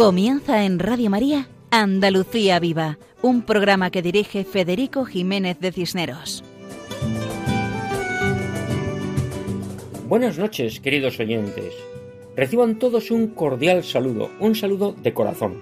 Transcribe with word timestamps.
Comienza 0.00 0.64
en 0.64 0.78
Radio 0.78 1.10
María 1.10 1.46
Andalucía 1.70 2.58
Viva, 2.58 2.96
un 3.20 3.42
programa 3.42 3.90
que 3.90 4.00
dirige 4.00 4.44
Federico 4.44 5.04
Jiménez 5.04 5.60
de 5.60 5.72
Cisneros. 5.72 6.42
Buenas 10.08 10.38
noches, 10.38 10.80
queridos 10.80 11.20
oyentes. 11.20 11.74
Reciban 12.34 12.78
todos 12.78 13.10
un 13.10 13.26
cordial 13.26 13.84
saludo, 13.84 14.30
un 14.40 14.54
saludo 14.54 14.94
de 15.02 15.12
corazón. 15.12 15.60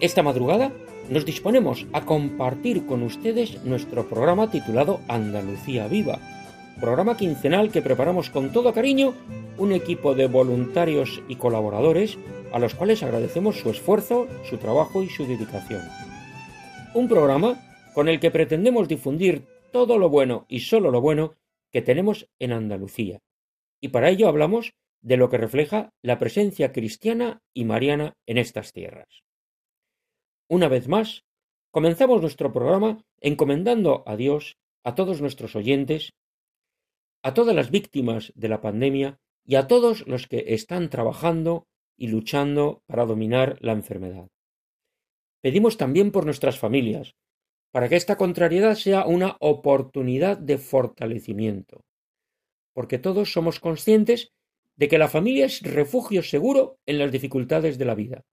Esta 0.00 0.22
madrugada 0.22 0.72
nos 1.10 1.26
disponemos 1.26 1.86
a 1.92 2.06
compartir 2.06 2.86
con 2.86 3.02
ustedes 3.02 3.62
nuestro 3.64 4.08
programa 4.08 4.50
titulado 4.50 5.00
Andalucía 5.08 5.88
Viva, 5.88 6.18
programa 6.78 7.16
quincenal 7.16 7.70
que 7.70 7.82
preparamos 7.82 8.30
con 8.30 8.52
todo 8.52 8.72
cariño 8.72 9.14
un 9.58 9.72
equipo 9.72 10.14
de 10.14 10.28
voluntarios 10.28 11.22
y 11.28 11.36
colaboradores 11.36 12.18
a 12.52 12.58
los 12.58 12.74
cuales 12.74 13.02
agradecemos 13.02 13.58
su 13.58 13.70
esfuerzo, 13.70 14.28
su 14.48 14.58
trabajo 14.58 15.02
y 15.02 15.08
su 15.08 15.26
dedicación. 15.26 15.82
Un 16.94 17.08
programa 17.08 17.60
con 17.94 18.08
el 18.08 18.20
que 18.20 18.30
pretendemos 18.30 18.88
difundir 18.88 19.44
todo 19.72 19.98
lo 19.98 20.08
bueno 20.08 20.46
y 20.48 20.60
solo 20.60 20.90
lo 20.90 21.00
bueno 21.00 21.34
que 21.70 21.82
tenemos 21.82 22.28
en 22.38 22.52
Andalucía. 22.52 23.20
Y 23.80 23.88
para 23.88 24.08
ello 24.08 24.28
hablamos 24.28 24.74
de 25.00 25.16
lo 25.16 25.28
que 25.28 25.38
refleja 25.38 25.92
la 26.02 26.18
presencia 26.18 26.72
cristiana 26.72 27.42
y 27.54 27.64
mariana 27.64 28.16
en 28.26 28.38
estas 28.38 28.72
tierras. 28.72 29.22
Una 30.48 30.68
vez 30.68 30.88
más, 30.88 31.24
comenzamos 31.70 32.20
nuestro 32.20 32.52
programa 32.52 33.04
encomendando 33.20 34.02
a 34.06 34.16
Dios, 34.16 34.56
a 34.84 34.94
todos 34.94 35.20
nuestros 35.20 35.54
oyentes, 35.54 36.14
a 37.22 37.34
todas 37.34 37.54
las 37.54 37.70
víctimas 37.70 38.32
de 38.34 38.48
la 38.48 38.60
pandemia 38.60 39.18
y 39.44 39.56
a 39.56 39.66
todos 39.66 40.06
los 40.06 40.26
que 40.26 40.44
están 40.48 40.90
trabajando 40.90 41.66
y 41.96 42.08
luchando 42.08 42.82
para 42.86 43.06
dominar 43.06 43.58
la 43.60 43.72
enfermedad. 43.72 44.28
Pedimos 45.40 45.76
también 45.76 46.10
por 46.10 46.24
nuestras 46.24 46.58
familias, 46.58 47.14
para 47.70 47.88
que 47.88 47.96
esta 47.96 48.16
contrariedad 48.16 48.74
sea 48.74 49.06
una 49.06 49.36
oportunidad 49.40 50.38
de 50.38 50.58
fortalecimiento, 50.58 51.84
porque 52.72 52.98
todos 52.98 53.32
somos 53.32 53.60
conscientes 53.60 54.32
de 54.76 54.88
que 54.88 54.98
la 54.98 55.08
familia 55.08 55.46
es 55.46 55.62
refugio 55.62 56.22
seguro 56.22 56.78
en 56.86 56.98
las 56.98 57.10
dificultades 57.10 57.78
de 57.78 57.84
la 57.84 57.94
vida. 57.94 58.24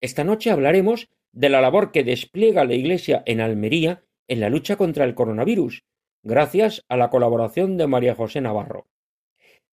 Esta 0.00 0.24
noche 0.24 0.50
hablaremos 0.50 1.08
de 1.32 1.48
la 1.48 1.60
labor 1.60 1.90
que 1.90 2.04
despliega 2.04 2.64
la 2.64 2.74
Iglesia 2.74 3.22
en 3.26 3.40
Almería 3.40 4.04
en 4.28 4.40
la 4.40 4.50
lucha 4.50 4.76
contra 4.76 5.04
el 5.04 5.14
coronavirus, 5.14 5.84
gracias 6.22 6.84
a 6.88 6.96
la 6.96 7.10
colaboración 7.10 7.76
de 7.76 7.86
María 7.86 8.14
José 8.14 8.40
Navarro. 8.40 8.88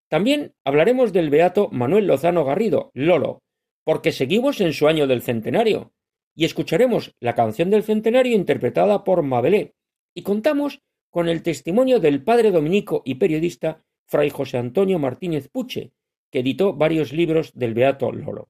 También 0.08 0.54
hablaremos 0.64 1.12
del 1.12 1.30
beato 1.30 1.70
Manuel 1.72 2.08
Lozano 2.08 2.46
Garrido, 2.46 2.92
Lolo, 2.94 3.42
porque 3.84 4.12
seguimos 4.12 4.62
en 4.62 4.74
su 4.74 4.88
año 4.88 5.08
del 5.08 5.22
centenario, 5.22 5.92
y 6.36 6.46
escucharemos 6.46 7.16
la 7.20 7.36
canción 7.36 7.70
del 7.70 7.84
centenario 7.84 8.36
interpretada 8.36 9.04
por 9.04 9.24
Mabelé, 9.24 9.74
y 10.14 10.22
contamos 10.22 10.82
con 11.10 11.28
el 11.30 11.44
testimonio 11.44 12.00
del 12.00 12.24
padre 12.24 12.52
dominico 12.52 13.02
y 13.06 13.16
periodista 13.16 13.84
Fray 14.06 14.30
José 14.30 14.58
Antonio 14.58 15.00
Martínez 15.00 15.50
Puche, 15.50 15.94
que 16.32 16.40
editó 16.40 16.74
varios 16.74 17.12
libros 17.14 17.52
del 17.54 17.74
beato 17.74 18.12
Lolo. 18.12 18.50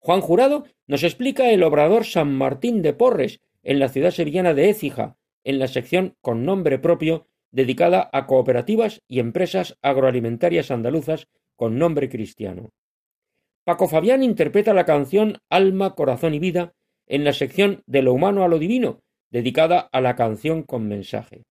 Juan 0.00 0.22
Jurado 0.22 0.64
nos 0.86 1.02
explica 1.02 1.50
el 1.50 1.62
obrador 1.62 2.04
San 2.04 2.34
Martín 2.34 2.80
de 2.80 2.94
Porres 2.94 3.40
en 3.62 3.78
la 3.78 3.90
ciudad 3.90 4.10
sevillana 4.10 4.54
de 4.54 4.70
Écija, 4.70 5.18
en 5.44 5.58
la 5.58 5.68
sección 5.68 6.16
con 6.22 6.44
nombre 6.44 6.78
propio 6.78 7.26
dedicada 7.52 8.08
a 8.12 8.26
cooperativas 8.26 9.02
y 9.08 9.18
empresas 9.18 9.76
agroalimentarias 9.82 10.70
andaluzas 10.70 11.28
con 11.56 11.78
nombre 11.78 12.08
cristiano. 12.08 12.70
Paco 13.64 13.88
Fabián 13.88 14.22
interpreta 14.22 14.72
la 14.72 14.86
canción 14.86 15.38
Alma, 15.50 15.94
Corazón 15.94 16.32
y 16.34 16.38
Vida 16.38 16.72
en 17.06 17.24
la 17.24 17.32
sección 17.32 17.82
de 17.86 18.02
lo 18.02 18.14
humano 18.14 18.44
a 18.44 18.48
lo 18.48 18.58
divino, 18.58 19.00
dedicada 19.30 19.80
a 19.92 20.00
la 20.00 20.16
canción 20.16 20.62
con 20.62 20.88
mensaje. 20.88 21.42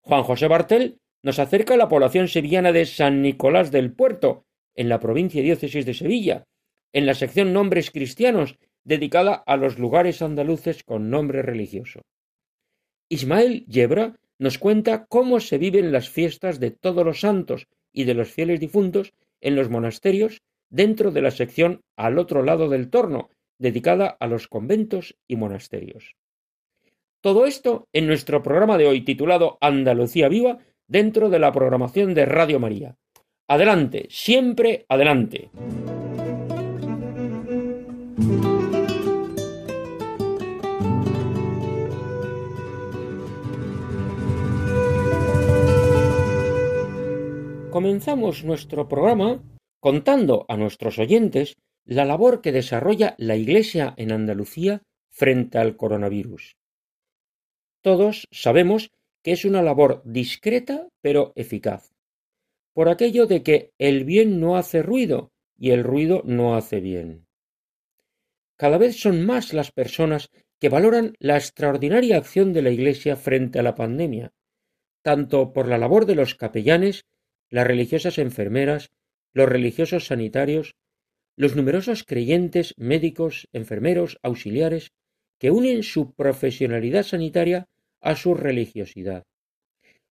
Juan 0.00 0.24
José 0.24 0.48
Bartel 0.48 0.98
nos 1.22 1.38
acerca 1.38 1.74
a 1.74 1.76
la 1.76 1.88
población 1.88 2.28
sevillana 2.28 2.72
de 2.72 2.86
San 2.86 3.22
Nicolás 3.22 3.70
del 3.70 3.92
Puerto, 3.92 4.46
en 4.74 4.88
la 4.88 4.98
provincia 4.98 5.40
y 5.40 5.44
diócesis 5.44 5.84
de 5.84 5.94
Sevilla, 5.94 6.44
en 6.92 7.06
la 7.06 7.14
sección 7.14 7.52
Nombres 7.52 7.90
Cristianos, 7.90 8.56
dedicada 8.84 9.34
a 9.34 9.56
los 9.56 9.78
lugares 9.78 10.22
andaluces 10.22 10.82
con 10.82 11.10
nombre 11.10 11.42
religioso. 11.42 12.00
Ismael 13.08 13.64
Yebra 13.66 14.16
nos 14.38 14.58
cuenta 14.58 15.06
cómo 15.06 15.40
se 15.40 15.58
viven 15.58 15.92
las 15.92 16.08
fiestas 16.08 16.60
de 16.60 16.70
todos 16.70 17.04
los 17.04 17.20
santos 17.20 17.66
y 17.92 18.04
de 18.04 18.14
los 18.14 18.30
fieles 18.30 18.60
difuntos 18.60 19.12
en 19.40 19.56
los 19.56 19.68
monasterios 19.68 20.42
dentro 20.70 21.10
de 21.10 21.20
la 21.20 21.30
sección 21.30 21.82
al 21.96 22.18
otro 22.18 22.42
lado 22.42 22.68
del 22.68 22.88
torno, 22.88 23.28
dedicada 23.58 24.16
a 24.18 24.26
los 24.26 24.48
conventos 24.48 25.16
y 25.28 25.36
monasterios. 25.36 26.16
Todo 27.20 27.44
esto 27.44 27.88
en 27.92 28.06
nuestro 28.06 28.42
programa 28.42 28.78
de 28.78 28.86
hoy 28.86 29.02
titulado 29.02 29.58
Andalucía 29.60 30.28
Viva 30.28 30.58
dentro 30.86 31.28
de 31.28 31.38
la 31.38 31.52
programación 31.52 32.14
de 32.14 32.24
Radio 32.24 32.58
María. 32.58 32.96
Adelante, 33.46 34.06
siempre 34.08 34.86
adelante. 34.88 35.50
Comenzamos 47.70 48.44
nuestro 48.44 48.88
programa 48.88 49.42
contando 49.80 50.44
a 50.48 50.56
nuestros 50.56 50.98
oyentes 50.98 51.56
la 51.86 52.04
labor 52.04 52.42
que 52.42 52.52
desarrolla 52.52 53.14
la 53.16 53.36
Iglesia 53.36 53.94
en 53.96 54.12
Andalucía 54.12 54.82
frente 55.08 55.56
al 55.58 55.76
coronavirus. 55.76 56.56
Todos 57.80 58.26
sabemos 58.30 58.90
que 59.22 59.32
es 59.32 59.46
una 59.46 59.62
labor 59.62 60.02
discreta 60.04 60.88
pero 61.00 61.32
eficaz, 61.36 61.94
por 62.74 62.88
aquello 62.88 63.26
de 63.26 63.42
que 63.42 63.70
el 63.78 64.04
bien 64.04 64.40
no 64.40 64.56
hace 64.56 64.82
ruido 64.82 65.30
y 65.56 65.70
el 65.70 65.82
ruido 65.82 66.22
no 66.26 66.56
hace 66.56 66.80
bien. 66.80 67.29
Cada 68.60 68.76
vez 68.76 69.00
son 69.00 69.24
más 69.24 69.54
las 69.54 69.72
personas 69.72 70.28
que 70.58 70.68
valoran 70.68 71.14
la 71.18 71.38
extraordinaria 71.38 72.18
acción 72.18 72.52
de 72.52 72.60
la 72.60 72.68
Iglesia 72.68 73.16
frente 73.16 73.58
a 73.58 73.62
la 73.62 73.74
pandemia, 73.74 74.34
tanto 75.00 75.54
por 75.54 75.66
la 75.66 75.78
labor 75.78 76.04
de 76.04 76.14
los 76.14 76.34
capellanes 76.34 77.06
las 77.48 77.66
religiosas 77.66 78.18
enfermeras, 78.18 78.90
los 79.32 79.48
religiosos 79.48 80.04
sanitarios, 80.04 80.74
los 81.36 81.56
numerosos 81.56 82.04
creyentes, 82.04 82.74
médicos, 82.76 83.48
enfermeros, 83.54 84.18
auxiliares, 84.22 84.92
que 85.38 85.50
unen 85.50 85.82
su 85.82 86.12
profesionalidad 86.12 87.04
sanitaria 87.04 87.66
a 88.02 88.14
su 88.14 88.34
religiosidad. 88.34 89.24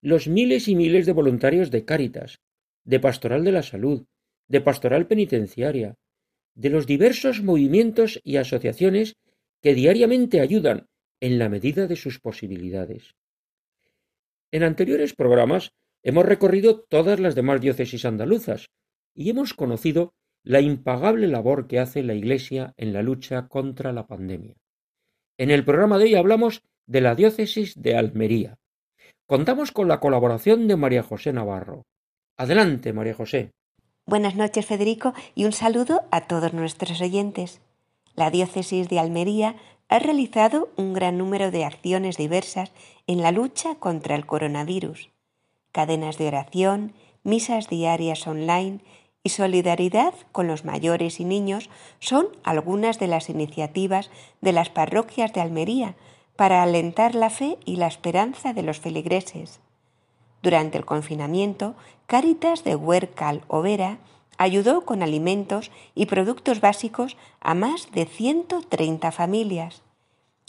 Los 0.02 0.28
miles 0.28 0.68
y 0.68 0.76
miles 0.76 1.06
de 1.06 1.14
voluntarios 1.14 1.70
de 1.70 1.86
Cáritas, 1.86 2.40
de 2.84 3.00
Pastoral 3.00 3.44
de 3.44 3.52
la 3.52 3.62
Salud, 3.62 4.08
de 4.48 4.60
Pastoral 4.60 5.06
Penitenciaria, 5.06 6.00
de 6.56 6.70
los 6.70 6.86
diversos 6.86 7.42
movimientos 7.42 8.20
y 8.24 8.38
asociaciones 8.38 9.16
que 9.62 9.74
diariamente 9.74 10.42
ayudan 10.42 10.88
en 11.20 11.40
la 11.40 11.50
medida 11.50 11.88
de 11.88 11.96
sus 11.96 12.20
posibilidades. 12.20 13.16
En 14.52 14.64
anteriores 14.64 15.14
programas 15.14 15.72
hemos 16.04 16.26
recorrido 16.26 16.82
todas 16.82 17.20
las 17.20 17.36
demás 17.36 17.62
diócesis 17.62 18.06
andaluzas 18.06 18.70
y 19.14 19.30
hemos 19.30 19.54
conocido 19.54 20.14
la 20.44 20.62
impagable 20.62 21.28
labor 21.28 21.68
que 21.68 21.80
hace 21.80 22.04
la 22.04 22.14
Iglesia 22.14 22.74
en 22.78 22.94
la 22.94 23.04
lucha 23.04 23.48
contra 23.48 23.92
la 23.92 24.08
pandemia. 24.08 24.56
En 25.38 25.52
el 25.52 25.66
programa 25.66 25.98
de 25.98 26.06
hoy 26.06 26.16
hablamos 26.16 26.64
de 26.88 27.02
la 27.02 27.16
diócesis 27.16 27.80
de 27.82 27.96
Almería. 27.96 28.58
Contamos 29.26 29.72
con 29.72 29.88
la 29.88 30.00
colaboración 30.00 30.68
de 30.68 30.76
María 30.76 31.04
José 31.04 31.34
Navarro. 31.34 31.86
Adelante, 32.38 32.94
María 32.94 33.14
José. 33.14 33.52
Buenas 34.10 34.34
noches, 34.34 34.66
Federico, 34.66 35.14
y 35.36 35.46
un 35.46 35.52
saludo 35.52 36.02
a 36.10 36.22
todos 36.22 36.52
nuestros 36.52 37.00
oyentes. 37.00 37.62
La 38.16 38.32
diócesis 38.32 38.90
de 38.90 38.98
Almería 38.98 39.56
ha 39.88 40.00
realizado 40.00 40.70
un 40.78 40.94
gran 40.94 41.20
número 41.20 41.52
de 41.52 41.64
acciones 41.64 42.18
diversas 42.18 42.72
en 43.06 43.22
la 43.22 43.32
lucha 43.32 43.76
contra 43.76 44.16
el 44.16 44.26
coronavirus. 44.26 45.12
Cadenas 45.72 46.18
de 46.18 46.28
oración, 46.28 46.94
misas 47.24 47.70
diarias 47.70 48.26
online 48.26 48.80
y 49.24 49.30
solidaridad 49.30 50.16
con 50.32 50.48
los 50.48 50.66
mayores 50.66 51.20
y 51.20 51.24
niños 51.24 51.70
son 52.00 52.30
algunas 52.44 52.98
de 52.98 53.06
las 53.06 53.30
iniciativas 53.30 54.10
de 54.42 54.54
las 54.54 54.72
parroquias 54.72 55.34
de 55.34 55.42
Almería 55.42 55.94
para 56.36 56.64
alentar 56.64 57.14
la 57.14 57.30
fe 57.30 57.60
y 57.64 57.76
la 57.76 57.86
esperanza 57.86 58.54
de 58.54 58.64
los 58.64 58.80
feligreses. 58.80 59.60
Durante 60.42 60.78
el 60.78 60.86
confinamiento, 60.86 61.76
Cáritas 62.08 62.64
de 62.64 62.76
Huercal 62.76 63.44
Overa 63.48 64.00
ayudó 64.38 64.86
con 64.86 65.04
alimentos 65.04 65.70
y 65.96 66.06
productos 66.06 66.62
básicos 66.62 67.18
a 67.42 67.54
más 67.54 67.92
de 67.92 68.06
130 68.06 69.12
familias 69.12 69.82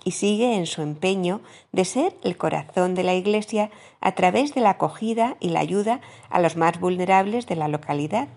y 0.04 0.12
sigue 0.12 0.56
en 0.56 0.66
su 0.66 0.82
empeño 0.82 1.40
de 1.72 1.84
ser 1.84 2.14
el 2.22 2.36
corazón 2.36 2.94
de 2.94 3.02
la 3.02 3.14
Iglesia 3.14 3.70
a 4.00 4.12
través 4.12 4.54
de 4.54 4.60
la 4.60 4.70
acogida 4.70 5.36
y 5.40 5.50
la 5.50 5.60
ayuda 5.60 6.00
a 6.30 6.40
los 6.40 6.56
más 6.56 6.80
vulnerables 6.80 7.46
de 7.46 7.56
la 7.56 7.68
localidad. 7.68 8.28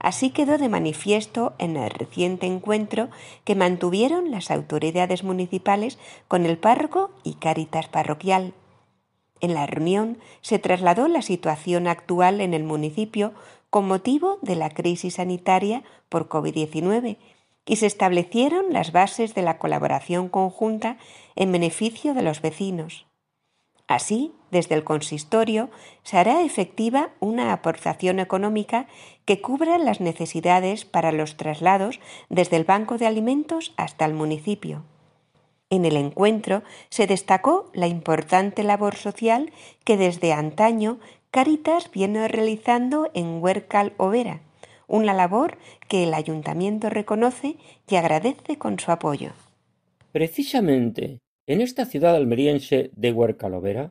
Así 0.00 0.30
quedó 0.30 0.58
de 0.58 0.68
manifiesto 0.68 1.54
en 1.58 1.76
el 1.76 1.90
reciente 1.90 2.46
encuentro 2.46 3.08
que 3.44 3.54
mantuvieron 3.54 4.30
las 4.30 4.50
autoridades 4.50 5.24
municipales 5.24 5.98
con 6.28 6.46
el 6.46 6.56
párroco 6.56 7.10
y 7.24 7.34
Cáritas 7.34 7.88
parroquial. 7.88 8.54
En 9.40 9.54
la 9.54 9.66
reunión 9.66 10.18
se 10.40 10.58
trasladó 10.58 11.08
la 11.08 11.22
situación 11.22 11.86
actual 11.86 12.40
en 12.40 12.54
el 12.54 12.64
municipio 12.64 13.32
con 13.70 13.86
motivo 13.86 14.38
de 14.42 14.56
la 14.56 14.70
crisis 14.70 15.14
sanitaria 15.14 15.82
por 16.08 16.28
COVID-19 16.28 17.18
y 17.66 17.76
se 17.76 17.86
establecieron 17.86 18.72
las 18.72 18.92
bases 18.92 19.34
de 19.34 19.42
la 19.42 19.58
colaboración 19.58 20.28
conjunta 20.28 20.96
en 21.36 21.52
beneficio 21.52 22.14
de 22.14 22.22
los 22.22 22.40
vecinos. 22.40 23.06
Así, 23.86 24.32
desde 24.50 24.74
el 24.74 24.84
consistorio 24.84 25.70
se 26.02 26.18
hará 26.18 26.42
efectiva 26.42 27.10
una 27.20 27.52
aportación 27.52 28.20
económica 28.20 28.86
que 29.24 29.40
cubra 29.40 29.78
las 29.78 30.00
necesidades 30.00 30.84
para 30.84 31.12
los 31.12 31.36
traslados 31.36 32.00
desde 32.28 32.56
el 32.56 32.64
banco 32.64 32.98
de 32.98 33.06
alimentos 33.06 33.72
hasta 33.76 34.04
el 34.04 34.14
municipio. 34.14 34.84
En 35.70 35.84
el 35.84 35.96
encuentro 35.96 36.62
se 36.88 37.06
destacó 37.06 37.70
la 37.74 37.88
importante 37.88 38.64
labor 38.64 38.96
social 38.96 39.52
que 39.84 39.96
desde 39.96 40.32
antaño 40.32 40.98
Caritas 41.30 41.90
viene 41.90 42.26
realizando 42.26 43.10
en 43.12 43.42
Huercal 43.42 43.92
Overa, 43.98 44.40
una 44.86 45.12
labor 45.12 45.58
que 45.86 46.04
el 46.04 46.14
ayuntamiento 46.14 46.88
reconoce 46.88 47.56
y 47.86 47.96
agradece 47.96 48.56
con 48.56 48.78
su 48.78 48.90
apoyo. 48.90 49.32
Precisamente 50.10 51.18
en 51.46 51.60
esta 51.60 51.84
ciudad 51.84 52.16
almeriense 52.16 52.90
de 52.94 53.12
Huercalovera, 53.12 53.90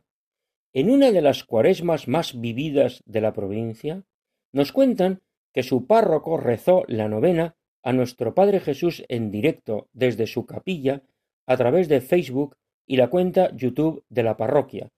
en 0.72 0.90
una 0.90 1.12
de 1.12 1.22
las 1.22 1.44
cuaresmas 1.44 2.08
más 2.08 2.40
vividas 2.40 3.02
de 3.06 3.20
la 3.20 3.32
provincia, 3.32 4.02
nos 4.52 4.72
cuentan 4.72 5.20
que 5.54 5.62
su 5.62 5.86
párroco 5.86 6.36
rezó 6.36 6.82
la 6.88 7.08
novena 7.08 7.54
a 7.84 7.92
nuestro 7.92 8.34
Padre 8.34 8.58
Jesús 8.58 9.04
en 9.08 9.30
directo 9.30 9.88
desde 9.92 10.26
su 10.26 10.44
capilla 10.44 11.02
a 11.48 11.56
través 11.56 11.88
de 11.88 12.00
Facebook 12.00 12.56
y 12.86 12.96
la 12.96 13.10
cuenta 13.10 13.50
YouTube 13.56 14.04
de 14.08 14.22
la 14.22 14.36
parroquia, 14.36 14.88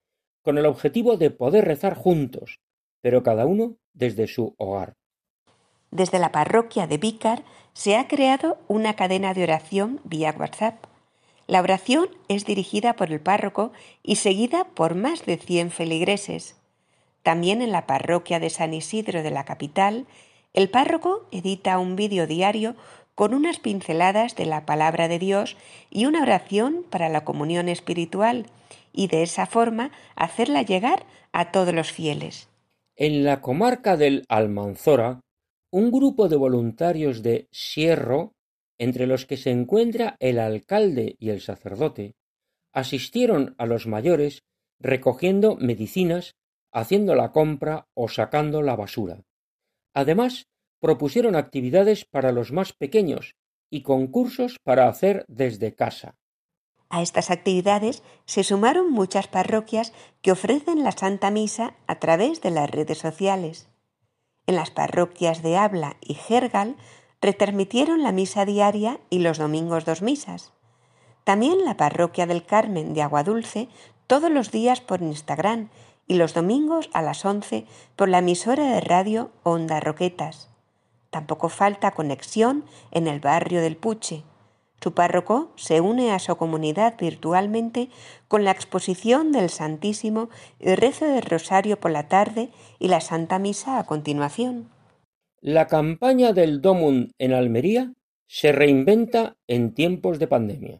con 0.42 0.58
el 0.58 0.66
objetivo 0.66 1.16
de 1.16 1.30
poder 1.30 1.64
rezar 1.64 1.94
juntos, 1.94 2.58
pero 3.00 3.22
cada 3.22 3.46
uno 3.46 3.76
desde 3.94 4.26
su 4.26 4.54
hogar. 4.58 4.92
Desde 5.90 6.18
la 6.18 6.30
parroquia 6.30 6.86
de 6.86 6.98
Vícar 6.98 7.42
se 7.72 7.96
ha 7.96 8.06
creado 8.06 8.58
una 8.68 8.94
cadena 8.94 9.32
de 9.32 9.44
oración 9.44 10.00
vía 10.04 10.34
WhatsApp 10.38 10.84
la 11.50 11.62
oración 11.62 12.06
es 12.28 12.44
dirigida 12.44 12.94
por 12.94 13.10
el 13.10 13.18
párroco 13.18 13.72
y 14.04 14.16
seguida 14.16 14.68
por 14.72 14.94
más 14.94 15.26
de 15.26 15.36
100 15.36 15.72
feligreses. 15.72 16.54
También 17.24 17.60
en 17.60 17.72
la 17.72 17.88
parroquia 17.88 18.38
de 18.38 18.50
San 18.50 18.72
Isidro 18.72 19.24
de 19.24 19.32
la 19.32 19.44
capital, 19.44 20.06
el 20.54 20.70
párroco 20.70 21.26
edita 21.32 21.80
un 21.80 21.96
vídeo 21.96 22.28
diario 22.28 22.76
con 23.20 23.34
unas 23.34 23.58
pinceladas 23.58 24.34
de 24.34 24.46
la 24.46 24.64
palabra 24.64 25.06
de 25.06 25.18
Dios 25.18 25.58
y 25.90 26.06
una 26.06 26.22
oración 26.22 26.86
para 26.88 27.10
la 27.10 27.22
comunión 27.22 27.68
espiritual, 27.68 28.46
y 28.94 29.08
de 29.08 29.22
esa 29.22 29.44
forma 29.44 29.92
hacerla 30.16 30.62
llegar 30.62 31.04
a 31.30 31.52
todos 31.52 31.74
los 31.74 31.92
fieles. 31.92 32.48
En 32.96 33.22
la 33.22 33.42
comarca 33.42 33.98
del 33.98 34.24
Almanzora, 34.30 35.20
un 35.70 35.90
grupo 35.90 36.30
de 36.30 36.36
voluntarios 36.36 37.22
de 37.22 37.46
Sierro 37.50 38.32
entre 38.78 39.06
los 39.06 39.26
que 39.26 39.36
se 39.36 39.50
encuentra 39.50 40.16
el 40.18 40.38
alcalde 40.38 41.16
y 41.18 41.28
el 41.28 41.42
sacerdote, 41.42 42.14
asistieron 42.72 43.54
a 43.58 43.66
los 43.66 43.86
mayores 43.86 44.44
recogiendo 44.78 45.56
medicinas, 45.56 46.36
haciendo 46.72 47.14
la 47.14 47.32
compra 47.32 47.86
o 47.92 48.08
sacando 48.08 48.62
la 48.62 48.76
basura. 48.76 49.20
Además, 49.92 50.46
propusieron 50.80 51.36
actividades 51.36 52.04
para 52.04 52.32
los 52.32 52.52
más 52.52 52.72
pequeños 52.72 53.36
y 53.70 53.82
concursos 53.82 54.56
para 54.64 54.88
hacer 54.88 55.24
desde 55.28 55.74
casa. 55.74 56.16
A 56.88 57.02
estas 57.02 57.30
actividades 57.30 58.02
se 58.24 58.42
sumaron 58.42 58.90
muchas 58.90 59.28
parroquias 59.28 59.92
que 60.22 60.32
ofrecen 60.32 60.82
la 60.82 60.90
Santa 60.90 61.30
Misa 61.30 61.74
a 61.86 62.00
través 62.00 62.40
de 62.40 62.50
las 62.50 62.68
redes 62.68 62.98
sociales. 62.98 63.68
En 64.46 64.56
las 64.56 64.72
parroquias 64.72 65.42
de 65.42 65.56
Habla 65.56 65.96
y 66.00 66.14
Gergal 66.14 66.76
retransmitieron 67.20 68.02
la 68.02 68.10
misa 68.10 68.44
diaria 68.44 68.98
y 69.08 69.20
los 69.20 69.38
domingos 69.38 69.84
dos 69.84 70.02
misas. 70.02 70.52
También 71.22 71.64
la 71.64 71.76
parroquia 71.76 72.26
del 72.26 72.44
Carmen 72.44 72.92
de 72.92 73.02
Aguadulce 73.02 73.68
todos 74.08 74.30
los 74.30 74.50
días 74.50 74.80
por 74.80 75.02
Instagram 75.02 75.68
y 76.08 76.14
los 76.14 76.34
domingos 76.34 76.90
a 76.92 77.02
las 77.02 77.24
once 77.24 77.66
por 77.94 78.08
la 78.08 78.18
emisora 78.18 78.64
de 78.64 78.80
radio 78.80 79.30
Onda 79.44 79.78
Roquetas. 79.78 80.49
Tampoco 81.10 81.48
falta 81.48 81.90
conexión 81.90 82.64
en 82.92 83.06
el 83.08 83.20
barrio 83.20 83.60
del 83.60 83.76
Puche. 83.76 84.22
Su 84.82 84.94
párroco 84.94 85.52
se 85.56 85.80
une 85.80 86.12
a 86.12 86.18
su 86.18 86.36
comunidad 86.36 86.94
virtualmente 86.98 87.90
con 88.28 88.44
la 88.44 88.52
exposición 88.52 89.30
del 89.32 89.50
Santísimo, 89.50 90.30
el 90.58 90.78
rezo 90.78 91.06
del 91.06 91.22
Rosario 91.22 91.78
por 91.78 91.90
la 91.90 92.08
tarde 92.08 92.48
y 92.78 92.88
la 92.88 93.00
Santa 93.00 93.38
Misa 93.38 93.78
a 93.78 93.84
continuación. 93.84 94.70
La 95.42 95.66
campaña 95.66 96.32
del 96.32 96.62
Domund 96.62 97.12
en 97.18 97.34
Almería 97.34 97.92
se 98.26 98.52
reinventa 98.52 99.36
en 99.48 99.74
tiempos 99.74 100.18
de 100.18 100.28
pandemia. 100.28 100.78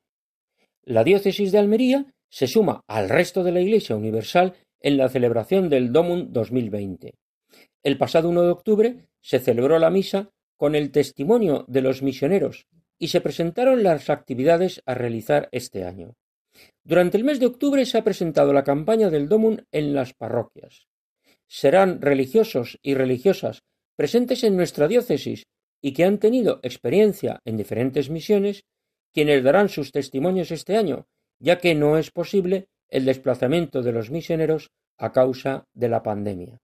La 0.84 1.04
diócesis 1.04 1.52
de 1.52 1.58
Almería 1.58 2.06
se 2.30 2.46
suma 2.46 2.82
al 2.86 3.08
resto 3.08 3.42
de 3.42 3.52
la 3.52 3.60
Iglesia 3.60 3.96
Universal 3.96 4.54
en 4.80 4.96
la 4.96 5.08
celebración 5.08 5.68
del 5.68 5.92
Domund 5.92 6.32
2020. 6.32 7.14
El 7.82 7.98
pasado 7.98 8.28
1 8.28 8.42
de 8.42 8.50
octubre 8.50 9.09
se 9.20 9.38
celebró 9.38 9.78
la 9.78 9.90
misa 9.90 10.30
con 10.56 10.74
el 10.74 10.90
testimonio 10.90 11.64
de 11.68 11.82
los 11.82 12.02
misioneros 12.02 12.66
y 12.98 13.08
se 13.08 13.20
presentaron 13.20 13.82
las 13.82 14.10
actividades 14.10 14.82
a 14.86 14.94
realizar 14.94 15.48
este 15.52 15.84
año. 15.84 16.16
Durante 16.84 17.16
el 17.16 17.24
mes 17.24 17.40
de 17.40 17.46
octubre 17.46 17.86
se 17.86 17.98
ha 17.98 18.04
presentado 18.04 18.52
la 18.52 18.64
campaña 18.64 19.10
del 19.10 19.28
Domund 19.28 19.64
en 19.72 19.94
las 19.94 20.12
parroquias. 20.12 20.86
Serán 21.46 22.00
religiosos 22.00 22.78
y 22.82 22.94
religiosas 22.94 23.62
presentes 23.96 24.44
en 24.44 24.56
nuestra 24.56 24.88
diócesis 24.88 25.46
y 25.80 25.92
que 25.92 26.04
han 26.04 26.18
tenido 26.18 26.60
experiencia 26.62 27.40
en 27.44 27.56
diferentes 27.56 28.10
misiones, 28.10 28.64
quienes 29.12 29.42
darán 29.42 29.68
sus 29.68 29.92
testimonios 29.92 30.50
este 30.50 30.76
año, 30.76 31.06
ya 31.38 31.58
que 31.58 31.74
no 31.74 31.96
es 31.96 32.10
posible 32.10 32.68
el 32.88 33.04
desplazamiento 33.04 33.82
de 33.82 33.92
los 33.92 34.10
misioneros 34.10 34.70
a 34.98 35.12
causa 35.12 35.66
de 35.72 35.88
la 35.88 36.02
pandemia. 36.02 36.60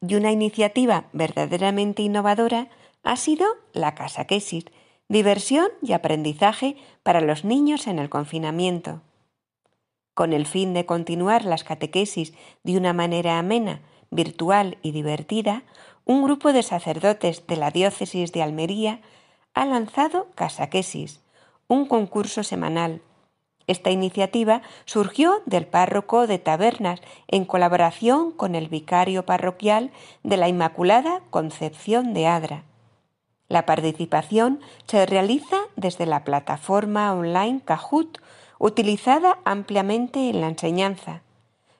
Y 0.00 0.14
una 0.14 0.30
iniciativa 0.30 1.06
verdaderamente 1.12 2.02
innovadora 2.02 2.68
ha 3.02 3.16
sido 3.16 3.46
la 3.72 3.94
Casa 3.94 4.26
Quesis, 4.26 4.66
diversión 5.08 5.68
y 5.82 5.92
aprendizaje 5.92 6.76
para 7.02 7.20
los 7.20 7.44
niños 7.44 7.86
en 7.86 7.98
el 7.98 8.08
confinamiento. 8.08 9.02
Con 10.14 10.32
el 10.32 10.46
fin 10.46 10.74
de 10.74 10.86
continuar 10.86 11.44
las 11.44 11.62
catequesis 11.62 12.32
de 12.64 12.76
una 12.76 12.92
manera 12.92 13.38
amena, 13.38 13.82
virtual 14.10 14.78
y 14.82 14.92
divertida, 14.92 15.62
un 16.04 16.22
grupo 16.24 16.52
de 16.52 16.62
sacerdotes 16.62 17.46
de 17.46 17.56
la 17.56 17.70
diócesis 17.70 18.32
de 18.32 18.42
Almería 18.42 19.00
ha 19.54 19.66
lanzado 19.66 20.28
Casaquesis, 20.34 21.20
un 21.68 21.86
concurso 21.86 22.42
semanal. 22.42 23.02
Esta 23.66 23.90
iniciativa 23.90 24.62
surgió 24.84 25.42
del 25.44 25.66
párroco 25.66 26.26
de 26.26 26.38
Tabernas 26.38 27.00
en 27.26 27.44
colaboración 27.44 28.30
con 28.30 28.54
el 28.54 28.68
vicario 28.68 29.24
parroquial 29.24 29.90
de 30.22 30.36
la 30.36 30.48
Inmaculada 30.48 31.20
Concepción 31.30 32.14
de 32.14 32.26
Adra. 32.26 32.62
La 33.48 33.66
participación 33.66 34.60
se 34.86 35.06
realiza 35.06 35.56
desde 35.76 36.06
la 36.06 36.24
plataforma 36.24 37.12
online 37.12 37.60
Kahoot, 37.64 38.18
utilizada 38.58 39.38
ampliamente 39.44 40.30
en 40.30 40.40
la 40.40 40.48
enseñanza. 40.48 41.22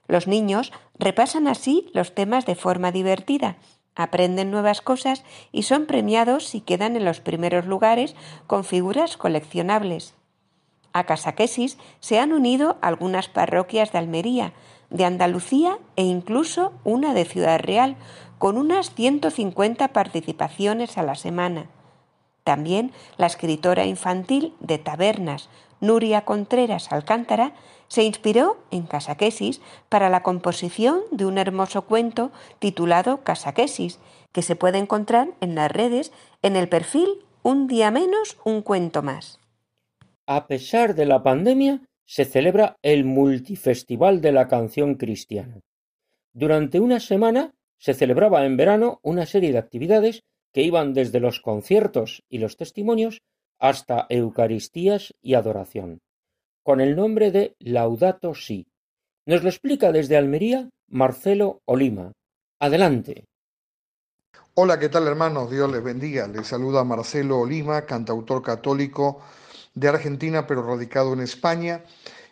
Los 0.09 0.27
niños 0.27 0.73
repasan 0.99 1.49
así 1.49 1.89
los 1.93 2.15
temas 2.15 2.47
de 2.47 2.55
forma 2.55 2.93
divertida, 2.93 3.57
aprenden 3.95 4.51
nuevas 4.51 4.81
cosas 4.81 5.25
y 5.53 5.63
son 5.63 5.87
premiados 5.87 6.47
si 6.47 6.61
quedan 6.61 6.97
en 6.97 7.05
los 7.05 7.21
primeros 7.21 7.67
lugares 7.67 8.15
con 8.47 8.65
figuras 8.65 9.17
coleccionables. 9.17 10.16
A 10.97 11.05
Casaquesis 11.05 11.77
se 12.01 12.19
han 12.19 12.33
unido 12.33 12.79
algunas 12.81 13.29
parroquias 13.29 13.93
de 13.93 13.99
Almería, 13.99 14.55
de 14.89 15.05
Andalucía 15.05 15.77
e 15.95 16.05
incluso 16.05 16.73
una 16.85 17.13
de 17.13 17.27
Ciudad 17.27 17.61
Real, 17.61 17.97
con 18.39 18.57
unas 18.57 18.95
150 18.95 19.89
participaciones 19.89 20.97
a 20.97 21.03
la 21.03 21.15
semana. 21.15 21.67
También 22.45 22.93
la 23.19 23.27
escritora 23.27 23.85
infantil 23.85 24.55
de 24.61 24.79
Tabernas, 24.79 25.51
Nuria 25.83 26.25
Contreras 26.25 26.91
Alcántara, 26.91 27.53
se 27.89 28.03
inspiró 28.03 28.57
en 28.71 28.87
Casaquesis 28.87 29.61
para 29.91 30.09
la 30.09 30.23
composición 30.23 31.01
de 31.11 31.27
un 31.27 31.37
hermoso 31.37 31.83
cuento 31.83 32.31
titulado 32.59 33.23
Casaquesis, 33.23 33.99
que 34.33 34.41
se 34.41 34.57
puede 34.57 34.79
encontrar 34.79 35.29
en 35.43 35.57
las 35.57 35.71
redes 35.71 36.11
en 36.41 36.57
el 36.57 36.71
perfil 36.71 37.23
Un 37.43 37.67
día 37.67 37.91
menos, 37.91 38.39
un 38.45 38.63
cuento 38.63 39.03
más. 39.03 39.41
A 40.27 40.47
pesar 40.47 40.95
de 40.95 41.07
la 41.07 41.23
pandemia, 41.23 41.83
se 42.05 42.25
celebra 42.25 42.77
el 42.83 43.05
Multifestival 43.05 44.21
de 44.21 44.33
la 44.33 44.49
Canción 44.49 44.95
Cristiana. 44.95 45.61
Durante 46.33 46.81
una 46.81 47.01
semana 47.01 47.55
se 47.79 47.95
celebraba 47.95 48.45
en 48.45 48.57
verano 48.57 49.01
una 49.03 49.27
serie 49.27 49.53
de 49.53 49.59
actividades 49.59 50.23
que 50.53 50.63
iban 50.63 50.95
desde 50.95 51.21
los 51.21 51.41
conciertos 51.41 52.23
y 52.29 52.39
los 52.39 52.57
testimonios 52.57 53.23
hasta 53.59 54.07
Eucaristías 54.09 55.15
y 55.23 55.35
adoración 55.35 56.01
con 56.67 56.81
el 56.81 56.97
nombre 56.97 57.31
de 57.31 57.55
Laudato 57.61 58.35
Si. 58.35 58.67
Nos 59.25 59.45
lo 59.45 59.49
explica 59.49 59.93
desde 59.93 60.17
Almería 60.17 60.69
Marcelo 60.89 61.61
Olima. 61.65 62.11
Adelante. 62.59 63.25
Hola, 64.55 64.77
¿qué 64.81 64.89
tal 64.89 65.07
hermanos? 65.07 65.49
Dios 65.49 65.71
les 65.71 65.85
bendiga. 65.85 66.27
Les 66.27 66.45
saluda 66.45 66.83
Marcelo 66.83 67.39
Olima, 67.39 67.87
cantautor 67.87 68.43
católico 68.43 69.21
de 69.77 69.89
Argentina, 69.89 70.47
pero 70.47 70.63
radicado 70.63 71.13
en 71.13 71.21
España. 71.21 71.85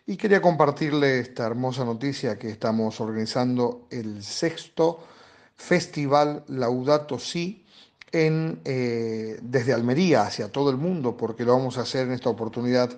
Y 0.06 0.16
quería 0.16 0.42
compartirle 0.42 1.20
esta 1.20 1.46
hermosa 1.46 1.84
noticia 1.84 2.38
que 2.38 2.48
estamos 2.48 3.00
organizando 3.00 3.86
el 3.90 4.24
sexto 4.24 5.04
Festival 5.54 6.44
Laudato 6.48 7.18
Si 7.18 7.64
en, 8.12 8.60
eh, 8.64 9.38
desde 9.42 9.72
Almería 9.72 10.22
hacia 10.22 10.50
todo 10.50 10.70
el 10.70 10.76
mundo, 10.76 11.16
porque 11.16 11.44
lo 11.44 11.52
vamos 11.52 11.78
a 11.78 11.82
hacer 11.82 12.06
en 12.06 12.12
esta 12.12 12.30
oportunidad 12.30 12.90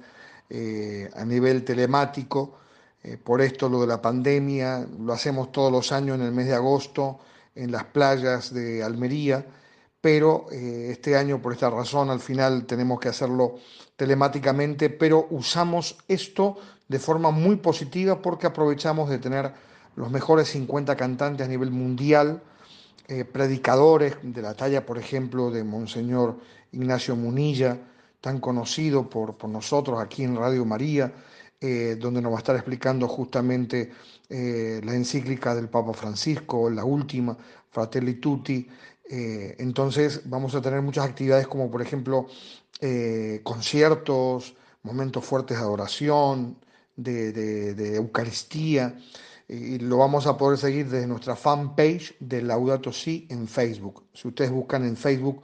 eh, 0.48 1.10
a 1.14 1.24
nivel 1.24 1.64
telemático. 1.64 2.58
Eh, 3.02 3.16
por 3.16 3.40
esto 3.40 3.68
lo 3.68 3.80
de 3.80 3.86
la 3.88 4.00
pandemia, 4.00 4.86
lo 5.00 5.12
hacemos 5.12 5.52
todos 5.52 5.72
los 5.72 5.92
años 5.92 6.18
en 6.18 6.22
el 6.22 6.32
mes 6.32 6.46
de 6.46 6.54
agosto 6.54 7.20
en 7.54 7.72
las 7.72 7.84
playas 7.84 8.52
de 8.52 8.82
Almería, 8.82 9.44
pero 10.00 10.46
este 10.50 11.16
año 11.16 11.40
por 11.40 11.54
esta 11.54 11.70
razón 11.70 12.10
al 12.10 12.20
final 12.20 12.66
tenemos 12.66 13.00
que 13.00 13.08
hacerlo 13.08 13.56
telemáticamente, 13.96 14.90
pero 14.90 15.26
usamos 15.30 15.96
esto 16.08 16.56
de 16.88 16.98
forma 16.98 17.30
muy 17.30 17.56
positiva 17.56 18.22
porque 18.22 18.46
aprovechamos 18.46 19.10
de 19.10 19.18
tener 19.18 19.52
los 19.96 20.10
mejores 20.10 20.48
50 20.48 20.96
cantantes 20.96 21.46
a 21.46 21.48
nivel 21.48 21.70
mundial, 21.70 22.42
predicadores 23.32 24.16
de 24.22 24.42
la 24.42 24.54
talla, 24.54 24.84
por 24.84 24.98
ejemplo, 24.98 25.50
de 25.50 25.64
Monseñor 25.64 26.38
Ignacio 26.72 27.16
Munilla, 27.16 27.78
tan 28.20 28.40
conocido 28.40 29.08
por, 29.08 29.48
nosotros 29.48 30.00
aquí 30.00 30.24
en 30.24 30.36
Radio 30.36 30.64
María, 30.64 31.12
eh, 31.60 31.96
donde 31.98 32.20
nos 32.20 32.32
va 32.32 32.36
a 32.36 32.38
estar 32.38 32.56
explicando 32.56 33.06
justamente 33.08 33.92
eh, 34.28 34.80
la 34.84 34.94
encíclica 34.94 35.54
del 35.54 35.68
Papa 35.68 35.92
Francisco, 35.94 36.68
la 36.68 36.84
última, 36.84 37.36
Fratelli 37.70 38.14
Tutti. 38.14 38.68
Eh, 39.08 39.54
entonces 39.58 40.22
vamos 40.24 40.54
a 40.56 40.60
tener 40.60 40.82
muchas 40.82 41.04
actividades 41.04 41.46
como 41.46 41.70
por 41.70 41.80
ejemplo 41.80 42.26
conciertos, 43.42 44.54
momentos 44.82 45.24
fuertes 45.24 45.56
de 45.56 45.62
adoración, 45.62 46.58
de, 46.96 47.32
de 47.32 47.96
Eucaristía, 47.96 48.96
y 49.48 49.78
lo 49.78 49.98
vamos 49.98 50.26
a 50.26 50.36
poder 50.36 50.58
seguir 50.58 50.88
desde 50.88 51.06
nuestra 51.06 51.36
fanpage 51.36 52.16
de 52.18 52.42
Laudato 52.42 52.92
Si 52.92 53.26
en 53.30 53.46
Facebook. 53.46 54.04
Si 54.12 54.28
ustedes 54.28 54.50
buscan 54.50 54.84
en 54.84 54.96
Facebook 54.96 55.42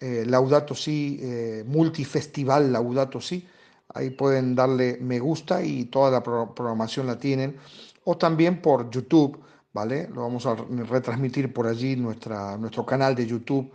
eh, 0.00 0.24
Laudato 0.26 0.74
Si, 0.74 1.18
eh, 1.22 1.64
Multifestival 1.66 2.72
Laudato 2.72 3.20
Si. 3.20 3.46
Ahí 3.94 4.10
pueden 4.10 4.54
darle 4.54 4.98
me 5.00 5.18
gusta 5.18 5.62
y 5.62 5.86
toda 5.86 6.10
la 6.10 6.22
programación 6.22 7.06
la 7.06 7.18
tienen. 7.18 7.56
O 8.04 8.16
también 8.16 8.60
por 8.60 8.90
YouTube, 8.90 9.40
¿vale? 9.72 10.08
Lo 10.08 10.22
vamos 10.22 10.46
a 10.46 10.54
retransmitir 10.54 11.52
por 11.52 11.66
allí, 11.66 11.96
nuestra, 11.96 12.56
nuestro 12.56 12.84
canal 12.84 13.14
de 13.14 13.26
YouTube, 13.26 13.70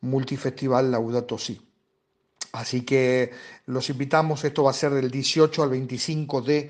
Multifestival 0.00 0.90
Laudato 0.90 1.38
Si. 1.38 1.67
Así 2.58 2.80
que 2.82 3.30
los 3.66 3.88
invitamos, 3.88 4.42
esto 4.42 4.64
va 4.64 4.72
a 4.72 4.74
ser 4.74 4.92
del 4.92 5.12
18 5.12 5.62
al 5.62 5.70
25 5.70 6.42
de 6.42 6.68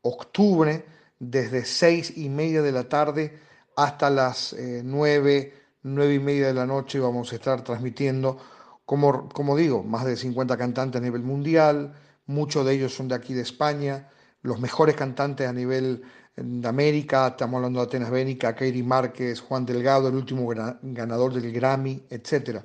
octubre, 0.00 0.86
desde 1.18 1.66
6 1.66 2.16
y 2.16 2.30
media 2.30 2.62
de 2.62 2.72
la 2.72 2.88
tarde 2.88 3.38
hasta 3.76 4.08
las 4.08 4.56
9 4.58 5.38
eh, 5.38 5.52
nueve 5.82 6.14
y 6.14 6.18
media 6.18 6.46
de 6.46 6.54
la 6.54 6.64
noche 6.64 6.98
vamos 6.98 7.30
a 7.32 7.36
estar 7.36 7.62
transmitiendo, 7.62 8.38
como, 8.86 9.28
como 9.28 9.54
digo, 9.56 9.82
más 9.84 10.06
de 10.06 10.16
50 10.16 10.56
cantantes 10.56 11.02
a 11.02 11.04
nivel 11.04 11.22
mundial, 11.22 11.92
muchos 12.24 12.64
de 12.64 12.72
ellos 12.72 12.94
son 12.94 13.08
de 13.08 13.16
aquí 13.16 13.34
de 13.34 13.42
España, 13.42 14.08
los 14.40 14.58
mejores 14.58 14.96
cantantes 14.96 15.46
a 15.46 15.52
nivel 15.52 16.02
de 16.34 16.66
América, 16.66 17.26
estamos 17.26 17.58
hablando 17.58 17.80
de 17.80 17.86
Atenas 17.86 18.10
Bénica, 18.10 18.54
Kairi 18.54 18.82
Márquez, 18.82 19.42
Juan 19.42 19.66
Delgado, 19.66 20.08
el 20.08 20.14
último 20.14 20.48
ganador 20.80 21.34
del 21.34 21.52
Grammy, 21.52 22.06
etc. 22.08 22.62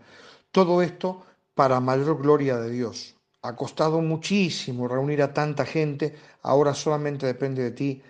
Todo 0.51 0.81
esto 0.81 1.25
para 1.55 1.79
mayor 1.79 2.21
gloria 2.21 2.57
de 2.57 2.71
Dios. 2.71 3.15
Ha 3.41 3.55
costado 3.55 4.01
muchísimo 4.01 4.87
reunir 4.87 5.21
a 5.21 5.33
tanta 5.33 5.65
gente, 5.65 6.15
ahora 6.41 6.73
solamente 6.73 7.25
depende 7.25 7.63
de 7.63 7.71
ti 7.71 8.01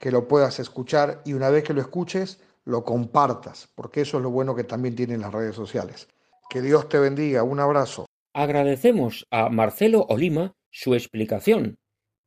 que 0.00 0.10
lo 0.10 0.28
puedas 0.28 0.58
escuchar 0.60 1.22
y 1.24 1.32
una 1.32 1.50
vez 1.50 1.64
que 1.64 1.74
lo 1.74 1.80
escuches, 1.80 2.40
lo 2.64 2.84
compartas, 2.84 3.68
porque 3.74 4.02
eso 4.02 4.18
es 4.18 4.22
lo 4.22 4.30
bueno 4.30 4.54
que 4.54 4.64
también 4.64 4.94
tienen 4.94 5.20
las 5.20 5.32
redes 5.32 5.56
sociales. 5.56 6.08
Que 6.48 6.62
Dios 6.62 6.88
te 6.88 6.98
bendiga, 6.98 7.42
un 7.42 7.60
abrazo. 7.60 8.06
Agradecemos 8.32 9.26
a 9.30 9.48
Marcelo 9.48 10.06
Olima 10.08 10.54
su 10.70 10.94
explicación 10.94 11.78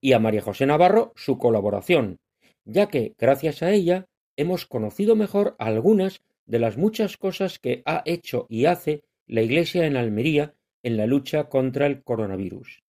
y 0.02 0.14
a 0.14 0.20
María 0.20 0.42
José 0.42 0.66
Navarro 0.66 1.14
su 1.16 1.38
colaboración, 1.38 2.18
ya 2.66 2.88
que 2.88 3.16
gracias 3.18 3.62
a 3.64 3.72
ella 3.72 4.08
hemos 4.36 4.66
conocido 4.66 5.16
mejor 5.16 5.56
algunas 5.60 6.22
de 6.46 6.60
las 6.60 6.78
muchas 6.78 7.18
cosas 7.18 7.60
que 7.60 7.82
ha 7.86 8.02
hecho 8.06 8.46
y 8.50 8.66
hace 8.66 9.04
la 9.28 9.42
Iglesia 9.42 9.86
en 9.86 9.96
Almería 9.96 10.54
en 10.84 10.98
la 10.98 11.06
lucha 11.06 11.50
contra 11.50 11.86
el 11.86 12.04
coronavirus. 12.04 12.84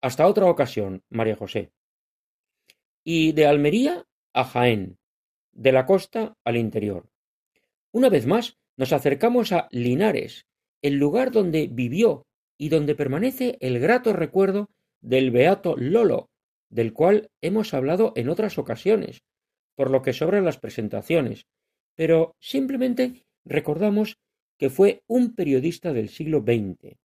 Hasta 0.00 0.26
otra 0.26 0.46
ocasión, 0.46 1.02
María 1.08 1.36
José. 1.36 1.72
Y 3.04 3.32
de 3.32 3.46
Almería 3.46 4.04
a 4.32 4.44
Jaén, 4.44 4.98
de 5.52 5.72
la 5.72 5.86
costa 5.86 6.36
al 6.44 6.56
interior. 6.56 7.08
Una 7.92 8.08
vez 8.08 8.26
más 8.26 8.58
nos 8.76 8.92
acercamos 8.92 9.52
a 9.52 9.68
Linares, 9.70 10.46
el 10.82 10.94
lugar 10.94 11.30
donde 11.30 11.68
vivió 11.68 12.26
y 12.58 12.68
donde 12.68 12.94
permanece 12.94 13.56
el 13.60 13.78
grato 13.78 14.12
recuerdo 14.12 14.70
del 15.00 15.30
beato 15.30 15.76
Lolo, 15.76 16.28
del 16.68 16.92
cual 16.92 17.30
hemos 17.40 17.74
hablado 17.74 18.12
en 18.16 18.28
otras 18.28 18.58
ocasiones, 18.58 19.22
por 19.74 19.90
lo 19.90 20.02
que 20.02 20.12
sobran 20.12 20.44
las 20.44 20.58
presentaciones, 20.58 21.46
pero 21.94 22.34
simplemente 22.40 23.24
recordamos 23.44 24.18
que 24.58 24.70
fue 24.70 25.02
un 25.06 25.34
periodista 25.34 25.92
del 25.92 26.08
siglo 26.08 26.40
XX, 26.40 26.96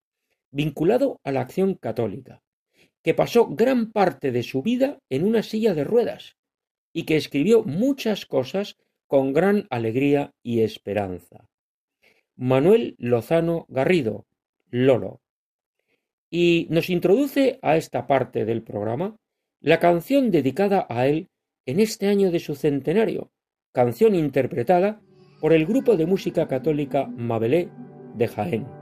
vinculado 0.52 1.20
a 1.24 1.32
la 1.32 1.42
acción 1.42 1.76
católica, 1.76 2.42
que 3.02 3.14
pasó 3.14 3.48
gran 3.48 3.92
parte 3.92 4.32
de 4.32 4.44
su 4.44 4.62
vida 4.62 5.00
en 5.10 5.26
una 5.26 5.44
silla 5.44 5.74
de 5.74 5.84
ruedas, 5.84 6.38
y 6.94 7.04
que 7.04 7.18
escribió 7.18 7.64
muchas 7.64 8.26
cosas 8.26 8.78
con 9.08 9.34
gran 9.34 9.68
alegría 9.70 10.34
y 10.44 10.62
esperanza. 10.62 11.48
Manuel 12.36 12.96
Lozano 12.98 13.66
Garrido, 13.70 14.26
Lolo. 14.70 15.22
Y 16.30 16.68
nos 16.70 16.90
introduce 16.90 17.60
a 17.62 17.76
esta 17.76 18.08
parte 18.08 18.46
del 18.46 18.64
programa 18.64 19.18
la 19.60 19.80
canción 19.80 20.32
dedicada 20.32 20.86
a 20.90 21.08
él 21.08 21.30
en 21.66 21.80
este 21.80 22.08
año 22.08 22.32
de 22.32 22.40
su 22.40 22.56
centenario, 22.56 23.32
canción 23.74 24.16
interpretada 24.16 25.02
por 25.40 25.54
el 25.54 25.66
grupo 25.66 25.98
de 25.98 26.06
música 26.06 26.48
católica 26.48 27.06
Mabelé 27.08 27.70
de 28.16 28.28
Jaén. 28.28 28.81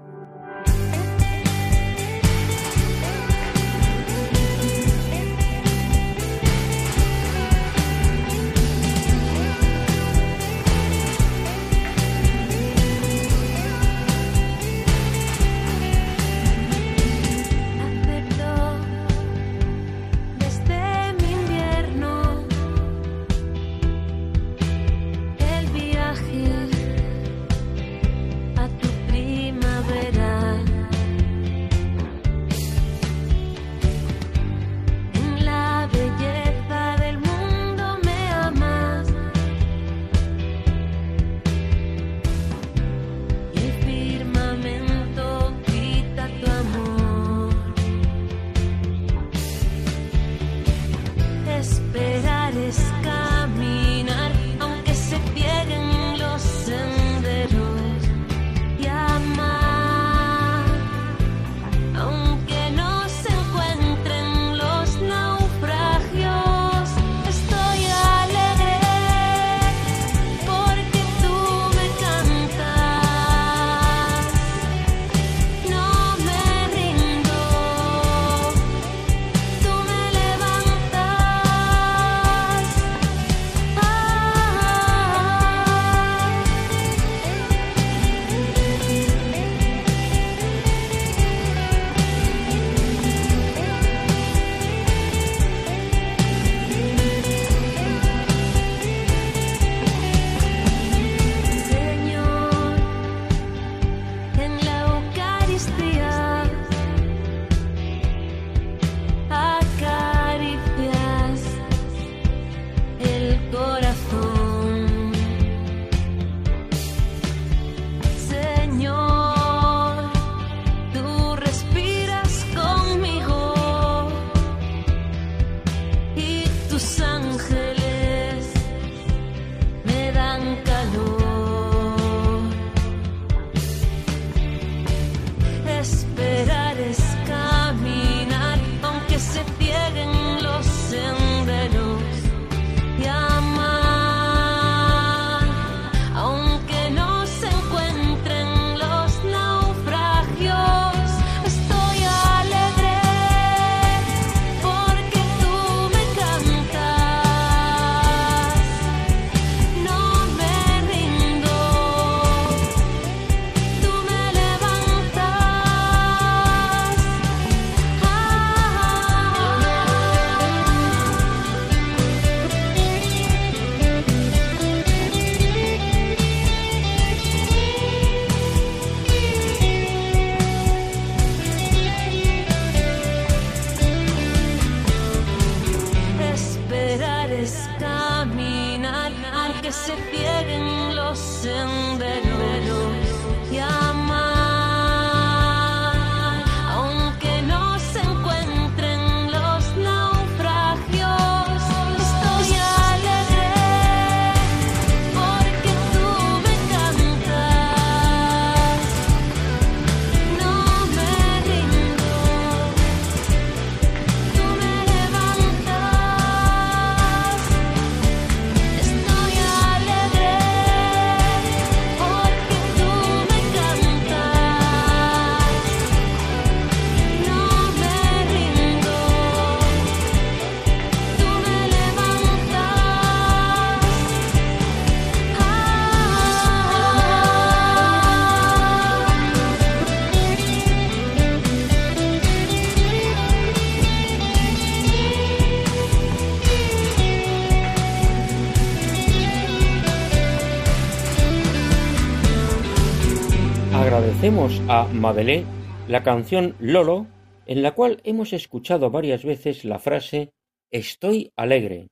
A 254.67 254.87
Madelé 254.93 255.45
la 255.87 256.03
canción 256.03 256.55
Lolo, 256.59 257.07
en 257.45 257.61
la 257.61 257.73
cual 257.73 257.99
hemos 258.03 258.33
escuchado 258.33 258.91
varias 258.91 259.23
veces 259.23 259.65
la 259.65 259.79
frase 259.79 260.31
Estoy 260.71 261.31
alegre. 261.35 261.87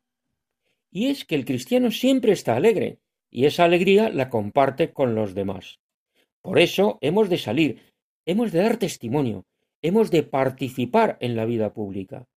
Y 0.91 1.07
es 1.07 1.25
que 1.25 1.35
el 1.35 1.45
cristiano 1.45 1.89
siempre 1.89 2.31
está 2.31 2.55
alegre, 2.55 2.99
y 3.31 3.45
esa 3.45 3.63
alegría 3.63 4.09
la 4.09 4.29
comparte 4.29 4.93
con 4.93 5.15
los 5.15 5.33
demás. 5.33 5.79
Por 6.41 6.59
eso 6.59 6.99
hemos 7.01 7.29
de 7.29 7.37
salir, 7.37 7.81
hemos 8.25 8.51
de 8.51 8.59
dar 8.59 8.77
testimonio, 8.77 9.45
hemos 9.81 10.11
de 10.11 10.23
participar 10.23 11.17
en 11.21 11.35
la 11.35 11.45
vida 11.45 11.73
pública, 11.73 12.27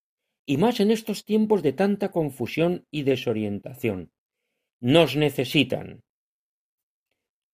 y 0.47 0.57
más 0.57 0.81
en 0.81 0.91
estos 0.91 1.25
tiempos 1.25 1.63
de 1.63 1.73
tanta 1.73 2.11
confusión 2.11 2.87
y 2.91 3.03
desorientación. 3.03 4.11
Nos 4.81 5.17
necesitan. 5.17 6.03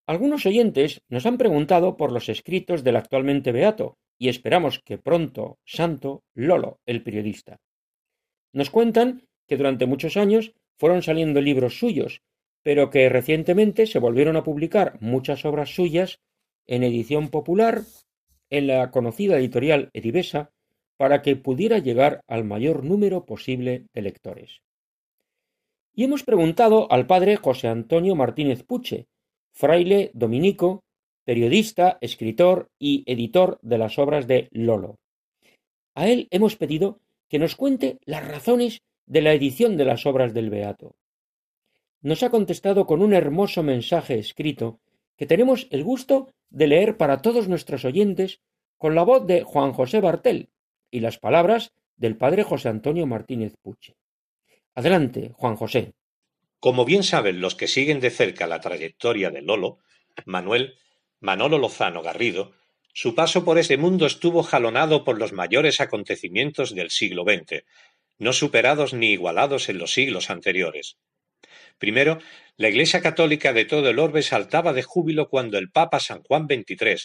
Algunos 0.07 0.45
oyentes 0.45 1.01
nos 1.09 1.25
han 1.25 1.37
preguntado 1.37 1.97
por 1.97 2.13
los 2.13 2.29
escritos 2.29 2.85
del 2.85 2.95
actualmente 2.95 3.51
beato, 3.51 3.97
y 4.17 4.29
esperamos 4.29 4.79
que 4.79 4.97
pronto 4.97 5.59
santo 5.65 6.23
Lolo, 6.33 6.79
el 6.85 7.03
periodista. 7.03 7.59
Nos 8.53 8.69
cuentan 8.69 9.27
que 9.47 9.57
durante 9.57 9.85
muchos 9.85 10.15
años 10.15 10.53
fueron 10.77 11.03
saliendo 11.03 11.41
libros 11.41 11.77
suyos, 11.77 12.21
pero 12.63 12.89
que 12.89 13.09
recientemente 13.09 13.85
se 13.85 13.99
volvieron 13.99 14.37
a 14.37 14.43
publicar 14.43 14.97
muchas 15.01 15.43
obras 15.43 15.75
suyas 15.75 16.21
en 16.65 16.83
edición 16.83 17.27
popular 17.27 17.81
en 18.49 18.67
la 18.67 18.91
conocida 18.91 19.37
editorial 19.37 19.89
Edivesa 19.93 20.51
para 20.95 21.21
que 21.21 21.35
pudiera 21.35 21.79
llegar 21.79 22.21
al 22.27 22.45
mayor 22.45 22.85
número 22.85 23.25
posible 23.25 23.87
de 23.93 24.01
lectores. 24.01 24.61
Y 25.93 26.05
hemos 26.05 26.23
preguntado 26.23 26.91
al 26.91 27.07
padre 27.07 27.35
José 27.35 27.67
Antonio 27.67 28.15
Martínez 28.15 28.63
Puche, 28.63 29.07
fraile 29.51 30.11
dominico, 30.13 30.83
periodista, 31.23 31.97
escritor 32.01 32.69
y 32.79 33.03
editor 33.05 33.59
de 33.61 33.77
las 33.77 33.99
obras 33.99 34.27
de 34.27 34.47
Lolo. 34.51 34.97
A 35.95 36.07
él 36.07 36.27
hemos 36.31 36.55
pedido 36.55 36.99
que 37.27 37.39
nos 37.39 37.55
cuente 37.55 37.99
las 38.05 38.27
razones 38.27 38.81
de 39.05 39.21
la 39.21 39.33
edición 39.33 39.77
de 39.77 39.85
las 39.85 40.05
obras 40.05 40.33
del 40.33 40.49
Beato. 40.49 40.95
Nos 42.01 42.23
ha 42.23 42.29
contestado 42.29 42.85
con 42.85 43.01
un 43.01 43.13
hermoso 43.13 43.63
mensaje 43.63 44.19
escrito 44.19 44.79
que 45.17 45.25
tenemos 45.25 45.67
el 45.71 45.83
gusto 45.83 46.29
de 46.49 46.67
leer 46.67 46.97
para 46.97 47.21
todos 47.21 47.47
nuestros 47.47 47.83
oyentes 47.85 48.41
con 48.77 48.95
la 48.95 49.03
voz 49.03 49.25
de 49.25 49.43
Juan 49.43 49.73
José 49.73 49.99
Bartel 49.99 50.49
y 50.91 50.99
las 50.99 51.17
palabras 51.17 51.73
del 51.95 52.15
padre 52.15 52.43
José 52.43 52.69
Antonio 52.69 53.07
Martínez 53.07 53.55
Puche. 53.61 53.95
Adelante, 54.75 55.31
Juan 55.33 55.55
José. 55.55 55.93
Como 56.67 56.83
bien 56.83 57.03
saben 57.03 57.39
los 57.39 57.55
que 57.55 57.65
siguen 57.65 58.01
de 58.01 58.09
cerca 58.09 58.45
la 58.45 58.59
trayectoria 58.59 59.29
de 59.29 59.41
Lolo, 59.41 59.79
Manuel 60.25 60.75
Manolo 61.21 61.59
Lozano 61.59 62.01
Garrido, 62.01 62.51
su 62.93 63.15
paso 63.15 63.45
por 63.45 63.57
este 63.57 63.77
mundo 63.77 64.05
estuvo 64.05 64.43
jalonado 64.43 65.05
por 65.05 65.17
los 65.17 65.31
mayores 65.31 65.79
acontecimientos 65.79 66.75
del 66.75 66.89
siglo 66.89 67.23
XX, 67.23 67.63
no 68.17 68.33
superados 68.33 68.93
ni 68.93 69.11
igualados 69.11 69.69
en 69.69 69.77
los 69.77 69.93
siglos 69.93 70.29
anteriores. 70.29 70.97
Primero, 71.77 72.19
la 72.57 72.67
Iglesia 72.67 72.99
católica 72.99 73.53
de 73.53 73.63
todo 73.63 73.89
el 73.89 73.97
orbe 73.97 74.21
saltaba 74.21 74.73
de 74.73 74.83
júbilo 74.83 75.29
cuando 75.29 75.57
el 75.57 75.71
Papa 75.71 76.01
San 76.01 76.21
Juan 76.23 76.47
XXIII, 76.47 76.97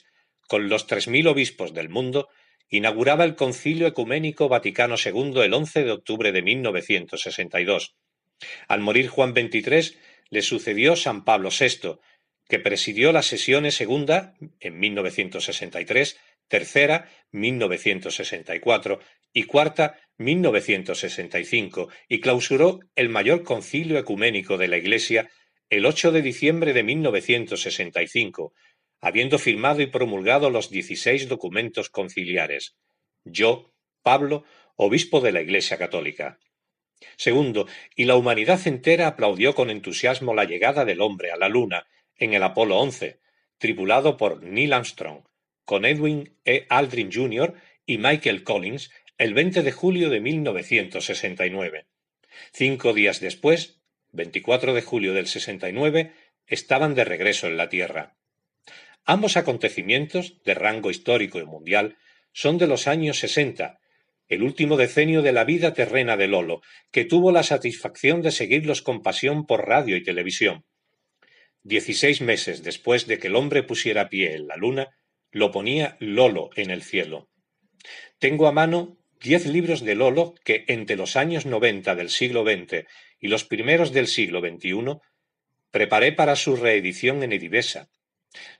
con 0.48 0.68
los 0.68 0.88
tres 0.88 1.07
mil 1.07 1.29
obispos 1.29 1.72
del 1.72 1.88
mundo, 1.88 2.31
inauguraba 2.68 3.22
el 3.22 3.37
Concilio 3.37 3.87
Ecuménico 3.87 4.48
Vaticano 4.48 4.96
II 4.96 5.40
el 5.40 5.55
11 5.55 5.85
de 5.85 5.92
octubre 5.92 6.33
de 6.33 6.42
1962. 6.42 7.94
Al 8.68 8.81
morir 8.81 9.09
Juan 9.09 9.35
XXIII, 9.35 9.96
le 10.31 10.42
sucedió 10.42 10.96
San 10.96 11.24
Pablo 11.24 11.50
VI, 11.50 11.98
que 12.48 12.59
presidió 12.59 13.12
las 13.12 13.26
sesiones 13.26 13.74
segunda 13.74 14.35
en 14.61 14.78
1963, 14.78 16.18
tercera 16.48 17.09
1964 17.31 19.00
y 19.33 19.44
cuarta 19.44 19.98
1965 20.18 21.88
y 22.09 22.20
clausuró 22.20 22.81
el 22.94 23.09
mayor 23.09 23.42
concilio 23.42 23.98
ecuménico 23.98 24.59
de 24.59 24.68
la 24.68 24.76
Iglesia 24.76 25.31
el 25.70 25.87
8 25.87 26.12
de 26.12 26.20
diciembre 26.20 26.74
de 26.74 26.83
1965, 26.83 28.52
habiendo 29.00 29.38
firmado 29.38 29.81
y 29.81 29.87
promulgado 29.87 30.50
los 30.50 30.68
16 30.68 31.28
documentos 31.28 31.88
conciliares. 31.88 32.76
Yo, 33.24 33.72
Pablo, 34.02 34.44
obispo 34.76 35.22
de 35.22 35.33
la 35.33 35.40
Iglesia 35.40 35.78
Católica. 35.78 36.38
Segundo, 37.17 37.67
y 37.97 38.05
la 38.05 38.17
humanidad 38.17 38.61
entera 38.67 39.07
aplaudió 39.07 39.55
con 39.55 39.71
entusiasmo 39.71 40.35
la 40.35 40.45
llegada 40.45 40.85
del 40.85 41.01
hombre 41.01 41.31
a 41.31 41.37
la 41.37 41.49
Luna 41.49 41.87
en 42.17 42.35
el 42.35 42.43
Apolo 42.43 42.79
11, 42.79 43.21
tripulado 43.59 44.17
por 44.17 44.43
Neil 44.43 44.73
Armstrong, 44.73 45.23
con 45.65 45.85
Edwin 45.85 46.37
E. 46.45 46.67
Aldrin 46.69 47.11
Jr. 47.12 47.55
y 47.87 47.99
Michael 47.99 48.45
Collins 48.45 48.91
el 49.19 49.35
20 49.35 49.62
de 49.62 49.73
julio 49.73 50.11
de 50.11 50.21
1969. 50.21 51.87
Cinco 52.53 52.93
días 52.93 53.21
después, 53.21 53.81
24 54.11 54.75
de 54.75 54.83
julio 54.83 55.15
del 55.15 55.27
69, 55.27 56.12
estaban 56.47 56.95
de 56.95 57.05
regreso 57.05 57.47
en 57.47 57.57
la 57.57 57.69
Tierra. 57.69 58.17
Ambos 59.05 59.37
acontecimientos, 59.37 60.43
de 60.45 60.55
rango 60.55 60.91
histórico 60.91 61.38
y 61.38 61.45
mundial, 61.45 61.99
son 62.33 62.59
de 62.59 62.67
los 62.67 62.87
años 62.87 63.19
60, 63.19 63.81
el 64.33 64.42
último 64.42 64.79
decenio 64.79 65.21
de 65.21 65.33
la 65.33 65.45
vida 65.45 65.75
terrena 65.75 66.16
de 66.16 66.27
Lolo, 66.27 66.62
que 66.90 67.05
tuvo 67.05 67.33
la 67.33 67.42
satisfacción 67.42 68.23
de 68.23 68.31
seguirlos 68.31 68.81
con 68.81 69.03
pasión 69.03 69.45
por 69.45 69.68
radio 69.68 69.95
y 69.95 70.03
televisión. 70.03 70.64
Dieciséis 71.62 72.23
meses 72.23 72.62
después 72.62 73.07
de 73.07 73.18
que 73.18 73.27
el 73.27 73.37
hombre 73.37 73.62
pusiera 73.62 74.09
pie 74.09 74.35
en 74.35 74.47
la 74.47 74.57
luna, 74.57 74.88
lo 75.33 75.51
ponía 75.51 75.99
Lolo 76.01 76.49
en 76.57 76.71
el 76.71 76.83
cielo. 76.83 77.29
Tengo 78.18 78.47
a 78.47 78.53
mano 78.53 78.97
diez 79.21 79.45
libros 79.45 79.85
de 79.85 79.97
Lolo 79.97 80.35
que 80.45 80.64
entre 80.66 80.97
los 80.97 81.16
años 81.16 81.45
noventa 81.45 81.95
del 81.95 82.09
siglo 82.09 82.42
XX 82.42 82.87
y 83.21 83.29
los 83.29 83.45
primeros 83.45 83.92
del 83.92 84.07
siglo 84.07 84.40
XXI 84.40 84.97
preparé 85.71 86.12
para 86.12 86.37
su 86.37 86.57
reedición 86.57 87.23
en 87.23 87.33
Edivesa. 87.33 87.90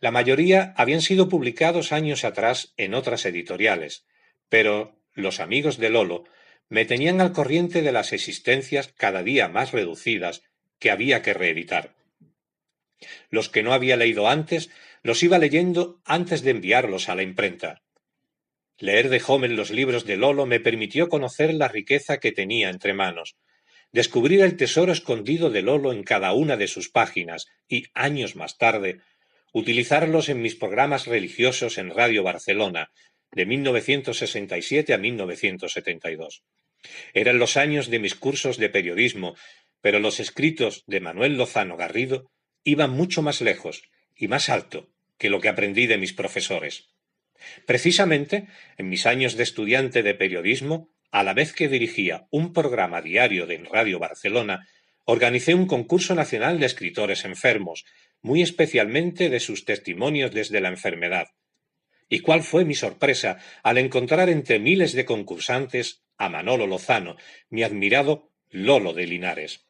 La 0.01 0.11
mayoría 0.11 0.75
habían 0.77 1.01
sido 1.01 1.31
publicados 1.31 1.93
años 1.93 2.25
atrás 2.27 2.75
en 2.77 2.93
otras 2.93 3.25
editoriales, 3.25 4.05
pero 4.51 5.02
los 5.15 5.41
amigos 5.41 5.79
de 5.79 5.91
Lolo 5.91 6.25
me 6.69 6.85
tenían 6.85 7.21
al 7.21 7.33
corriente 7.33 7.83
de 7.83 7.93
las 7.93 8.13
existencias 8.13 8.89
cada 8.97 9.23
día 9.23 9.49
más 9.49 9.73
reducidas 9.73 10.43
que 10.79 10.91
había 10.91 11.23
que 11.23 11.35
reeditar. 11.35 11.95
Los 13.31 13.49
que 13.49 13.63
no 13.63 13.73
había 13.73 13.97
leído 13.97 14.29
antes 14.29 14.71
los 15.03 15.23
iba 15.23 15.39
leyendo 15.39 16.01
antes 16.05 16.43
de 16.43 16.53
enviarlos 16.53 17.09
a 17.09 17.15
la 17.15 17.23
imprenta. 17.23 17.83
Leer 18.79 19.11
de 19.11 19.21
joven 19.21 19.57
los 19.57 19.71
libros 19.71 20.05
de 20.07 20.17
Lolo 20.17 20.47
me 20.47 20.61
permitió 20.61 21.09
conocer 21.09 21.53
la 21.55 21.69
riqueza 21.69 22.19
que 22.19 22.33
tenía 22.33 22.71
entre 22.71 22.95
manos, 22.95 23.37
descubrir 23.93 24.41
el 24.41 24.57
tesoro 24.57 24.93
escondido 24.93 25.51
de 25.51 25.63
Lolo 25.63 25.93
en 25.93 26.03
cada 26.03 26.33
una 26.33 26.57
de 26.57 26.69
sus 26.69 26.89
páginas 26.89 27.47
y, 27.69 27.85
años 27.95 28.35
más 28.35 28.59
tarde, 28.59 29.01
utilizarlos 29.53 30.29
en 30.29 30.41
mis 30.41 30.55
programas 30.55 31.07
religiosos 31.07 31.77
en 31.79 31.91
Radio 31.91 32.23
Barcelona, 32.23 32.91
de 33.33 33.47
1967 33.47 34.95
a 34.95 34.99
1972. 34.99 36.43
Eran 37.15 37.39
los 37.39 37.57
años 37.57 37.89
de 37.89 37.99
mis 37.99 38.15
cursos 38.15 38.59
de 38.59 38.69
periodismo, 38.69 39.37
pero 39.81 39.99
los 39.99 40.21
escritos 40.21 40.85
de 40.87 41.01
Manuel 41.01 41.37
Lozano 41.37 41.77
Garrido 41.77 42.31
iban 42.65 42.91
mucho 42.91 43.23
más 43.23 43.41
lejos 43.41 43.83
y 44.17 44.29
más 44.29 44.49
alto 44.49 44.89
que 45.19 45.31
lo 45.31 45.41
que 45.41 45.49
aprendí 45.49 45.87
de 45.87 45.99
mis 45.99 46.13
profesores. 46.13 46.91
Precisamente, 47.67 48.49
en 48.77 48.89
mis 48.89 49.07
años 49.07 49.37
de 49.37 49.43
estudiante 49.43 50.03
de 50.03 50.15
periodismo, 50.15 50.91
a 51.11 51.23
la 51.23 51.35
vez 51.35 51.53
que 51.53 51.69
dirigía 51.69 52.27
un 52.31 52.53
programa 52.53 53.03
diario 53.03 53.47
de 53.47 53.59
Radio 53.59 53.99
Barcelona, 53.99 54.67
organicé 55.05 55.55
un 55.55 55.67
concurso 55.67 56.15
nacional 56.15 56.59
de 56.59 56.67
escritores 56.67 57.25
enfermos, 57.25 57.85
muy 58.21 58.43
especialmente 58.43 59.29
de 59.29 59.41
sus 59.41 59.65
testimonios 59.65 60.33
desde 60.33 60.61
la 60.61 60.69
enfermedad. 60.69 61.27
¿Y 62.13 62.21
cuál 62.21 62.43
fue 62.43 62.67
mi 62.67 62.75
sorpresa 62.75 63.39
al 63.63 63.79
encontrar 63.79 64.29
entre 64.29 64.59
miles 64.59 64.93
de 64.93 65.07
concursantes 65.07 66.03
a 66.19 66.29
Manolo 66.29 66.67
Lozano, 66.67 67.17
mi 67.49 67.63
admirado 67.63 68.31
Lolo 68.51 68.93
de 68.93 69.07
Linares? 69.07 69.65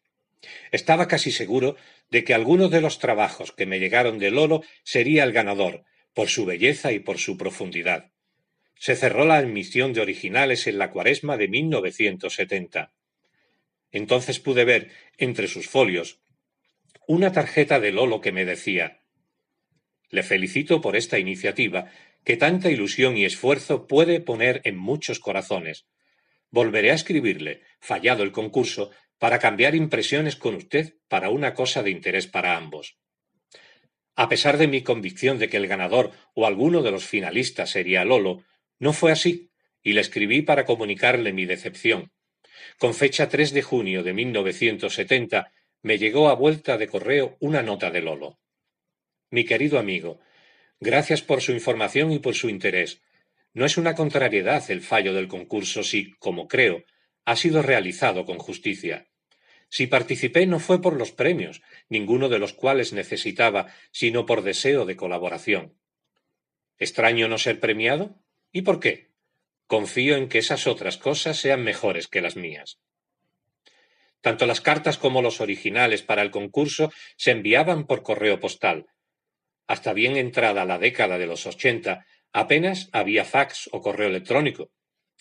Estaba 0.73 1.07
casi 1.07 1.31
seguro 1.31 1.77
de 2.11 2.25
que 2.25 2.35
alguno 2.35 2.69
de 2.69 2.81
los 2.81 2.99
trabajos 2.99 3.53
que 3.53 3.65
me 3.65 3.79
llegaron 3.79 4.19
de 4.19 4.33
Lolo 4.33 4.65
sería 4.83 5.23
el 5.23 5.31
ganador, 5.31 5.85
por 6.15 6.27
su 6.27 6.45
belleza 6.45 6.91
y 6.91 6.99
por 6.99 7.19
su 7.19 7.39
profundidad. 7.39 8.11
Se 8.75 8.97
cerró 8.97 9.25
la 9.25 9.37
admisión 9.37 9.93
de 9.93 10.01
originales 10.01 10.67
en 10.67 10.79
la 10.79 10.91
cuaresma 10.91 11.37
de 11.37 11.47
1970. 11.47 12.93
Entonces 13.93 14.41
pude 14.41 14.65
ver, 14.65 14.91
entre 15.17 15.47
sus 15.47 15.69
folios, 15.69 16.19
una 17.07 17.31
tarjeta 17.31 17.79
de 17.79 17.93
Lolo 17.93 18.21
que 18.21 18.33
me 18.33 18.45
decía 18.45 18.99
Le 20.11 20.25
felicito 20.25 20.81
por 20.81 20.97
esta 20.97 21.21
iniciativa, 21.21 21.89
que 22.25 22.37
tanta 22.37 22.71
ilusión 22.71 23.17
y 23.17 23.25
esfuerzo 23.25 23.87
puede 23.87 24.21
poner 24.21 24.61
en 24.65 24.77
muchos 24.77 25.19
corazones. 25.19 25.87
Volveré 26.51 26.91
a 26.91 26.95
escribirle, 26.95 27.63
fallado 27.81 28.23
el 28.23 28.33
concurso, 28.33 28.91
para 29.19 29.39
cambiar 29.39 29.75
impresiones 29.75 30.37
con 30.37 30.55
usted 30.55 30.95
para 31.09 31.31
una 31.31 31.55
cosa 31.55 31.83
de 31.83 31.91
interés 31.91 32.27
para 32.27 32.57
ambos. 32.57 32.97
A 34.15 34.29
pesar 34.29 34.59
de 34.59 34.69
mi 34.69 34.83
convicción 34.83 35.39
de 35.39 35.49
que 35.49 35.57
el 35.57 35.67
ganador 35.67 36.13
o 36.35 36.47
alguno 36.47 36.83
de 36.83 36.91
los 36.91 37.05
finalistas 37.05 37.71
sería 37.71 38.05
Lolo, 38.05 38.45
no 38.79 38.93
fue 38.93 39.13
así, 39.13 39.51
y 39.83 39.95
le 39.95 40.01
escribí 40.01 40.43
para 40.43 40.65
comunicarle 40.65 41.33
mi 41.33 41.47
decepción. 41.47 42.13
Con 42.79 42.95
fecha 42.95 43.29
3 43.29 43.53
de 43.53 43.63
junio 43.63 44.03
de 44.03 44.13
1970 44.13 45.53
me 45.83 45.99
llegó 45.99 46.29
a 46.29 46.35
vuelta 46.35 46.77
de 46.77 46.89
correo 46.89 47.37
una 47.41 47.63
nota 47.63 47.91
de 47.91 48.03
Lolo. 48.03 48.39
Mi 49.31 49.45
querido 49.45 49.79
amigo, 49.79 50.21
gracias 50.83 51.23
por 51.23 51.41
su 51.41 51.53
información 51.53 52.11
y 52.11 52.19
por 52.19 52.35
su 52.35 52.49
interés. 52.49 53.01
No 53.55 53.65
es 53.65 53.77
una 53.77 53.95
contrariedad 53.95 54.69
el 54.71 54.81
fallo 54.81 55.15
del 55.15 55.29
concurso 55.29 55.85
si, 55.85 56.13
como 56.15 56.49
creo, 56.49 56.85
ha 57.25 57.37
sido 57.37 57.63
realizado 57.63 58.25
con 58.25 58.39
justicia. 58.39 59.07
Si 59.69 59.87
participé 59.87 60.45
no 60.47 60.59
fue 60.59 60.83
por 60.83 60.97
los 60.97 61.13
premios, 61.13 61.63
ninguno 61.89 62.29
de 62.29 62.41
los 62.41 62.53
cuales 62.53 62.93
necesitaba, 62.93 63.69
sino 63.93 64.27
por 64.27 64.43
deseo 64.43 64.85
de 64.85 64.97
colaboración. 64.97 65.79
¿Extraño 66.79 67.29
no 67.29 67.39
ser 67.39 67.61
premiado? 67.61 68.21
¿Y 68.51 68.63
por 68.63 68.81
qué? 68.81 69.13
Confío 69.69 70.17
en 70.17 70.29
que 70.29 70.39
esas 70.39 70.67
otras 70.67 70.99
cosas 70.99 71.37
sean 71.39 71.63
mejores 71.63 72.09
que 72.09 72.21
las 72.21 72.37
mías. 72.37 72.81
Tanto 74.21 74.47
las 74.47 74.61
cartas 74.61 74.99
como 74.99 75.23
los 75.23 75.41
originales 75.41 76.03
para 76.03 76.23
el 76.23 76.33
concurso 76.33 76.93
se 77.17 77.31
enviaban 77.31 77.87
por 77.87 78.03
correo 78.03 78.41
postal. 78.41 78.87
Hasta 79.67 79.93
bien 79.93 80.17
entrada 80.17 80.65
la 80.65 80.79
década 80.79 81.19
de 81.19 81.27
los 81.27 81.47
ochenta, 81.47 82.07
apenas 82.33 82.89
había 82.93 83.25
fax 83.25 83.69
o 83.73 83.81
correo 83.81 84.09
electrónico. 84.09 84.71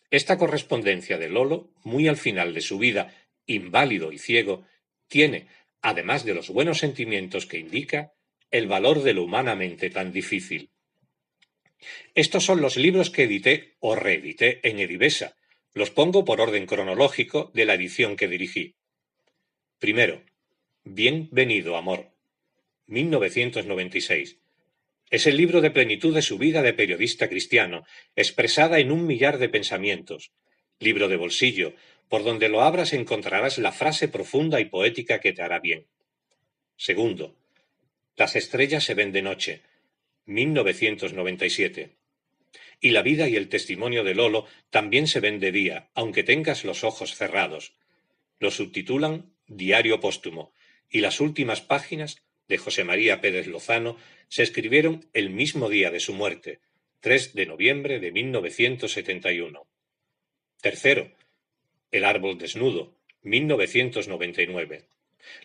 Esta 0.10 0.38
correspondencia 0.38 1.18
de 1.18 1.30
Lolo, 1.30 1.72
muy 1.84 2.08
al 2.08 2.18
final 2.18 2.54
de 2.54 2.62
su 2.62 2.78
vida, 2.78 3.14
inválido 3.46 4.12
y 4.12 4.18
ciego, 4.18 4.66
tiene, 5.08 5.48
además 5.82 6.26
de 6.26 6.34
los 6.34 6.50
buenos 6.50 6.80
sentimientos 6.80 7.46
que 7.46 7.60
indica, 7.60 8.14
el 8.50 8.68
valor 8.68 9.04
de 9.04 9.14
lo 9.14 9.24
humanamente 9.24 9.90
tan 9.90 10.12
difícil. 10.12 10.72
Estos 12.14 12.44
son 12.44 12.62
los 12.62 12.78
libros 12.78 13.10
que 13.10 13.24
edité 13.24 13.78
o 13.80 13.96
reedité 13.96 14.60
en 14.68 14.80
Edivesa. 14.80 15.36
Los 15.74 15.90
pongo 15.90 16.26
por 16.26 16.42
orden 16.42 16.66
cronológico 16.66 17.50
de 17.54 17.66
la 17.66 17.76
edición 17.76 18.18
que 18.18 18.28
dirigí. 18.28 18.76
Primero, 19.80 20.22
Bienvenido, 20.84 21.78
amor. 21.78 22.11
1996. 22.92 24.40
Es 25.10 25.28
el 25.28 25.38
libro 25.38 25.62
de 25.62 25.72
plenitud 25.72 26.14
de 26.14 26.22
su 26.22 26.38
vida 26.38 26.62
de 26.62 26.74
periodista 26.74 27.30
cristiano, 27.30 27.86
expresada 28.16 28.80
en 28.80 28.92
un 28.92 29.08
millar 29.08 29.40
de 29.40 29.50
pensamientos. 29.50 30.32
Libro 30.80 31.08
de 31.08 31.18
bolsillo, 31.18 31.74
por 32.10 32.24
donde 32.24 32.50
lo 32.50 32.62
abras 32.62 32.94
encontrarás 32.94 33.58
la 33.58 33.72
frase 33.72 34.10
profunda 34.10 34.60
y 34.60 34.66
poética 34.66 35.22
que 35.22 35.34
te 35.34 35.42
hará 35.42 35.60
bien. 35.60 35.88
Segundo, 36.78 37.38
Las 38.18 38.36
estrellas 38.36 38.84
se 38.84 38.94
ven 38.94 39.12
de 39.12 39.24
noche, 39.24 39.64
1997. 40.26 41.98
Y 42.82 42.92
la 42.92 43.02
vida 43.04 43.30
y 43.30 43.36
el 43.38 43.50
testimonio 43.50 44.04
de 44.04 44.16
Lolo 44.16 44.48
también 44.70 45.08
se 45.08 45.20
ven 45.22 45.40
de 45.40 45.52
día, 45.52 45.90
aunque 45.96 46.24
tengas 46.24 46.66
los 46.66 46.84
ojos 46.84 47.16
cerrados. 47.16 47.74
Lo 48.40 48.52
subtitulan 48.52 49.34
Diario 49.48 50.00
Póstumo, 50.00 50.54
y 50.90 51.02
las 51.02 51.20
últimas 51.22 51.62
páginas 51.62 52.24
de 52.52 52.58
José 52.58 52.84
María 52.84 53.22
Pérez 53.22 53.48
Lozano 53.48 53.98
se 54.28 54.44
escribieron 54.44 55.10
el 55.14 55.30
mismo 55.30 55.70
día 55.70 55.90
de 55.90 56.02
su 56.02 56.14
muerte, 56.14 56.60
3 57.00 57.34
de 57.34 57.46
noviembre 57.46 58.00
de 58.02 58.12
1971. 58.12 59.68
Tercero, 60.62 61.12
El 61.92 62.04
árbol 62.04 62.38
desnudo, 62.38 62.98
1999. 63.22 64.90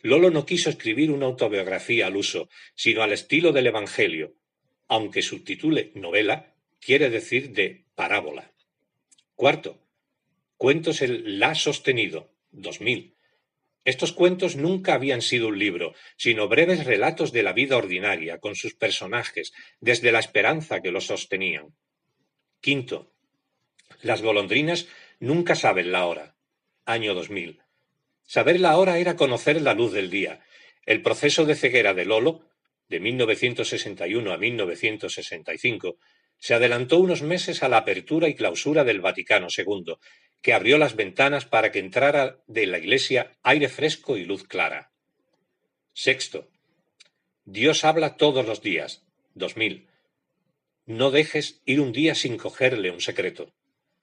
Lolo 0.03 0.31
no 0.31 0.45
quiso 0.45 0.69
escribir 0.69 1.12
una 1.12 1.27
autobiografía 1.27 2.09
al 2.09 2.16
uso, 2.16 2.49
sino 2.75 3.03
al 3.03 3.12
estilo 3.12 3.53
del 3.53 3.69
Evangelio, 3.69 4.35
aunque 4.88 5.23
subtitule 5.23 5.92
novela, 5.95 6.55
quiere 6.81 7.09
decir 7.09 7.53
de 7.53 7.85
parábola. 7.95 8.53
Cuarto, 9.37 9.81
Cuentos 10.57 11.03
el 11.03 11.38
La 11.38 11.55
Sostenido, 11.55 12.33
2000. 12.51 13.15
Estos 13.87 14.12
cuentos 14.12 14.57
nunca 14.57 14.94
habían 14.94 15.22
sido 15.22 15.46
un 15.46 15.61
libro, 15.61 15.94
sino 16.16 16.49
breves 16.49 16.85
relatos 16.85 17.31
de 17.31 17.44
la 17.44 17.53
vida 17.53 17.77
ordinaria, 17.77 18.40
con 18.40 18.57
sus 18.57 18.75
personajes, 18.75 19.53
desde 19.79 20.11
la 20.11 20.18
esperanza 20.18 20.83
que 20.83 20.90
los 20.90 21.07
sostenían. 21.07 21.72
Quinto, 22.61 23.12
Las 24.03 24.22
golondrinas 24.22 24.88
nunca 25.20 25.55
saben 25.55 25.92
la 25.92 26.07
hora, 26.07 26.35
año 26.85 27.14
2000. 27.14 27.61
Saber 28.25 28.59
la 28.59 28.77
hora 28.77 28.99
era 28.99 29.14
conocer 29.14 29.62
la 29.62 29.72
luz 29.72 29.92
del 29.92 30.11
día. 30.11 30.40
El 30.85 31.01
proceso 31.01 31.44
de 31.44 31.55
ceguera 31.55 31.94
de 31.94 32.07
Lolo, 32.07 32.51
de 32.88 32.99
1961 32.99 34.33
a 34.33 34.37
1965, 34.37 35.96
se 36.38 36.55
adelantó 36.55 36.99
unos 36.99 37.22
meses 37.22 37.62
a 37.62 37.68
la 37.68 37.79
apertura 37.79 38.29
y 38.29 38.35
clausura 38.35 38.83
del 38.83 39.01
Vaticano 39.01 39.46
II, 39.57 39.94
que 40.42 40.53
abrió 40.53 40.79
las 40.79 40.96
ventanas 40.96 41.44
para 41.44 41.72
que 41.72 41.79
entrara 41.79 42.42
de 42.46 42.66
la 42.66 42.79
iglesia 42.79 43.33
aire 43.42 43.68
fresco 43.68 44.16
y 44.16 44.25
luz 44.25 44.44
clara. 44.44 44.92
Sexto, 45.92 46.49
Dios 47.44 47.85
habla 47.85 48.16
todos 48.16 48.46
los 48.46 48.61
días, 48.61 49.05
2000. 49.35 49.88
No 50.85 51.11
dejes 51.11 51.62
ir 51.64 51.81
un 51.81 51.92
día 51.92 52.14
sin 52.14 52.37
cogerle 52.37 52.90
un 52.90 53.01
secreto. 53.01 53.55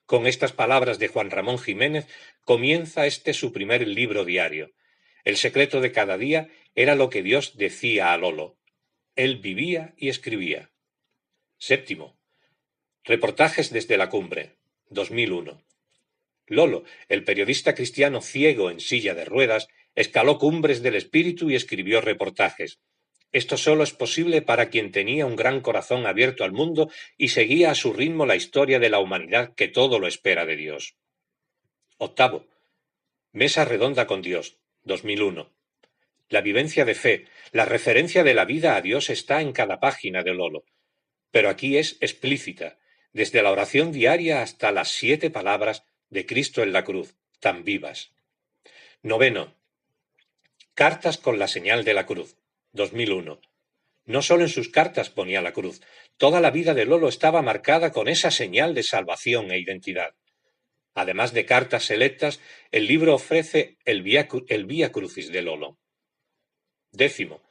Con 0.06 0.28
estas 0.28 0.52
palabras 0.52 1.00
de 1.00 1.08
Juan 1.08 1.30
Ramón 1.30 1.58
Jiménez 1.58 2.08
comienza 2.44 3.06
este 3.06 3.34
su 3.34 3.54
primer 3.54 3.88
libro 3.88 4.26
diario. 4.26 4.72
El 5.24 5.38
secreto 5.38 5.82
de 5.82 5.92
cada 5.92 6.18
día 6.18 6.50
era 6.76 6.96
lo 6.96 7.10
que 7.10 7.24
Dios 7.24 7.58
decía 7.58 8.12
a 8.12 8.18
Lolo. 8.18 8.58
Él 9.16 9.38
vivía 9.38 9.94
y 9.98 10.10
escribía. 10.10 10.72
Séptimo. 11.58 12.18
Reportajes 13.04 13.72
desde 13.72 13.98
la 13.98 14.10
cumbre. 14.10 14.58
2001. 14.90 15.64
Lolo, 16.54 16.84
el 17.10 17.24
periodista 17.24 17.76
cristiano 17.76 18.22
ciego 18.22 18.72
en 18.72 18.80
silla 18.80 19.14
de 19.14 19.26
ruedas, 19.26 19.68
escaló 19.96 20.38
cumbres 20.38 20.82
del 20.82 20.96
espíritu 20.96 21.50
y 21.50 21.56
escribió 21.56 22.02
reportajes. 22.02 22.80
Esto 23.32 23.58
solo 23.58 23.84
es 23.84 23.92
posible 23.92 24.42
para 24.42 24.70
quien 24.70 24.92
tenía 24.92 25.26
un 25.26 25.36
gran 25.36 25.62
corazón 25.62 26.06
abierto 26.06 26.44
al 26.44 26.52
mundo 26.52 26.92
y 27.18 27.30
seguía 27.30 27.72
a 27.72 27.76
su 27.76 27.92
ritmo 27.92 28.26
la 28.26 28.36
historia 28.36 28.80
de 28.80 28.90
la 28.90 29.00
humanidad 29.00 29.56
que 29.56 29.68
todo 29.68 30.00
lo 30.00 30.08
espera 30.08 30.46
de 30.46 30.56
Dios. 30.56 30.96
Octavo. 31.98 32.48
Mesa 33.32 33.66
redonda 33.66 34.06
con 34.06 34.22
Dios. 34.22 34.60
2001. 34.84 35.52
La 36.30 36.42
vivencia 36.42 36.86
de 36.86 36.94
fe, 36.94 37.26
la 37.52 37.66
referencia 37.66 38.24
de 38.24 38.34
la 38.34 38.46
vida 38.46 38.76
a 38.76 38.82
Dios 38.82 39.10
está 39.10 39.42
en 39.42 39.52
cada 39.52 39.80
página 39.80 40.24
de 40.24 40.34
Lolo. 40.34 40.66
Pero 41.32 41.50
aquí 41.50 41.78
es 41.78 41.98
explícita, 42.02 42.78
desde 43.14 43.42
la 43.42 43.52
oración 43.52 43.92
diaria 43.92 44.42
hasta 44.42 44.72
las 44.72 44.90
siete 44.90 45.30
palabras 45.30 45.86
de 46.14 46.28
Cristo 46.28 46.62
en 46.62 46.72
la 46.72 46.84
cruz, 46.84 47.16
tan 47.40 47.64
vivas. 47.64 48.12
Noveno. 49.02 49.56
Cartas 50.76 51.18
con 51.18 51.40
la 51.40 51.48
señal 51.48 51.84
de 51.84 51.96
la 51.96 52.06
cruz. 52.06 52.38
2001. 52.74 53.42
No 54.06 54.22
solo 54.22 54.44
en 54.44 54.50
sus 54.50 54.70
cartas 54.70 55.10
ponía 55.10 55.42
la 55.42 55.54
cruz, 55.54 55.82
toda 56.18 56.40
la 56.40 56.52
vida 56.52 56.76
de 56.76 56.86
Lolo 56.86 57.10
estaba 57.10 57.42
marcada 57.42 57.92
con 57.92 58.08
esa 58.08 58.30
señal 58.30 58.76
de 58.76 58.84
salvación 58.84 59.52
e 59.52 59.60
identidad. 59.60 60.14
Además 60.94 61.34
de 61.34 61.48
cartas 61.48 61.86
selectas, 61.86 62.40
el 62.72 62.86
libro 62.86 63.16
ofrece 63.16 63.78
el 63.84 64.04
Vía, 64.04 64.28
el 64.50 64.66
Vía 64.66 64.92
Crucis 64.92 65.32
de 65.32 65.42
Lolo. 65.42 65.80
Décimo, 66.92 67.42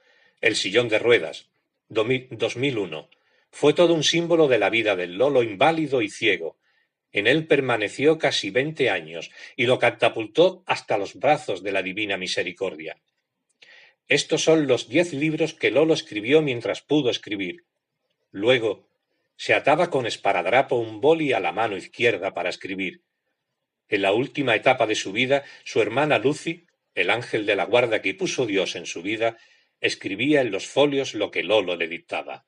El 0.40 0.55
sillón 0.55 0.88
de 0.88 1.01
ruedas, 1.01 1.51
2001. 1.88 3.11
Fue 3.51 3.75
todo 3.75 3.94
un 3.94 4.05
símbolo 4.05 4.46
de 4.46 4.59
la 4.59 4.70
vida 4.70 4.94
del 4.94 5.18
Lolo 5.18 5.42
inválido 5.42 6.01
y 6.01 6.09
ciego. 6.09 6.59
En 7.12 7.27
él 7.27 7.46
permaneció 7.46 8.18
casi 8.18 8.51
veinte 8.51 8.90
años 8.90 9.31
y 9.55 9.66
lo 9.66 9.79
catapultó 9.79 10.62
hasta 10.66 10.96
los 10.98 11.14
brazos 11.14 11.62
de 11.62 11.72
la 11.72 11.83
Divina 11.83 12.16
Misericordia. 12.16 12.96
Estos 14.09 14.42
son 14.42 14.66
los 14.66 14.88
diez 14.88 15.12
libros 15.12 15.55
que 15.55 15.70
Lolo 15.70 15.94
escribió 15.94 16.42
mientras 16.42 16.83
pudo 16.83 17.11
escribir. 17.11 17.64
Luego, 18.31 18.88
se 19.37 19.55
ataba 19.55 19.90
con 19.90 20.07
esparadrapo 20.07 20.77
un 20.77 21.01
boli 21.01 21.33
a 21.33 21.40
la 21.40 21.53
mano 21.53 21.77
izquierda 21.77 22.33
para 22.33 22.48
escribir. 22.48 23.03
En 23.88 24.03
la 24.03 24.12
última 24.12 24.55
etapa 24.55 24.87
de 24.87 24.94
su 24.94 25.12
vida, 25.12 25.44
su 25.64 25.83
hermana 25.83 26.18
Lucy, 26.18 26.66
el 26.94 27.11
ángel 27.11 27.44
de 27.46 27.57
la 27.57 27.64
guarda 27.64 28.01
que 28.01 28.14
puso 28.14 28.46
Dios 28.46 28.77
en 28.77 28.87
su 28.87 29.03
vida, 29.03 29.37
escribía 29.81 30.40
en 30.40 30.51
los 30.51 30.66
folios 30.66 31.14
lo 31.14 31.31
que 31.31 31.42
Lolo 31.42 31.77
le 31.77 31.88
dictaba. 31.88 32.46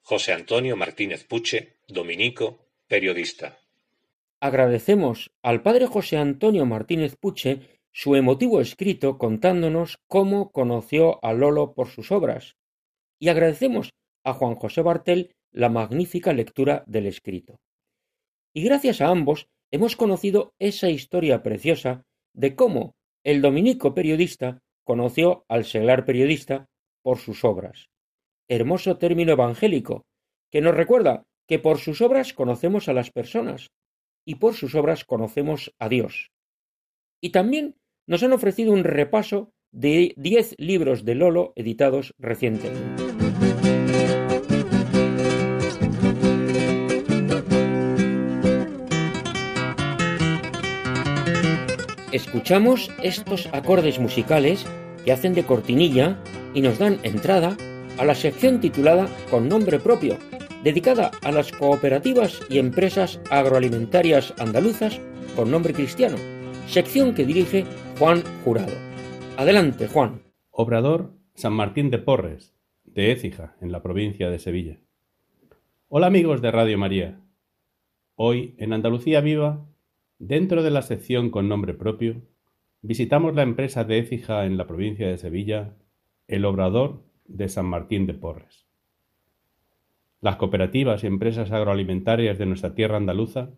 José 0.00 0.32
Antonio 0.32 0.76
Martínez 0.76 1.24
Puche, 1.24 1.76
dominico, 1.88 2.61
periodista. 2.92 3.58
Agradecemos 4.38 5.32
al 5.42 5.62
padre 5.62 5.86
José 5.86 6.18
Antonio 6.18 6.66
Martínez 6.66 7.16
Puche 7.16 7.80
su 7.90 8.16
emotivo 8.16 8.60
escrito 8.60 9.16
contándonos 9.16 9.96
cómo 10.08 10.52
conoció 10.52 11.18
a 11.24 11.32
Lolo 11.32 11.72
por 11.72 11.88
sus 11.88 12.12
obras, 12.12 12.58
y 13.18 13.30
agradecemos 13.30 13.94
a 14.24 14.34
Juan 14.34 14.56
José 14.56 14.82
Bartel 14.82 15.34
la 15.52 15.70
magnífica 15.70 16.34
lectura 16.34 16.84
del 16.86 17.06
escrito. 17.06 17.60
Y 18.52 18.62
gracias 18.62 19.00
a 19.00 19.08
ambos 19.08 19.46
hemos 19.70 19.96
conocido 19.96 20.52
esa 20.58 20.90
historia 20.90 21.42
preciosa 21.42 22.04
de 22.34 22.54
cómo 22.54 22.94
el 23.24 23.40
dominico 23.40 23.94
periodista 23.94 24.60
conoció 24.84 25.46
al 25.48 25.64
seglar 25.64 26.04
periodista 26.04 26.66
por 27.00 27.16
sus 27.16 27.42
obras. 27.42 27.88
Hermoso 28.48 28.98
término 28.98 29.32
evangélico, 29.32 30.04
que 30.50 30.60
nos 30.60 30.74
recuerda 30.74 31.24
que 31.46 31.58
por 31.58 31.78
sus 31.78 32.00
obras 32.00 32.32
conocemos 32.32 32.88
a 32.88 32.92
las 32.92 33.10
personas 33.10 33.70
y 34.24 34.36
por 34.36 34.54
sus 34.54 34.74
obras 34.74 35.04
conocemos 35.04 35.74
a 35.78 35.88
Dios. 35.88 36.30
Y 37.20 37.30
también 37.30 37.76
nos 38.06 38.22
han 38.22 38.32
ofrecido 38.32 38.72
un 38.72 38.84
repaso 38.84 39.52
de 39.70 40.14
diez 40.16 40.54
libros 40.58 41.04
de 41.04 41.14
Lolo 41.14 41.52
editados 41.56 42.14
recientemente. 42.18 43.02
Escuchamos 52.12 52.90
estos 53.02 53.48
acordes 53.54 53.98
musicales 53.98 54.66
que 55.04 55.12
hacen 55.12 55.32
de 55.32 55.44
cortinilla 55.44 56.22
y 56.54 56.60
nos 56.60 56.78
dan 56.78 56.98
entrada 57.04 57.56
a 57.96 58.04
la 58.04 58.14
sección 58.14 58.60
titulada 58.60 59.08
Con 59.30 59.48
nombre 59.48 59.78
propio, 59.78 60.18
dedicada 60.62 61.10
a 61.22 61.32
las 61.32 61.52
cooperativas 61.52 62.40
y 62.48 62.58
empresas 62.58 63.20
agroalimentarias 63.30 64.34
andaluzas 64.38 65.00
con 65.34 65.50
nombre 65.50 65.72
cristiano, 65.72 66.16
sección 66.66 67.14
que 67.14 67.24
dirige 67.24 67.64
Juan 67.98 68.22
Jurado. 68.44 68.72
Adelante, 69.36 69.88
Juan. 69.88 70.22
Obrador 70.50 71.12
San 71.34 71.54
Martín 71.54 71.90
de 71.90 71.98
Porres, 71.98 72.54
de 72.84 73.10
Écija, 73.10 73.56
en 73.60 73.72
la 73.72 73.82
provincia 73.82 74.30
de 74.30 74.38
Sevilla. 74.38 74.78
Hola 75.88 76.06
amigos 76.06 76.42
de 76.42 76.50
Radio 76.50 76.78
María. 76.78 77.20
Hoy, 78.14 78.54
en 78.58 78.72
Andalucía 78.72 79.20
Viva, 79.20 79.66
dentro 80.18 80.62
de 80.62 80.70
la 80.70 80.82
sección 80.82 81.30
con 81.30 81.48
nombre 81.48 81.74
propio, 81.74 82.22
visitamos 82.82 83.34
la 83.34 83.42
empresa 83.42 83.84
de 83.84 83.98
Écija 83.98 84.44
en 84.44 84.56
la 84.58 84.66
provincia 84.66 85.08
de 85.08 85.18
Sevilla, 85.18 85.76
el 86.28 86.44
Obrador 86.44 87.02
de 87.26 87.48
San 87.48 87.66
Martín 87.66 88.06
de 88.06 88.14
Porres. 88.14 88.66
Las 90.22 90.36
cooperativas 90.36 91.02
y 91.02 91.08
empresas 91.08 91.50
agroalimentarias 91.50 92.38
de 92.38 92.46
nuestra 92.46 92.76
tierra 92.76 92.96
andaluza 92.96 93.50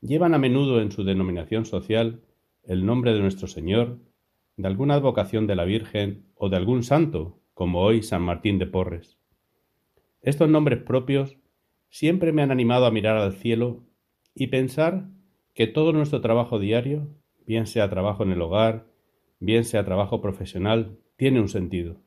llevan 0.00 0.34
a 0.34 0.38
menudo 0.38 0.82
en 0.82 0.90
su 0.90 1.04
denominación 1.04 1.64
social 1.64 2.22
el 2.64 2.84
nombre 2.84 3.12
de 3.12 3.20
nuestro 3.20 3.46
Señor, 3.46 3.98
de 4.56 4.66
alguna 4.66 4.94
advocación 4.94 5.46
de 5.46 5.54
la 5.54 5.64
Virgen 5.64 6.24
o 6.34 6.48
de 6.48 6.56
algún 6.56 6.82
santo, 6.82 7.38
como 7.54 7.82
hoy 7.82 8.02
San 8.02 8.22
Martín 8.22 8.58
de 8.58 8.66
Porres. 8.66 9.16
Estos 10.22 10.48
nombres 10.48 10.82
propios 10.82 11.36
siempre 11.88 12.32
me 12.32 12.42
han 12.42 12.50
animado 12.50 12.86
a 12.86 12.90
mirar 12.90 13.16
al 13.16 13.34
cielo 13.34 13.84
y 14.34 14.48
pensar 14.48 15.06
que 15.54 15.68
todo 15.68 15.92
nuestro 15.92 16.20
trabajo 16.20 16.58
diario, 16.58 17.06
bien 17.46 17.68
sea 17.68 17.88
trabajo 17.88 18.24
en 18.24 18.32
el 18.32 18.42
hogar, 18.42 18.86
bien 19.38 19.62
sea 19.62 19.84
trabajo 19.84 20.20
profesional, 20.20 20.98
tiene 21.14 21.40
un 21.40 21.48
sentido. 21.48 22.00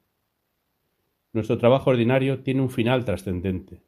Nuestro 1.31 1.57
trabajo 1.57 1.91
ordinario 1.91 2.43
tiene 2.43 2.61
un 2.61 2.69
final 2.69 3.05
trascendente. 3.05 3.84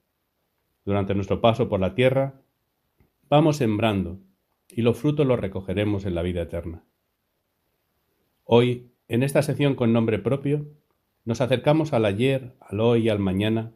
Durante 0.87 1.13
nuestro 1.13 1.41
paso 1.41 1.67
por 1.67 1.81
la 1.81 1.95
tierra, 1.95 2.35
vamos 3.29 3.57
sembrando 3.57 4.21
y 4.69 4.83
los 4.83 4.97
frutos 4.97 5.27
los 5.27 5.37
recogeremos 5.37 6.05
en 6.05 6.15
la 6.15 6.21
vida 6.21 6.43
eterna. 6.43 6.85
Hoy, 8.45 8.87
en 9.09 9.21
esta 9.21 9.41
sección 9.41 9.75
con 9.75 9.91
nombre 9.91 10.17
propio, 10.17 10.65
nos 11.25 11.41
acercamos 11.41 11.91
al 11.91 12.05
ayer, 12.05 12.55
al 12.61 12.79
hoy 12.79 13.01
y 13.01 13.09
al 13.09 13.19
mañana 13.19 13.73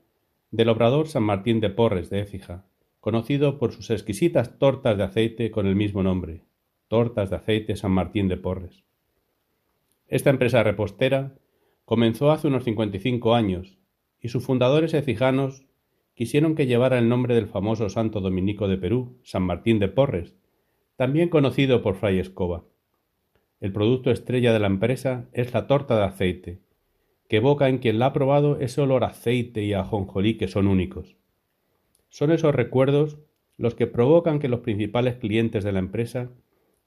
del 0.52 0.70
obrador 0.70 1.10
San 1.10 1.24
Martín 1.24 1.60
de 1.60 1.70
Porres 1.70 2.10
de 2.10 2.22
Écija, 2.22 2.64
conocido 3.02 3.60
por 3.60 3.74
sus 3.74 3.90
exquisitas 3.90 4.58
tortas 4.58 4.98
de 4.98 5.04
aceite 5.04 5.52
con 5.52 5.68
el 5.68 5.76
mismo 5.76 6.04
nombre, 6.04 6.46
Tortas 6.88 7.30
de 7.30 7.36
Aceite 7.36 7.76
San 7.76 7.92
Martín 7.92 8.30
de 8.30 8.38
Porres. 8.38 8.86
Esta 10.08 10.30
empresa 10.30 10.64
repostera 10.64 11.36
comenzó 11.84 12.32
hace 12.32 12.48
unos 12.48 12.64
55 12.64 13.36
años 13.36 13.78
y 14.22 14.30
sus 14.30 14.46
fundadores 14.46 14.94
ecijanos 14.94 15.66
quisieron 16.14 16.56
que 16.56 16.68
llevara 16.68 17.00
el 17.00 17.10
nombre 17.10 17.36
del 17.36 17.48
famoso 17.48 17.90
santo 17.90 18.22
dominico 18.22 18.68
de 18.68 18.78
Perú, 18.78 19.18
San 19.24 19.44
Martín 19.44 19.80
de 19.80 19.88
Porres, 19.88 20.36
también 20.96 21.30
conocido 21.30 21.82
por 21.82 21.96
Fray 21.96 22.20
Escoba. 22.20 22.64
El 23.60 23.72
producto 23.72 24.12
estrella 24.12 24.54
de 24.54 24.60
la 24.60 24.68
empresa 24.68 25.30
es 25.34 25.54
la 25.54 25.68
torta 25.68 25.98
de 25.98 26.06
aceite, 26.06 26.60
que 27.28 27.38
evoca 27.38 27.70
en 27.70 27.78
quien 27.78 27.98
la 27.98 28.08
ha 28.08 28.14
probado 28.14 28.60
ese 28.60 28.82
olor 28.82 29.04
a 29.04 29.08
aceite 29.08 29.64
y 29.64 29.74
a 29.74 29.80
ajonjolí 29.80 30.38
que 30.38 30.48
son 30.48 30.68
únicos. 30.68 31.16
Son 32.10 32.32
esos 32.32 32.54
recuerdos 32.54 33.20
los 33.58 33.74
que 33.74 33.88
provocan 33.88 34.40
que 34.40 34.50
los 34.50 34.60
principales 34.60 35.16
clientes 35.16 35.64
de 35.64 35.72
la 35.72 35.80
empresa 35.80 36.30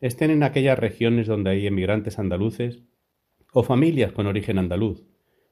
estén 0.00 0.30
en 0.30 0.42
aquellas 0.42 0.78
regiones 0.78 1.26
donde 1.26 1.50
hay 1.50 1.66
emigrantes 1.66 2.18
andaluces 2.18 2.82
o 3.52 3.62
familias 3.62 4.12
con 4.12 4.26
origen 4.26 4.58
andaluz, 4.58 5.06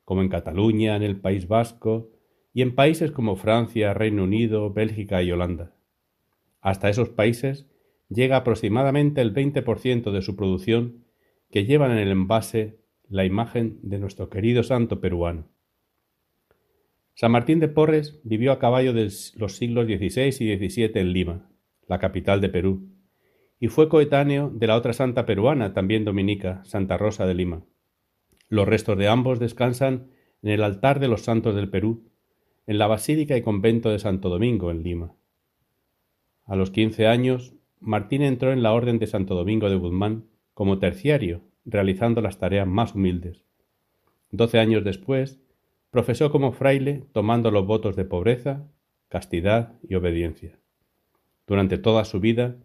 como 0.04 0.20
en 0.20 0.28
Cataluña, 0.28 0.94
en 0.96 1.02
el 1.02 1.20
País 1.20 1.48
Vasco 1.48 2.11
y 2.52 2.62
en 2.62 2.74
países 2.74 3.10
como 3.12 3.36
Francia, 3.36 3.94
Reino 3.94 4.24
Unido, 4.24 4.72
Bélgica 4.72 5.22
y 5.22 5.32
Holanda. 5.32 5.74
Hasta 6.60 6.88
esos 6.88 7.08
países 7.08 7.66
llega 8.08 8.36
aproximadamente 8.36 9.20
el 9.20 9.34
20% 9.34 10.12
de 10.12 10.22
su 10.22 10.36
producción 10.36 11.04
que 11.50 11.64
llevan 11.64 11.92
en 11.92 11.98
el 11.98 12.10
envase 12.10 12.78
la 13.08 13.24
imagen 13.24 13.78
de 13.82 13.98
nuestro 13.98 14.28
querido 14.28 14.62
santo 14.62 15.00
peruano. 15.00 15.48
San 17.14 17.32
Martín 17.32 17.60
de 17.60 17.68
Porres 17.68 18.20
vivió 18.24 18.52
a 18.52 18.58
caballo 18.58 18.92
de 18.94 19.10
los 19.36 19.56
siglos 19.56 19.86
XVI 19.86 20.28
y 20.28 20.56
XVII 20.56 20.92
en 20.94 21.12
Lima, 21.12 21.50
la 21.86 21.98
capital 21.98 22.40
de 22.40 22.48
Perú, 22.48 22.88
y 23.60 23.68
fue 23.68 23.88
coetáneo 23.88 24.50
de 24.50 24.66
la 24.66 24.76
otra 24.76 24.92
santa 24.92 25.26
peruana, 25.26 25.74
también 25.74 26.04
dominica, 26.04 26.64
Santa 26.64 26.96
Rosa 26.96 27.26
de 27.26 27.34
Lima. 27.34 27.64
Los 28.48 28.66
restos 28.66 28.96
de 28.98 29.08
ambos 29.08 29.38
descansan 29.38 30.08
en 30.42 30.50
el 30.50 30.64
altar 30.64 31.00
de 31.00 31.08
los 31.08 31.22
santos 31.22 31.54
del 31.54 31.68
Perú, 31.68 32.11
en 32.66 32.78
la 32.78 32.86
Basílica 32.86 33.36
y 33.36 33.42
Convento 33.42 33.90
de 33.90 33.98
Santo 33.98 34.28
Domingo, 34.28 34.70
en 34.70 34.82
Lima. 34.82 35.14
A 36.44 36.56
los 36.56 36.70
quince 36.70 37.06
años, 37.06 37.54
Martín 37.80 38.22
entró 38.22 38.52
en 38.52 38.62
la 38.62 38.72
Orden 38.72 38.98
de 38.98 39.06
Santo 39.06 39.34
Domingo 39.34 39.68
de 39.68 39.76
Guzmán 39.76 40.26
como 40.54 40.78
terciario, 40.78 41.42
realizando 41.64 42.20
las 42.20 42.38
tareas 42.38 42.66
más 42.66 42.94
humildes. 42.94 43.44
Doce 44.30 44.58
años 44.58 44.84
después, 44.84 45.40
profesó 45.90 46.30
como 46.30 46.52
fraile 46.52 47.04
tomando 47.12 47.50
los 47.50 47.66
votos 47.66 47.96
de 47.96 48.04
pobreza, 48.04 48.68
castidad 49.08 49.74
y 49.82 49.94
obediencia. 49.94 50.58
Durante 51.46 51.78
toda 51.78 52.04
su 52.04 52.20
vida, 52.20 52.56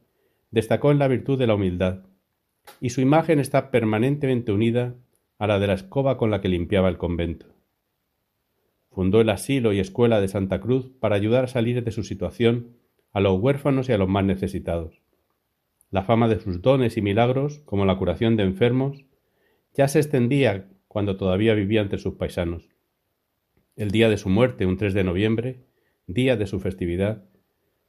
destacó 0.52 0.92
en 0.92 1.00
la 1.00 1.08
virtud 1.08 1.38
de 1.38 1.48
la 1.48 1.56
humildad, 1.56 2.06
y 2.80 2.92
su 2.92 3.02
imagen 3.02 3.40
está 3.40 3.72
permanentemente 3.72 4.52
unida 4.52 4.96
a 5.40 5.48
la 5.48 5.60
de 5.60 5.68
la 5.68 5.74
escoba 5.74 6.18
con 6.18 6.32
la 6.32 6.42
que 6.42 6.50
limpiaba 6.50 6.90
el 6.90 6.98
convento. 6.98 7.57
Fundó 8.98 9.22
el 9.22 9.30
asilo 9.30 9.74
y 9.74 9.80
escuela 9.80 10.20
de 10.20 10.28
Santa 10.28 10.60
Cruz 10.60 10.90
para 11.00 11.16
ayudar 11.16 11.44
a 11.44 11.48
salir 11.48 11.84
de 11.84 11.92
su 11.92 12.02
situación 12.02 12.78
a 13.12 13.20
los 13.20 13.40
huérfanos 13.40 13.88
y 13.90 13.92
a 13.92 13.98
los 14.00 14.10
más 14.10 14.26
necesitados. 14.26 15.04
La 15.92 16.02
fama 16.02 16.28
de 16.28 16.40
sus 16.40 16.64
dones 16.64 16.98
y 16.98 17.04
milagros, 17.04 17.60
como 17.60 17.86
la 17.86 17.96
curación 17.96 18.38
de 18.38 18.42
enfermos, 18.42 19.06
ya 19.76 19.88
se 19.88 20.00
extendía 20.00 20.72
cuando 20.88 21.16
todavía 21.16 21.54
vivía 21.54 21.82
entre 21.82 22.00
sus 22.00 22.16
paisanos. 22.16 22.70
El 23.76 23.92
día 23.92 24.10
de 24.10 24.18
su 24.18 24.30
muerte, 24.30 24.66
un 24.66 24.78
3 24.78 24.96
de 24.96 25.04
noviembre, 25.04 25.68
día 26.08 26.36
de 26.36 26.48
su 26.48 26.60
festividad, 26.60 27.24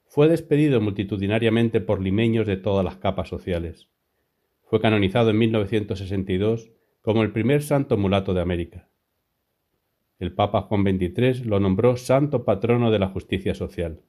fue 0.04 0.28
despedido 0.28 0.82
multitudinariamente 0.82 1.80
por 1.80 2.02
limeños 2.02 2.46
de 2.46 2.58
todas 2.58 2.84
las 2.84 2.98
capas 2.98 3.30
sociales. 3.30 3.88
Fue 4.64 4.78
canonizado 4.82 5.30
en 5.30 5.38
1962 5.38 6.70
como 7.00 7.22
el 7.22 7.32
primer 7.32 7.62
santo 7.62 7.96
mulato 7.96 8.34
de 8.34 8.42
América. 8.42 8.87
El 10.18 10.32
Papa 10.32 10.62
Juan 10.62 10.82
XXIII 10.82 11.44
lo 11.44 11.60
nombró 11.60 11.96
santo 11.96 12.44
patrono 12.44 12.90
de 12.90 12.98
la 12.98 13.08
justicia 13.08 13.54
social. 13.54 14.00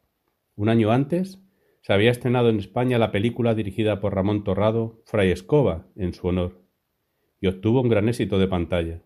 Un 0.55 0.69
año 0.69 0.91
antes 0.91 1.41
se 1.81 1.93
había 1.93 2.11
estrenado 2.11 2.49
en 2.49 2.59
España 2.59 2.97
la 2.97 3.11
película 3.11 3.53
dirigida 3.53 3.99
por 3.99 4.15
Ramón 4.15 4.43
Torrado, 4.43 5.01
Fray 5.05 5.31
Escoba, 5.31 5.85
en 5.95 6.13
su 6.13 6.27
honor, 6.27 6.61
y 7.39 7.47
obtuvo 7.47 7.81
un 7.81 7.89
gran 7.89 8.09
éxito 8.09 8.39
de 8.39 8.47
pantalla. 8.47 9.01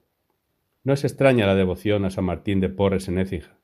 No 0.83 0.93
es 0.93 1.03
extraña 1.03 1.45
la 1.45 1.55
devoción 1.55 2.05
a 2.05 2.09
San 2.09 2.25
Martín 2.25 2.59
de 2.59 2.69
Porres 2.69 3.07
en 3.07 3.19
Écija, 3.19 3.57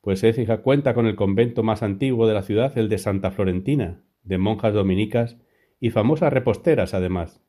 pues 0.00 0.22
Écija 0.22 0.58
cuenta 0.58 0.94
con 0.94 1.06
el 1.06 1.16
convento 1.16 1.62
más 1.62 1.82
antiguo 1.82 2.26
de 2.26 2.34
la 2.34 2.42
ciudad, 2.42 2.76
el 2.78 2.88
de 2.88 2.98
Santa 2.98 3.30
Florentina, 3.30 4.02
de 4.22 4.38
monjas 4.38 4.72
dominicas 4.72 5.36
y 5.80 5.90
famosas 5.90 6.32
reposteras 6.32 6.94
además, 6.94 7.42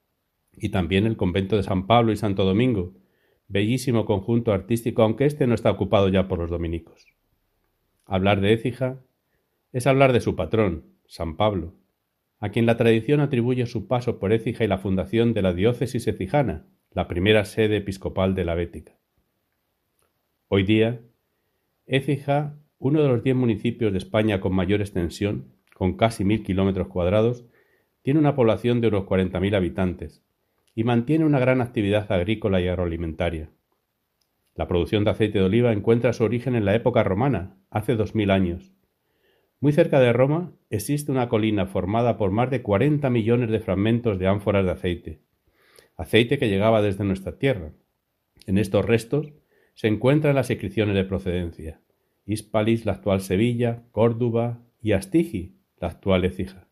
y 0.53 0.69
también 0.69 1.05
el 1.05 1.15
convento 1.15 1.55
de 1.55 1.63
San 1.63 1.87
Pablo 1.87 2.11
y 2.11 2.17
Santo 2.17 2.43
Domingo, 2.43 2.93
bellísimo 3.49 4.05
conjunto 4.05 4.53
artístico, 4.53 5.01
aunque 5.01 5.25
este 5.25 5.47
no 5.47 5.55
está 5.55 5.71
ocupado 5.71 6.07
ya 6.07 6.27
por 6.27 6.39
los 6.39 6.49
dominicos. 6.49 7.07
Hablar 8.05 8.39
de 8.41 8.53
Écija 8.53 9.01
es 9.73 9.87
hablar 9.87 10.13
de 10.13 10.21
su 10.21 10.35
patrón, 10.35 10.85
San 11.07 11.35
Pablo, 11.35 11.73
a 12.39 12.49
quien 12.49 12.65
la 12.65 12.77
tradición 12.77 13.19
atribuye 13.19 13.65
su 13.65 13.87
paso 13.87 14.19
por 14.19 14.31
Écija 14.31 14.63
y 14.63 14.67
la 14.67 14.77
fundación 14.77 15.33
de 15.33 15.41
la 15.41 15.53
diócesis 15.53 16.07
ecijana, 16.07 16.67
la 16.91 17.07
primera 17.07 17.43
sede 17.43 17.77
episcopal 17.77 18.35
de 18.35 18.45
la 18.45 18.55
Bética. 18.55 18.93
Hoy 20.47 20.63
día, 20.63 21.01
Écija, 21.85 22.55
uno 22.77 23.01
de 23.01 23.09
los 23.09 23.23
diez 23.23 23.35
municipios 23.35 23.91
de 23.91 23.97
España 23.97 24.39
con 24.39 24.53
mayor 24.53 24.79
extensión, 24.81 25.53
con 25.73 25.97
casi 25.97 26.23
mil 26.23 26.43
kilómetros 26.43 26.87
cuadrados, 26.87 27.45
tiene 28.03 28.19
una 28.19 28.35
población 28.35 28.79
de 28.79 28.87
unos 28.87 29.05
40.000 29.05 29.55
habitantes 29.55 30.23
y 30.79 30.85
mantiene 30.85 31.25
una 31.25 31.39
gran 31.39 31.59
actividad 31.59 32.09
agrícola 32.09 32.61
y 32.61 32.69
agroalimentaria. 32.69 33.49
La 34.55 34.69
producción 34.69 35.03
de 35.03 35.09
aceite 35.09 35.39
de 35.39 35.43
oliva 35.43 35.73
encuentra 35.73 36.13
su 36.13 36.23
origen 36.23 36.55
en 36.55 36.63
la 36.63 36.73
época 36.73 37.03
romana, 37.03 37.57
hace 37.69 37.97
dos 37.97 38.15
mil 38.15 38.31
años. 38.31 38.71
Muy 39.59 39.73
cerca 39.73 39.99
de 39.99 40.13
Roma 40.13 40.53
existe 40.69 41.11
una 41.11 41.27
colina 41.27 41.65
formada 41.65 42.15
por 42.15 42.31
más 42.31 42.49
de 42.49 42.61
40 42.61 43.09
millones 43.09 43.49
de 43.49 43.59
fragmentos 43.59 44.19
de 44.19 44.27
ánforas 44.27 44.63
de 44.63 44.71
aceite, 44.71 45.19
aceite 45.97 46.39
que 46.39 46.47
llegaba 46.47 46.81
desde 46.81 47.03
nuestra 47.03 47.37
tierra. 47.37 47.73
En 48.47 48.57
estos 48.57 48.85
restos 48.85 49.33
se 49.73 49.89
encuentran 49.89 50.35
las 50.35 50.49
inscripciones 50.49 50.95
de 50.95 51.03
procedencia, 51.03 51.81
Hispalis, 52.25 52.85
la 52.85 52.93
actual 52.93 53.19
Sevilla, 53.19 53.83
Córdoba 53.91 54.61
y 54.81 54.93
Astigi, 54.93 55.57
la 55.81 55.89
actual 55.89 56.23
Écija. 56.23 56.69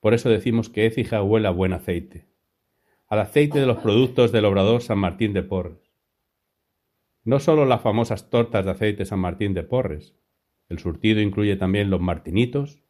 Por 0.00 0.14
eso 0.14 0.30
decimos 0.30 0.70
que 0.70 0.86
Écija 0.86 1.22
huele 1.22 1.46
a 1.48 1.50
buen 1.50 1.74
aceite, 1.74 2.32
al 3.14 3.20
aceite 3.20 3.60
de 3.60 3.66
los 3.66 3.78
productos 3.78 4.32
del 4.32 4.44
obrador 4.44 4.82
San 4.82 4.98
Martín 4.98 5.32
de 5.34 5.44
Porres. 5.44 5.92
No 7.22 7.38
solo 7.38 7.64
las 7.64 7.80
famosas 7.80 8.28
tortas 8.28 8.64
de 8.64 8.72
aceite 8.72 9.04
San 9.04 9.20
Martín 9.20 9.54
de 9.54 9.62
Porres, 9.62 10.16
el 10.68 10.80
surtido 10.80 11.20
incluye 11.20 11.54
también 11.54 11.90
los 11.90 12.00
martinitos, 12.00 12.82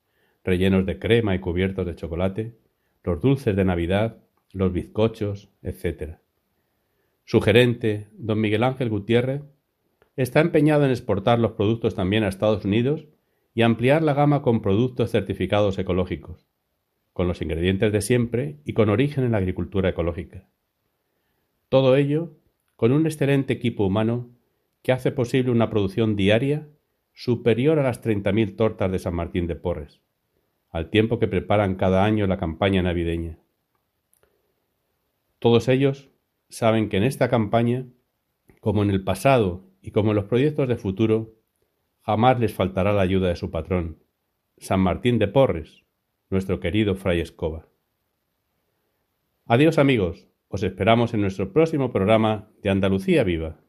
rellenos 0.42 0.86
de 0.86 0.98
crema 0.98 1.34
y 1.34 1.40
cubiertos 1.40 1.84
de 1.84 1.94
chocolate, 1.94 2.56
los 3.02 3.20
dulces 3.20 3.54
de 3.54 3.66
Navidad, 3.66 4.16
los 4.52 4.72
bizcochos, 4.72 5.50
etc. 5.60 6.14
Su 7.26 7.42
gerente, 7.42 8.08
don 8.14 8.40
Miguel 8.40 8.64
Ángel 8.64 8.88
Gutiérrez, 8.88 9.42
está 10.16 10.40
empeñado 10.40 10.86
en 10.86 10.90
exportar 10.90 11.38
los 11.38 11.52
productos 11.52 11.94
también 11.94 12.24
a 12.24 12.28
Estados 12.28 12.64
Unidos 12.64 13.04
y 13.52 13.60
ampliar 13.60 14.02
la 14.02 14.14
gama 14.14 14.40
con 14.40 14.62
productos 14.62 15.10
certificados 15.10 15.78
ecológicos, 15.78 16.46
con 17.14 17.28
los 17.28 17.40
ingredientes 17.40 17.92
de 17.92 18.02
siempre 18.02 18.56
y 18.64 18.74
con 18.74 18.90
origen 18.90 19.24
en 19.24 19.32
la 19.32 19.38
agricultura 19.38 19.88
ecológica. 19.88 20.46
Todo 21.70 21.96
ello 21.96 22.32
con 22.76 22.92
un 22.92 23.06
excelente 23.06 23.54
equipo 23.54 23.86
humano 23.86 24.28
que 24.82 24.92
hace 24.92 25.12
posible 25.12 25.52
una 25.52 25.70
producción 25.70 26.16
diaria 26.16 26.68
superior 27.14 27.78
a 27.78 27.84
las 27.84 28.02
30.000 28.02 28.56
tortas 28.56 28.90
de 28.90 28.98
San 28.98 29.14
Martín 29.14 29.46
de 29.46 29.54
Porres, 29.54 30.00
al 30.70 30.90
tiempo 30.90 31.20
que 31.20 31.28
preparan 31.28 31.76
cada 31.76 32.04
año 32.04 32.26
la 32.26 32.36
campaña 32.36 32.82
navideña. 32.82 33.38
Todos 35.38 35.68
ellos 35.68 36.10
saben 36.48 36.88
que 36.88 36.96
en 36.96 37.04
esta 37.04 37.28
campaña, 37.28 37.86
como 38.60 38.82
en 38.82 38.90
el 38.90 39.04
pasado 39.04 39.70
y 39.80 39.92
como 39.92 40.10
en 40.10 40.16
los 40.16 40.24
proyectos 40.24 40.66
de 40.66 40.76
futuro, 40.76 41.36
jamás 42.02 42.40
les 42.40 42.52
faltará 42.52 42.92
la 42.92 43.02
ayuda 43.02 43.28
de 43.28 43.36
su 43.36 43.52
patrón, 43.52 44.00
San 44.58 44.80
Martín 44.80 45.20
de 45.20 45.28
Porres, 45.28 45.83
nuestro 46.34 46.60
querido 46.60 46.96
Fray 46.96 47.20
Escoba. 47.20 47.68
Adiós 49.46 49.78
amigos, 49.78 50.26
os 50.48 50.62
esperamos 50.62 51.14
en 51.14 51.20
nuestro 51.20 51.52
próximo 51.52 51.92
programa 51.92 52.50
de 52.60 52.70
Andalucía 52.70 53.24
Viva. 53.24 53.60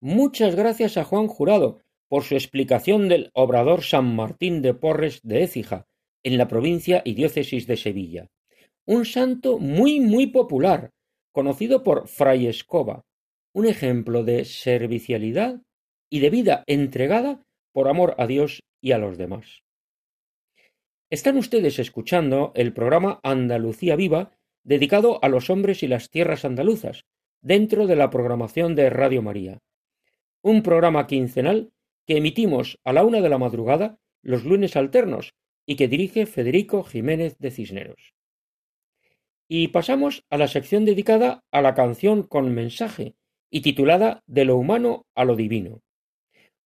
Muchas 0.00 0.54
gracias 0.54 0.96
a 0.96 1.04
Juan 1.04 1.26
Jurado 1.26 1.80
por 2.08 2.22
su 2.22 2.34
explicación 2.34 3.08
del 3.08 3.30
obrador 3.34 3.82
San 3.82 4.14
Martín 4.14 4.62
de 4.62 4.74
Porres 4.74 5.20
de 5.22 5.42
Écija, 5.42 5.86
en 6.22 6.38
la 6.38 6.46
provincia 6.46 7.02
y 7.04 7.14
diócesis 7.14 7.66
de 7.66 7.76
Sevilla. 7.76 8.30
Un 8.86 9.04
santo 9.06 9.58
muy, 9.58 9.98
muy 9.98 10.28
popular, 10.28 10.90
conocido 11.32 11.82
por 11.82 12.06
Fray 12.06 12.46
Escoba, 12.46 13.02
un 13.52 13.66
ejemplo 13.66 14.22
de 14.22 14.44
servicialidad 14.44 15.62
y 16.10 16.20
de 16.20 16.30
vida 16.30 16.62
entregada 16.68 17.42
por 17.72 17.88
amor 17.88 18.14
a 18.18 18.28
Dios 18.28 18.62
y 18.80 18.92
a 18.92 18.98
los 18.98 19.18
demás. 19.18 19.63
Están 21.14 21.36
ustedes 21.36 21.78
escuchando 21.78 22.50
el 22.56 22.72
programa 22.72 23.20
Andalucía 23.22 23.94
Viva, 23.94 24.32
dedicado 24.64 25.22
a 25.22 25.28
los 25.28 25.48
hombres 25.48 25.84
y 25.84 25.86
las 25.86 26.10
tierras 26.10 26.44
andaluzas, 26.44 27.04
dentro 27.40 27.86
de 27.86 27.94
la 27.94 28.10
programación 28.10 28.74
de 28.74 28.90
Radio 28.90 29.22
María. 29.22 29.62
Un 30.42 30.64
programa 30.64 31.06
quincenal 31.06 31.70
que 32.04 32.16
emitimos 32.16 32.80
a 32.82 32.92
la 32.92 33.04
una 33.04 33.20
de 33.20 33.28
la 33.28 33.38
madrugada 33.38 34.00
los 34.22 34.44
lunes 34.44 34.74
alternos 34.74 35.36
y 35.64 35.76
que 35.76 35.86
dirige 35.86 36.26
Federico 36.26 36.82
Jiménez 36.82 37.38
de 37.38 37.52
Cisneros. 37.52 38.16
Y 39.46 39.68
pasamos 39.68 40.24
a 40.30 40.36
la 40.36 40.48
sección 40.48 40.84
dedicada 40.84 41.44
a 41.52 41.62
la 41.62 41.74
canción 41.74 42.24
con 42.24 42.52
mensaje 42.52 43.14
y 43.50 43.60
titulada 43.60 44.24
De 44.26 44.44
lo 44.44 44.56
humano 44.56 45.06
a 45.14 45.24
lo 45.24 45.36
divino. 45.36 45.80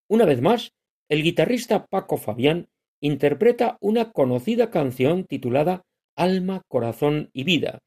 Una 0.09 0.25
vez 0.25 0.41
más, 0.41 0.73
el 1.11 1.23
guitarrista 1.23 1.87
Paco 1.87 2.17
Fabián 2.17 2.71
interpreta 3.01 3.79
una 3.81 4.13
conocida 4.13 4.71
canción 4.71 5.25
titulada 5.25 5.85
Alma, 6.17 6.63
Corazón 6.69 7.31
y 7.33 7.45
Vida, 7.45 7.79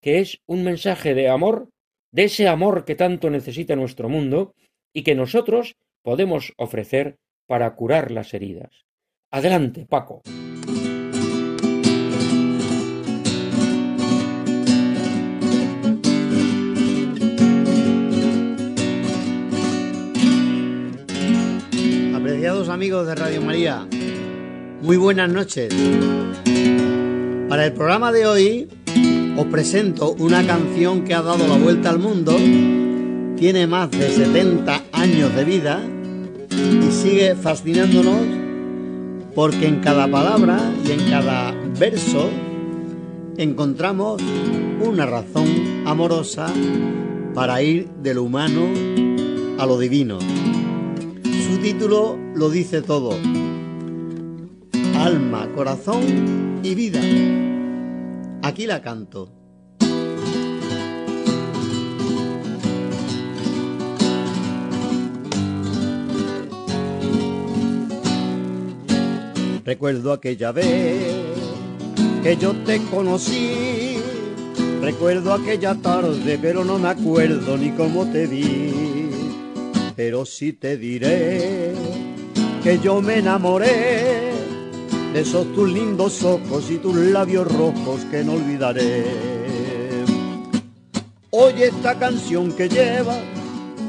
que 0.00 0.18
es 0.18 0.40
un 0.46 0.64
mensaje 0.64 1.14
de 1.14 1.28
amor, 1.28 1.68
de 2.10 2.24
ese 2.24 2.48
amor 2.48 2.84
que 2.84 2.94
tanto 2.94 3.30
necesita 3.30 3.76
nuestro 3.76 4.08
mundo 4.08 4.54
y 4.92 5.02
que 5.02 5.14
nosotros 5.14 5.76
podemos 6.02 6.52
ofrecer 6.56 7.16
para 7.46 7.74
curar 7.74 8.10
las 8.10 8.34
heridas. 8.34 8.84
Adelante, 9.30 9.86
Paco. 9.86 10.22
Apreciados 22.14 22.68
amigos 22.68 23.06
de 23.06 23.14
Radio 23.14 23.40
María, 23.40 23.86
muy 24.82 24.96
buenas 24.96 25.30
noches. 25.30 25.72
Para 27.48 27.66
el 27.66 27.72
programa 27.72 28.10
de 28.10 28.26
hoy 28.26 28.68
os 29.36 29.46
presento 29.46 30.12
una 30.18 30.44
canción 30.44 31.04
que 31.04 31.14
ha 31.14 31.22
dado 31.22 31.46
la 31.46 31.56
vuelta 31.56 31.90
al 31.90 32.00
mundo, 32.00 32.36
tiene 33.36 33.66
más 33.66 33.90
de 33.92 34.10
70 34.10 34.82
años 34.92 35.34
de 35.36 35.44
vida 35.44 35.80
y 36.50 36.90
sigue 36.90 37.36
fascinándonos 37.36 38.20
porque 39.34 39.68
en 39.68 39.80
cada 39.80 40.08
palabra 40.08 40.58
y 40.84 40.90
en 40.90 41.08
cada 41.08 41.52
verso 41.78 42.28
encontramos 43.36 44.20
una 44.84 45.06
razón 45.06 45.84
amorosa 45.86 46.48
para 47.34 47.62
ir 47.62 47.88
de 48.02 48.14
lo 48.14 48.24
humano 48.24 48.62
a 49.58 49.64
lo 49.64 49.78
divino. 49.78 50.18
Su 51.24 51.58
título 51.58 52.18
lo 52.34 52.50
dice 52.50 52.82
todo. 52.82 53.16
Alma, 55.04 55.48
corazón 55.52 56.60
y 56.62 56.76
vida. 56.76 57.00
Aquí 58.40 58.66
la 58.66 58.80
canto. 58.80 59.32
Recuerdo 69.64 70.12
aquella 70.12 70.52
vez 70.52 71.16
que 72.22 72.36
yo 72.36 72.52
te 72.64 72.80
conocí. 72.82 73.96
Recuerdo 74.80 75.32
aquella 75.34 75.74
tarde, 75.74 76.38
pero 76.40 76.62
no 76.62 76.78
me 76.78 76.90
acuerdo 76.90 77.56
ni 77.56 77.72
cómo 77.72 78.06
te 78.06 78.28
vi. 78.28 79.10
Pero 79.96 80.24
sí 80.24 80.52
te 80.52 80.76
diré 80.76 81.72
que 82.62 82.78
yo 82.78 83.02
me 83.02 83.18
enamoré 83.18 84.01
esos 85.14 85.52
tus 85.54 85.70
lindos 85.70 86.22
ojos 86.22 86.70
y 86.70 86.78
tus 86.78 86.94
labios 86.94 87.46
rojos 87.52 88.00
que 88.10 88.24
no 88.24 88.32
olvidaré. 88.32 89.04
Oye 91.30 91.66
esta 91.66 91.98
canción 91.98 92.52
que 92.52 92.68
lleva 92.68 93.16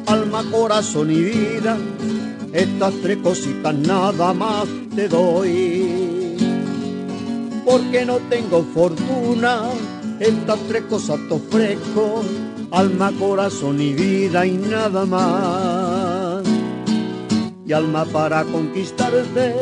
alma, 0.05 0.43
corazón 0.51 1.11
y 1.11 1.21
vida, 1.21 1.77
estas 2.51 2.93
tres 3.01 3.17
cositas 3.17 3.75
nada 3.75 4.33
más 4.33 4.65
te 4.95 5.07
doy. 5.07 6.35
Porque 7.65 8.05
no 8.05 8.17
tengo 8.29 8.63
fortuna, 8.73 9.63
estas 10.19 10.59
tres 10.67 10.83
cosas 10.83 11.19
te 11.27 11.33
ofrezco, 11.33 12.23
alma, 12.71 13.11
corazón 13.17 13.81
y 13.81 13.93
vida 13.93 14.45
y 14.45 14.51
nada 14.51 15.05
más. 15.05 16.43
Y 17.65 17.71
alma 17.71 18.05
para 18.05 18.43
conquistarte, 18.43 19.55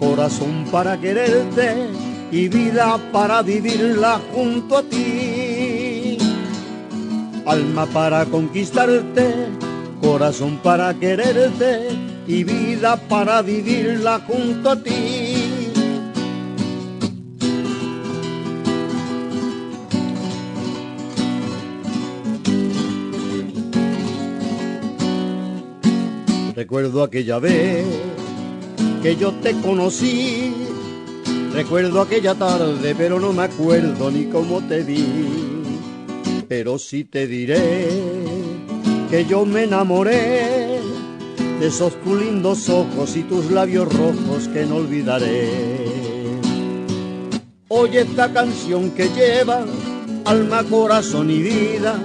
corazón 0.00 0.64
para 0.72 0.98
quererte 0.98 1.86
y 2.32 2.48
vida 2.48 2.98
para 3.12 3.42
vivirla 3.42 4.18
junto 4.32 4.78
a 4.78 4.82
ti. 4.82 6.16
Alma 7.44 7.84
para 7.86 8.24
conquistarte, 8.24 9.34
corazón 10.00 10.58
para 10.62 10.94
quererte 10.94 11.90
y 12.26 12.44
vida 12.44 12.96
para 12.96 13.42
vivirla 13.42 14.20
junto 14.26 14.70
a 14.70 14.82
ti. 14.82 15.70
Recuerdo 26.56 27.02
aquella 27.02 27.38
vez 27.38 28.09
que 29.02 29.16
yo 29.16 29.32
te 29.32 29.54
conocí, 29.60 30.52
recuerdo 31.52 32.00
aquella 32.00 32.34
tarde, 32.34 32.94
pero 32.96 33.18
no 33.18 33.32
me 33.32 33.44
acuerdo 33.44 34.10
ni 34.10 34.26
cómo 34.26 34.60
te 34.60 34.82
vi. 34.82 35.06
Pero 36.48 36.78
sí 36.78 37.04
te 37.04 37.26
diré 37.26 37.88
que 39.10 39.24
yo 39.24 39.46
me 39.46 39.64
enamoré 39.64 40.80
de 41.60 41.66
esos 41.66 41.94
tus 42.02 42.20
lindos 42.20 42.68
ojos 42.68 43.16
y 43.16 43.22
tus 43.22 43.50
labios 43.50 43.92
rojos 43.92 44.48
que 44.52 44.66
no 44.66 44.76
olvidaré. 44.76 45.48
Oye 47.68 48.00
esta 48.00 48.32
canción 48.32 48.90
que 48.90 49.08
lleva 49.08 49.64
alma, 50.24 50.62
corazón 50.64 51.30
y 51.30 51.38
vida, 51.38 51.98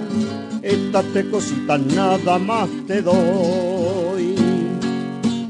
estas 0.62 1.04
tres 1.12 1.26
cositas 1.26 1.80
nada 1.80 2.38
más 2.38 2.68
te 2.86 3.02
doy. 3.02 3.75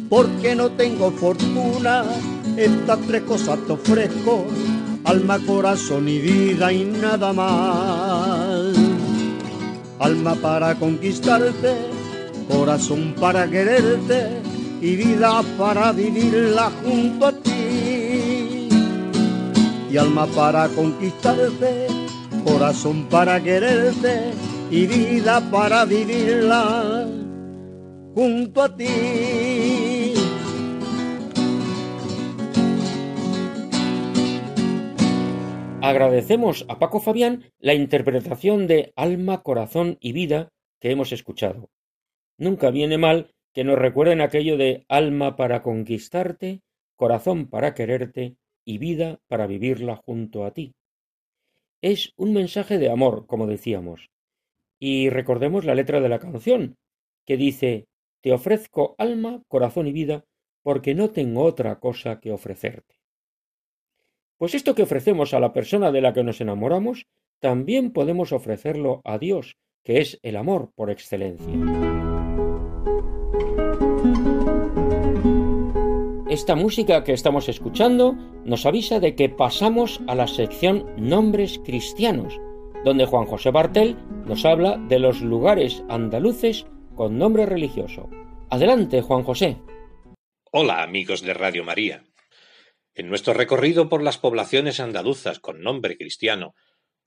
Porque 0.09 0.55
no 0.55 0.71
tengo 0.71 1.11
fortuna, 1.11 2.05
estas 2.57 3.01
tres 3.07 3.23
cosas 3.23 3.59
te 3.67 3.73
ofrezco, 3.73 4.47
alma, 5.05 5.39
corazón 5.45 6.09
y 6.09 6.19
vida 6.19 6.73
y 6.73 6.85
nada 6.85 7.33
más. 7.33 8.77
Alma 9.99 10.35
para 10.37 10.75
conquistarte, 10.77 11.75
corazón 12.49 13.15
para 13.19 13.49
quererte 13.51 14.29
y 14.81 14.95
vida 14.95 15.43
para 15.59 15.91
vivirla 15.93 16.71
junto 16.85 17.27
a 17.27 17.33
ti. 17.33 18.69
Y 19.91 19.97
alma 19.97 20.27
para 20.27 20.69
conquistarte, 20.69 21.89
corazón 22.45 23.07
para 23.11 23.43
quererte 23.43 24.33
y 24.71 24.87
vida 24.87 25.41
para 25.51 25.85
vivirla 25.85 27.07
junto 28.15 28.63
a 28.63 28.77
ti. 28.77 29.46
Agradecemos 35.89 36.67
a 36.69 36.81
Paco 36.81 36.99
Fabián 36.99 37.45
la 37.61 37.73
interpretación 37.73 38.67
de 38.67 38.93
Alma, 38.97 39.45
Corazón 39.45 39.99
y 40.01 40.11
Vida 40.11 40.49
que 40.81 40.91
hemos 40.91 41.13
escuchado. 41.13 41.71
Nunca 42.39 42.73
viene 42.73 42.99
mal 42.99 43.31
que 43.55 43.63
nos 43.63 43.79
recuerden 43.79 44.21
aquello 44.21 44.57
de 44.57 44.85
alma 44.89 45.37
para 45.37 45.63
conquistarte, 45.63 46.63
corazón 46.97 47.47
para 47.47 47.73
quererte 47.75 48.35
y 48.65 48.79
vida 48.79 49.21
para 49.29 49.47
vivirla 49.47 49.95
junto 49.95 50.45
a 50.45 50.51
ti. 50.51 50.75
Es 51.81 52.15
un 52.17 52.33
mensaje 52.33 52.79
de 52.79 52.91
amor, 52.91 53.29
como 53.29 53.47
decíamos. 53.47 54.11
Y 54.81 55.09
recordemos 55.09 55.65
la 55.65 55.77
letra 55.77 56.01
de 56.01 56.09
la 56.09 56.19
canción, 56.19 56.75
que 57.25 57.37
dice 57.37 57.87
Te 58.23 58.33
ofrezco 58.33 58.97
alma, 58.99 59.41
corazón 59.47 59.87
y 59.87 59.93
vida, 59.93 60.25
porque 60.65 60.97
no 60.97 61.11
tengo 61.11 61.45
otra 61.45 61.79
cosa 61.79 62.19
que 62.19 62.33
ofrecerte. 62.33 62.96
Pues 64.39 64.55
esto 64.55 64.75
que 64.75 64.83
ofrecemos 64.83 65.33
a 65.33 65.41
la 65.41 65.53
persona 65.53 65.91
de 65.91 66.03
la 66.03 66.13
que 66.13 66.23
nos 66.23 66.41
enamoramos, 66.43 67.07
también 67.41 67.93
podemos 67.93 68.33
ofrecerlo 68.33 69.01
a 69.05 69.19
Dios, 69.19 69.57
que 69.83 70.01
es 70.01 70.19
el 70.23 70.37
amor 70.37 70.73
por 70.75 70.91
excelencia. 70.91 71.55
Esta 76.29 76.55
música 76.55 77.03
que 77.03 77.15
estamos 77.15 77.49
escuchando 77.49 78.13
nos 78.45 78.67
avisa 78.67 79.01
de 79.01 79.15
que 79.15 79.31
pasamos 79.31 80.03
a 80.07 80.15
la 80.15 80.27
sección 80.27 80.85
Nombres 80.99 81.59
Cristianos, 81.65 82.39
donde 82.85 83.07
Juan 83.07 83.25
José 83.25 83.51
Bartel 83.51 83.97
nos 84.27 84.45
habla 84.45 84.77
de 84.77 84.99
los 84.99 85.23
lugares 85.23 85.83
andaluces 85.89 86.67
con 86.95 87.17
nombre 87.17 87.47
religioso. 87.47 88.11
Adelante, 88.51 89.01
Juan 89.01 89.23
José. 89.23 89.57
Hola 90.53 90.83
amigos 90.83 91.23
de 91.23 91.33
Radio 91.33 91.65
María. 91.65 92.03
En 92.99 93.11
nuestro 93.11 93.35
recorrido 93.35 93.91
por 93.91 94.03
las 94.03 94.17
poblaciones 94.17 94.81
andaluzas 94.81 95.39
con 95.39 95.61
nombre 95.61 95.99
cristiano, 95.99 96.55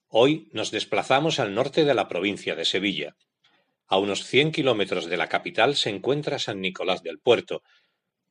hoy 0.08 0.48
nos 0.54 0.70
desplazamos 0.70 1.40
al 1.40 1.56
norte 1.56 1.84
de 1.84 1.96
la 1.96 2.08
provincia 2.08 2.54
de 2.54 2.64
Sevilla. 2.64 3.16
A 3.88 3.98
unos 3.98 4.24
100 4.24 4.52
kilómetros 4.52 5.08
de 5.08 5.18
la 5.18 5.30
capital 5.30 5.76
se 5.76 5.90
encuentra 5.90 6.38
San 6.38 6.62
Nicolás 6.62 7.02
del 7.02 7.18
Puerto, 7.18 7.64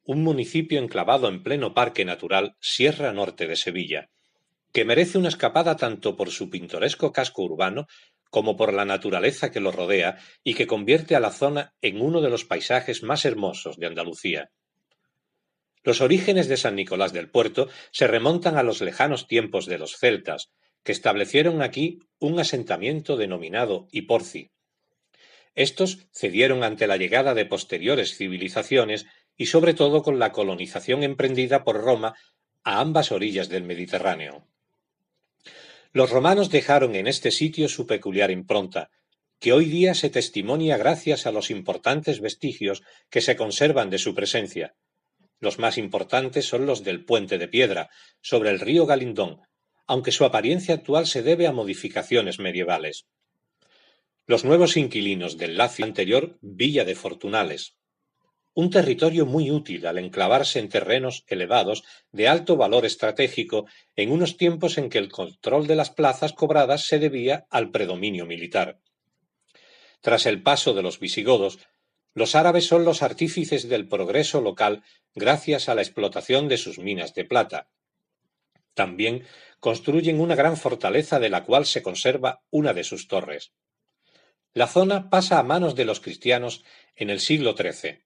un 0.04 0.22
municipio 0.22 0.78
enclavado 0.78 1.26
en 1.26 1.42
pleno 1.42 1.74
parque 1.74 2.04
natural 2.04 2.54
Sierra 2.60 3.12
Norte 3.12 3.48
de 3.48 3.56
Sevilla, 3.56 4.08
que 4.72 4.84
merece 4.84 5.18
una 5.18 5.28
escapada 5.28 5.74
tanto 5.74 6.16
por 6.16 6.30
su 6.30 6.50
pintoresco 6.50 7.12
casco 7.12 7.42
urbano 7.42 7.88
como 8.30 8.56
por 8.56 8.72
la 8.72 8.84
naturaleza 8.84 9.50
que 9.50 9.58
lo 9.58 9.72
rodea 9.72 10.18
y 10.44 10.54
que 10.54 10.68
convierte 10.68 11.16
a 11.16 11.20
la 11.20 11.32
zona 11.32 11.74
en 11.82 12.02
uno 12.02 12.20
de 12.20 12.30
los 12.30 12.44
paisajes 12.44 13.02
más 13.02 13.24
hermosos 13.24 13.78
de 13.78 13.86
Andalucía. 13.86 14.52
Los 15.88 16.02
orígenes 16.02 16.48
de 16.48 16.58
San 16.58 16.76
Nicolás 16.76 17.14
del 17.14 17.30
Puerto 17.30 17.70
se 17.92 18.06
remontan 18.06 18.58
a 18.58 18.62
los 18.62 18.82
lejanos 18.82 19.26
tiempos 19.26 19.64
de 19.64 19.78
los 19.78 19.96
celtas, 19.96 20.50
que 20.82 20.92
establecieron 20.92 21.62
aquí 21.62 22.00
un 22.18 22.38
asentamiento 22.38 23.16
denominado 23.16 23.88
Hiporci. 23.90 24.50
Estos 25.54 26.00
cedieron 26.12 26.62
ante 26.62 26.86
la 26.86 26.98
llegada 26.98 27.32
de 27.32 27.46
posteriores 27.46 28.18
civilizaciones 28.18 29.06
y 29.34 29.46
sobre 29.46 29.72
todo 29.72 30.02
con 30.02 30.18
la 30.18 30.30
colonización 30.30 31.04
emprendida 31.04 31.64
por 31.64 31.80
Roma 31.80 32.14
a 32.64 32.80
ambas 32.80 33.10
orillas 33.10 33.48
del 33.48 33.62
Mediterráneo. 33.62 34.46
Los 35.92 36.10
romanos 36.10 36.50
dejaron 36.50 36.96
en 36.96 37.06
este 37.06 37.30
sitio 37.30 37.66
su 37.66 37.86
peculiar 37.86 38.30
impronta, 38.30 38.90
que 39.38 39.54
hoy 39.54 39.64
día 39.64 39.94
se 39.94 40.10
testimonia 40.10 40.76
gracias 40.76 41.24
a 41.24 41.32
los 41.32 41.50
importantes 41.50 42.20
vestigios 42.20 42.82
que 43.08 43.22
se 43.22 43.36
conservan 43.36 43.88
de 43.88 43.96
su 43.96 44.14
presencia. 44.14 44.74
Los 45.40 45.58
más 45.58 45.78
importantes 45.78 46.46
son 46.46 46.66
los 46.66 46.82
del 46.82 47.04
puente 47.04 47.38
de 47.38 47.48
piedra, 47.48 47.90
sobre 48.20 48.50
el 48.50 48.60
río 48.60 48.86
Galindón, 48.86 49.40
aunque 49.86 50.12
su 50.12 50.24
apariencia 50.24 50.74
actual 50.74 51.06
se 51.06 51.22
debe 51.22 51.46
a 51.46 51.52
modificaciones 51.52 52.38
medievales. 52.38 53.06
Los 54.26 54.44
nuevos 54.44 54.76
inquilinos 54.76 55.38
del 55.38 55.56
lacio 55.56 55.84
anterior 55.84 56.38
Villa 56.42 56.84
de 56.84 56.94
Fortunales, 56.94 57.78
un 58.58 58.70
territorio 58.70 59.24
muy 59.24 59.52
útil 59.52 59.86
al 59.86 59.98
enclavarse 59.98 60.58
en 60.58 60.68
terrenos 60.68 61.22
elevados 61.28 61.84
de 62.10 62.26
alto 62.26 62.56
valor 62.56 62.84
estratégico 62.84 63.66
en 63.94 64.10
unos 64.10 64.36
tiempos 64.36 64.78
en 64.78 64.90
que 64.90 64.98
el 64.98 65.12
control 65.12 65.68
de 65.68 65.76
las 65.76 65.90
plazas 65.90 66.32
cobradas 66.32 66.84
se 66.84 66.98
debía 66.98 67.46
al 67.50 67.70
predominio 67.70 68.26
militar. 68.26 68.80
Tras 70.00 70.26
el 70.26 70.42
paso 70.42 70.74
de 70.74 70.82
los 70.82 70.98
visigodos, 70.98 71.60
los 72.14 72.34
árabes 72.34 72.66
son 72.66 72.84
los 72.84 73.02
artífices 73.02 73.68
del 73.68 73.88
progreso 73.88 74.40
local 74.40 74.82
gracias 75.14 75.68
a 75.68 75.74
la 75.74 75.82
explotación 75.82 76.48
de 76.48 76.56
sus 76.56 76.78
minas 76.78 77.14
de 77.14 77.24
plata. 77.24 77.68
También 78.74 79.24
construyen 79.60 80.20
una 80.20 80.34
gran 80.34 80.56
fortaleza 80.56 81.18
de 81.18 81.30
la 81.30 81.44
cual 81.44 81.66
se 81.66 81.82
conserva 81.82 82.42
una 82.50 82.72
de 82.72 82.84
sus 82.84 83.08
torres. 83.08 83.52
La 84.54 84.66
zona 84.66 85.10
pasa 85.10 85.38
a 85.38 85.42
manos 85.42 85.74
de 85.74 85.84
los 85.84 86.00
cristianos 86.00 86.64
en 86.96 87.10
el 87.10 87.20
siglo 87.20 87.54
XIII. 87.56 88.02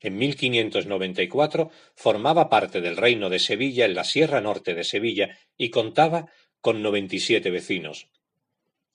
En 0.00 0.16
1594 0.16 1.70
formaba 1.94 2.48
parte 2.48 2.80
del 2.80 2.96
reino 2.96 3.28
de 3.28 3.38
Sevilla 3.38 3.84
en 3.84 3.94
la 3.94 4.04
Sierra 4.04 4.40
Norte 4.40 4.74
de 4.74 4.84
Sevilla 4.84 5.38
y 5.56 5.70
contaba 5.70 6.30
con 6.60 6.82
97 6.82 7.50
vecinos. 7.50 8.08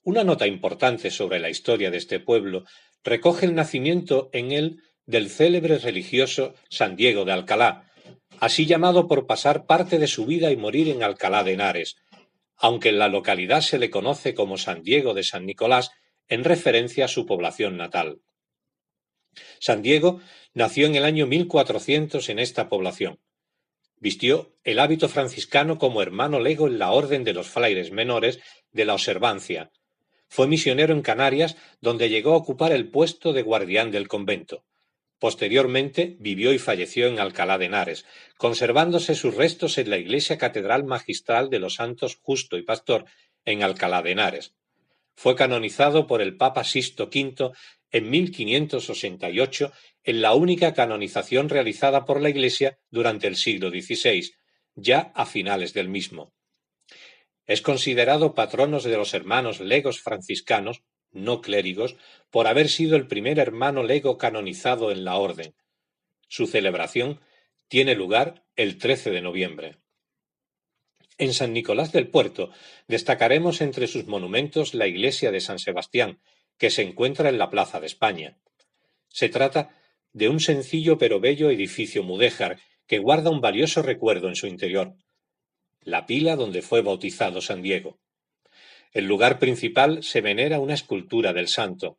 Una 0.02 0.24
nota 0.24 0.46
importante 0.46 1.10
sobre 1.10 1.40
la 1.40 1.50
historia 1.50 1.90
de 1.90 1.98
este 1.98 2.20
pueblo 2.20 2.64
recoge 3.06 3.46
el 3.46 3.54
nacimiento 3.54 4.28
en 4.32 4.52
él 4.52 4.82
del 5.06 5.30
célebre 5.30 5.78
religioso 5.78 6.54
San 6.68 6.96
Diego 6.96 7.24
de 7.24 7.32
Alcalá, 7.32 7.90
así 8.40 8.66
llamado 8.66 9.06
por 9.06 9.26
pasar 9.26 9.64
parte 9.64 9.98
de 9.98 10.08
su 10.08 10.26
vida 10.26 10.50
y 10.50 10.56
morir 10.56 10.88
en 10.88 11.02
Alcalá 11.02 11.44
de 11.44 11.52
Henares, 11.52 11.96
aunque 12.56 12.90
en 12.90 12.98
la 12.98 13.08
localidad 13.08 13.60
se 13.60 13.78
le 13.78 13.90
conoce 13.90 14.34
como 14.34 14.58
San 14.58 14.82
Diego 14.82 15.14
de 15.14 15.22
San 15.22 15.46
Nicolás 15.46 15.92
en 16.28 16.42
referencia 16.42 17.04
a 17.04 17.08
su 17.08 17.24
población 17.24 17.76
natal. 17.76 18.20
San 19.60 19.82
Diego 19.82 20.20
nació 20.54 20.86
en 20.86 20.96
el 20.96 21.04
año 21.04 21.26
1400 21.26 22.28
en 22.28 22.38
esta 22.38 22.68
población. 22.68 23.20
Vistió 23.98 24.54
el 24.64 24.78
hábito 24.78 25.08
franciscano 25.08 25.78
como 25.78 26.02
hermano 26.02 26.40
lego 26.40 26.66
en 26.66 26.78
la 26.78 26.90
Orden 26.90 27.24
de 27.24 27.32
los 27.32 27.48
Frailes 27.48 27.92
Menores 27.92 28.40
de 28.72 28.84
la 28.84 28.94
Observancia. 28.94 29.70
Fue 30.28 30.46
misionero 30.46 30.92
en 30.92 31.02
Canarias, 31.02 31.56
donde 31.80 32.08
llegó 32.08 32.32
a 32.32 32.36
ocupar 32.36 32.72
el 32.72 32.90
puesto 32.90 33.32
de 33.32 33.42
guardián 33.42 33.90
del 33.90 34.08
convento. 34.08 34.64
Posteriormente 35.18 36.16
vivió 36.20 36.52
y 36.52 36.58
falleció 36.58 37.06
en 37.06 37.18
Alcalá 37.18 37.56
de 37.56 37.66
Henares, 37.66 38.04
conservándose 38.36 39.14
sus 39.14 39.34
restos 39.34 39.78
en 39.78 39.88
la 39.88 39.96
iglesia 39.96 40.36
catedral 40.36 40.84
magistral 40.84 41.48
de 41.48 41.58
los 41.58 41.74
Santos 41.74 42.18
Justo 42.20 42.58
y 42.58 42.62
Pastor 42.62 43.06
en 43.44 43.62
Alcalá 43.62 44.02
de 44.02 44.12
Henares. 44.12 44.54
Fue 45.14 45.34
canonizado 45.34 46.06
por 46.06 46.20
el 46.20 46.36
Papa 46.36 46.64
Sisto 46.64 47.04
V 47.04 47.52
en 47.90 48.10
1588 48.10 49.72
en 50.04 50.20
la 50.20 50.34
única 50.34 50.74
canonización 50.74 51.48
realizada 51.48 52.04
por 52.04 52.20
la 52.20 52.28
Iglesia 52.28 52.78
durante 52.90 53.26
el 53.26 53.36
siglo 53.36 53.70
XVI, 53.70 54.34
ya 54.74 55.12
a 55.14 55.24
finales 55.24 55.72
del 55.72 55.88
mismo. 55.88 56.35
Es 57.46 57.62
considerado 57.62 58.34
patrono 58.34 58.80
de 58.80 58.96
los 58.96 59.14
hermanos 59.14 59.60
legos 59.60 60.00
franciscanos, 60.00 60.82
no 61.12 61.40
clérigos, 61.40 61.96
por 62.30 62.46
haber 62.48 62.68
sido 62.68 62.96
el 62.96 63.06
primer 63.06 63.38
hermano 63.38 63.82
lego 63.82 64.18
canonizado 64.18 64.90
en 64.90 65.04
la 65.04 65.16
orden. 65.16 65.54
Su 66.28 66.46
celebración 66.46 67.20
tiene 67.68 67.94
lugar 67.94 68.44
el 68.56 68.78
13 68.78 69.10
de 69.10 69.22
noviembre. 69.22 69.78
En 71.18 71.32
San 71.32 71.52
Nicolás 71.52 71.92
del 71.92 72.08
Puerto 72.08 72.50
destacaremos 72.88 73.60
entre 73.60 73.86
sus 73.86 74.06
monumentos 74.06 74.74
la 74.74 74.86
iglesia 74.86 75.30
de 75.30 75.40
San 75.40 75.58
Sebastián, 75.58 76.20
que 76.58 76.70
se 76.70 76.82
encuentra 76.82 77.28
en 77.28 77.38
la 77.38 77.48
Plaza 77.48 77.80
de 77.80 77.86
España. 77.86 78.38
Se 79.08 79.28
trata 79.28 79.74
de 80.12 80.28
un 80.28 80.40
sencillo 80.40 80.98
pero 80.98 81.20
bello 81.20 81.50
edificio 81.50 82.02
mudéjar 82.02 82.58
que 82.86 82.98
guarda 82.98 83.30
un 83.30 83.40
valioso 83.40 83.82
recuerdo 83.82 84.28
en 84.28 84.36
su 84.36 84.46
interior, 84.46 84.94
la 85.86 86.04
pila 86.04 86.34
donde 86.34 86.62
fue 86.62 86.82
bautizado 86.82 87.40
San 87.40 87.62
Diego. 87.62 88.00
El 88.92 89.06
lugar 89.06 89.38
principal 89.38 90.02
se 90.02 90.20
venera 90.20 90.58
una 90.58 90.74
escultura 90.74 91.32
del 91.32 91.46
santo. 91.46 91.96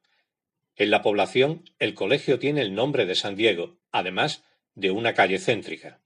En 0.75 0.91
la 0.91 1.01
población, 1.01 1.63
el 1.79 1.93
colegio 1.93 2.37
tiene 2.37 2.61
el 2.61 2.75
nombre 2.75 3.05
de 3.05 3.15
San 3.15 3.37
Diego, 3.37 3.77
además 3.91 4.43
de 4.75 4.91
una 4.91 5.13
calle 5.13 5.39
céntrica. 5.39 6.01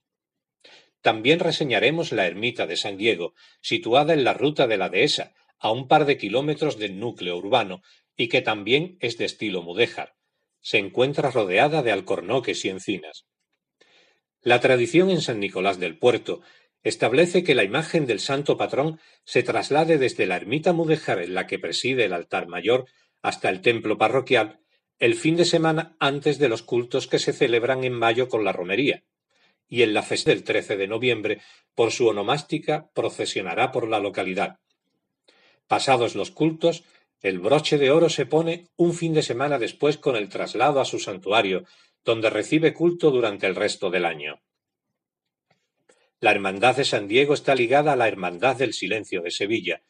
También 1.00 1.40
reseñaremos 1.40 2.12
la 2.12 2.26
ermita 2.26 2.68
de 2.68 2.76
San 2.76 2.96
Diego, 2.96 3.34
situada 3.60 4.14
en 4.14 4.22
la 4.22 4.32
ruta 4.32 4.68
de 4.68 4.76
la 4.76 4.88
dehesa, 4.88 5.34
a 5.58 5.72
un 5.72 5.88
par 5.88 6.04
de 6.04 6.16
kilómetros 6.16 6.78
del 6.78 7.00
núcleo 7.00 7.36
urbano, 7.36 7.82
y 8.16 8.28
que 8.28 8.42
también 8.42 8.96
es 9.00 9.18
de 9.18 9.24
estilo 9.24 9.62
mudéjar. 9.62 10.14
Se 10.60 10.78
encuentra 10.78 11.32
rodeada 11.32 11.82
de 11.82 11.90
alcornoques 11.90 12.64
y 12.64 12.68
encinas. 12.68 13.26
La 14.40 14.60
tradición 14.60 15.10
en 15.10 15.20
San 15.20 15.40
Nicolás 15.40 15.80
del 15.80 15.98
Puerto 15.98 16.42
establece 16.82 17.44
que 17.44 17.54
la 17.54 17.64
imagen 17.64 18.06
del 18.06 18.20
santo 18.20 18.56
patrón 18.56 19.00
se 19.24 19.42
traslade 19.42 19.98
desde 19.98 20.26
la 20.26 20.36
ermita 20.36 20.72
mudéjar 20.72 21.20
en 21.20 21.34
la 21.34 21.46
que 21.46 21.58
preside 21.58 22.04
el 22.04 22.12
altar 22.12 22.48
mayor 22.48 22.86
hasta 23.22 23.48
el 23.48 23.60
templo 23.60 23.98
parroquial 23.98 24.60
el 25.02 25.16
fin 25.16 25.34
de 25.34 25.44
semana 25.44 25.96
antes 25.98 26.38
de 26.38 26.48
los 26.48 26.62
cultos 26.62 27.08
que 27.08 27.18
se 27.18 27.32
celebran 27.32 27.82
en 27.82 27.92
mayo 27.92 28.28
con 28.28 28.44
la 28.44 28.52
romería, 28.52 29.02
y 29.66 29.82
en 29.82 29.94
la 29.94 30.04
fecha 30.04 30.30
del 30.30 30.44
13 30.44 30.76
de 30.76 30.86
noviembre, 30.86 31.40
por 31.74 31.90
su 31.90 32.06
onomástica, 32.06 32.88
procesionará 32.94 33.72
por 33.72 33.88
la 33.88 33.98
localidad. 33.98 34.60
Pasados 35.66 36.14
los 36.14 36.30
cultos, 36.30 36.84
el 37.20 37.40
broche 37.40 37.78
de 37.78 37.90
oro 37.90 38.08
se 38.10 38.26
pone 38.26 38.68
un 38.76 38.94
fin 38.94 39.12
de 39.12 39.22
semana 39.22 39.58
después 39.58 39.98
con 39.98 40.14
el 40.14 40.28
traslado 40.28 40.80
a 40.80 40.84
su 40.84 41.00
santuario, 41.00 41.64
donde 42.04 42.30
recibe 42.30 42.72
culto 42.72 43.10
durante 43.10 43.48
el 43.48 43.56
resto 43.56 43.90
del 43.90 44.04
año. 44.04 44.40
La 46.22 46.30
Hermandad 46.30 46.76
de 46.76 46.84
San 46.84 47.08
Diego 47.08 47.34
está 47.34 47.56
ligada 47.56 47.94
a 47.94 47.96
la 47.96 48.06
Hermandad 48.06 48.54
del 48.54 48.74
Silencio 48.74 49.22
de 49.22 49.32
Sevilla. 49.32 49.82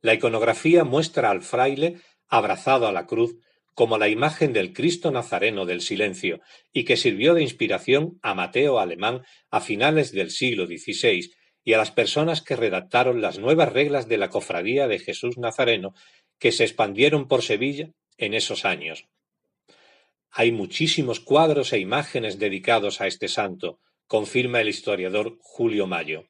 La 0.00 0.14
iconografía 0.14 0.82
muestra 0.82 1.28
al 1.28 1.42
fraile 1.42 2.00
abrazado 2.26 2.86
a 2.86 2.92
la 2.92 3.06
cruz 3.06 3.36
como 3.74 3.98
la 3.98 4.08
imagen 4.08 4.54
del 4.54 4.72
Cristo 4.72 5.10
Nazareno 5.10 5.66
del 5.66 5.82
Silencio 5.82 6.40
y 6.72 6.84
que 6.84 6.96
sirvió 6.96 7.34
de 7.34 7.42
inspiración 7.42 8.18
a 8.22 8.32
Mateo 8.32 8.78
Alemán 8.78 9.26
a 9.50 9.60
finales 9.60 10.12
del 10.12 10.30
siglo 10.30 10.64
XVI 10.66 11.30
y 11.64 11.74
a 11.74 11.76
las 11.76 11.90
personas 11.90 12.40
que 12.40 12.56
redactaron 12.56 13.20
las 13.20 13.38
nuevas 13.38 13.70
reglas 13.70 14.08
de 14.08 14.16
la 14.16 14.30
Cofradía 14.30 14.88
de 14.88 15.00
Jesús 15.00 15.36
Nazareno 15.36 15.92
que 16.38 16.50
se 16.50 16.64
expandieron 16.64 17.28
por 17.28 17.42
Sevilla 17.42 17.90
en 18.16 18.32
esos 18.32 18.64
años. 18.64 19.04
Hay 20.30 20.50
muchísimos 20.50 21.20
cuadros 21.20 21.74
e 21.74 21.78
imágenes 21.78 22.38
dedicados 22.38 23.02
a 23.02 23.06
este 23.06 23.28
santo, 23.28 23.80
confirma 24.06 24.60
el 24.60 24.68
historiador 24.68 25.38
Julio 25.40 25.86
Mayo. 25.86 26.26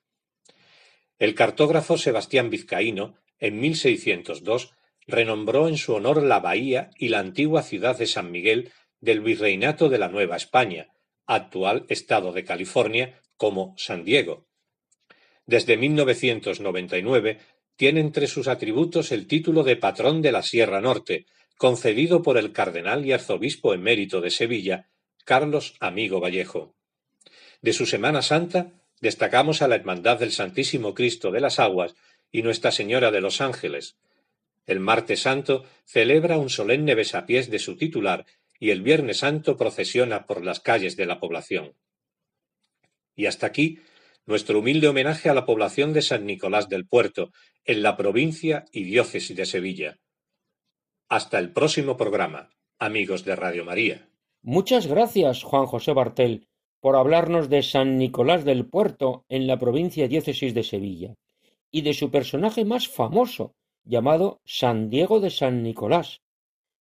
El 1.18 1.35
cartógrafo 1.35 1.97
Sebastián 1.97 2.51
Vizcaíno, 2.51 3.16
en 3.39 3.61
1602, 3.61 4.72
renombró 5.07 5.68
en 5.68 5.77
su 5.77 5.95
honor 5.95 6.22
la 6.22 6.41
bahía 6.41 6.91
y 6.99 7.09
la 7.09 7.18
antigua 7.18 7.62
ciudad 7.62 7.99
de 7.99 8.07
San 8.07 8.31
Miguel 8.31 8.72
del 9.01 9.20
Virreinato 9.20 9.89
de 9.89 9.99
la 9.99 10.09
Nueva 10.09 10.37
España, 10.37 10.89
actual 11.27 11.87
estado 11.89 12.33
de 12.33 12.45
California, 12.45 13.20
como 13.37 13.75
San 13.77 14.05
Diego. 14.05 14.47
Desde 15.47 15.77
1999 15.77 17.39
tiene 17.77 18.01
entre 18.01 18.27
sus 18.27 18.49
atributos 18.49 19.12
el 19.12 19.27
título 19.27 19.62
de 19.62 19.77
patrón 19.77 20.22
de 20.22 20.33
la 20.33 20.43
Sierra 20.43 20.81
Norte, 20.81 21.27
concedido 21.57 22.22
por 22.22 22.39
el 22.39 22.53
cardenal 22.53 23.05
y 23.05 23.12
arzobispo 23.12 23.75
emérito 23.75 24.20
de 24.20 24.31
Sevilla, 24.31 24.89
Carlos 25.25 25.75
Amigo 25.81 26.20
Vallejo. 26.20 26.75
De 27.64 27.72
su 27.72 27.86
Semana 27.86 28.20
Santa 28.20 28.72
destacamos 29.00 29.62
a 29.62 29.68
la 29.68 29.76
Hermandad 29.76 30.18
del 30.18 30.32
Santísimo 30.32 30.92
Cristo 30.92 31.30
de 31.30 31.40
las 31.40 31.58
Aguas 31.58 31.94
y 32.30 32.42
Nuestra 32.42 32.70
Señora 32.70 33.10
de 33.10 33.22
los 33.22 33.40
Ángeles. 33.40 33.96
El 34.66 34.80
martes 34.80 35.22
santo 35.22 35.64
celebra 35.86 36.36
un 36.36 36.50
solemne 36.50 36.94
besapiés 36.94 37.48
de 37.48 37.58
su 37.58 37.78
titular 37.78 38.26
y 38.60 38.68
el 38.68 38.82
viernes 38.82 39.20
santo 39.20 39.56
procesiona 39.56 40.26
por 40.26 40.44
las 40.44 40.60
calles 40.60 40.94
de 40.98 41.06
la 41.06 41.20
población. 41.20 41.72
Y 43.16 43.24
hasta 43.24 43.46
aquí 43.46 43.78
nuestro 44.26 44.58
humilde 44.58 44.88
homenaje 44.88 45.30
a 45.30 45.34
la 45.34 45.46
población 45.46 45.94
de 45.94 46.02
San 46.02 46.26
Nicolás 46.26 46.68
del 46.68 46.86
Puerto, 46.86 47.32
en 47.64 47.82
la 47.82 47.96
provincia 47.96 48.66
y 48.72 48.84
diócesis 48.84 49.34
de 49.34 49.46
Sevilla. 49.46 49.98
Hasta 51.08 51.38
el 51.38 51.50
próximo 51.50 51.96
programa, 51.96 52.50
amigos 52.78 53.24
de 53.24 53.36
Radio 53.36 53.64
María. 53.64 54.06
Muchas 54.42 54.86
gracias, 54.86 55.42
Juan 55.42 55.64
José 55.64 55.94
Bartel, 55.94 56.46
por 56.85 56.97
hablarnos 56.97 57.49
de 57.49 57.62
San 57.62 57.97
Nicolás 57.97 58.45
del 58.45 58.66
Puerto 58.66 59.24
en 59.30 59.47
la 59.47 59.59
provincia 59.59 60.07
diócesis 60.07 60.53
de 60.53 60.62
Sevilla 60.62 61.14
y 61.70 61.80
de 61.80 61.95
su 61.95 62.11
personaje 62.11 62.66
más 62.66 62.89
famoso, 62.89 63.55
llamado 63.85 64.43
San 64.45 64.91
Diego 64.91 65.18
de 65.18 65.30
San 65.30 65.62
Nicolás, 65.62 66.20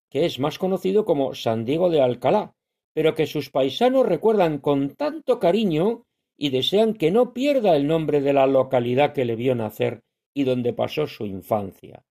que 0.10 0.26
es 0.26 0.40
más 0.40 0.60
conocido 0.60 1.06
como 1.06 1.36
San 1.36 1.64
Diego 1.64 1.90
de 1.90 2.02
Alcalá, 2.02 2.54
pero 2.92 3.16
que 3.16 3.28
sus 3.28 3.50
paisanos 3.50 4.06
recuerdan 4.06 4.58
con 4.58 4.94
tanto 4.94 5.40
cariño 5.40 6.04
y 6.36 6.50
desean 6.50 6.96
que 6.96 7.10
no 7.10 7.34
pierda 7.34 7.74
el 7.78 7.88
nombre 7.88 8.20
de 8.20 8.34
la 8.34 8.46
localidad 8.46 9.14
que 9.14 9.24
le 9.24 9.38
vio 9.38 9.56
nacer 9.56 10.04
y 10.34 10.44
donde 10.44 10.74
pasó 10.74 11.08
su 11.08 11.26
infancia. 11.26 12.04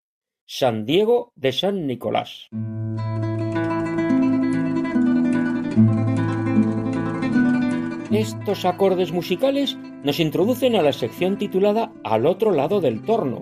San 0.46 0.86
Diego 0.86 1.34
de 1.36 1.52
San 1.52 1.88
Nicolás. 1.88 2.48
Estos 8.22 8.66
acordes 8.66 9.12
musicales 9.12 9.76
nos 10.04 10.20
introducen 10.20 10.76
a 10.76 10.84
la 10.84 10.94
sección 10.94 11.40
titulada 11.40 11.92
Al 12.04 12.28
otro 12.28 12.52
lado 12.52 12.80
del 12.80 13.02
torno, 13.02 13.42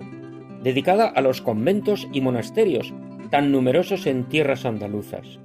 dedicada 0.62 1.06
a 1.06 1.20
los 1.20 1.42
conventos 1.42 2.08
y 2.14 2.22
monasterios 2.22 2.94
tan 3.28 3.52
numerosos 3.52 4.06
en 4.06 4.26
tierras 4.26 4.64
andaluzas. 4.64 5.38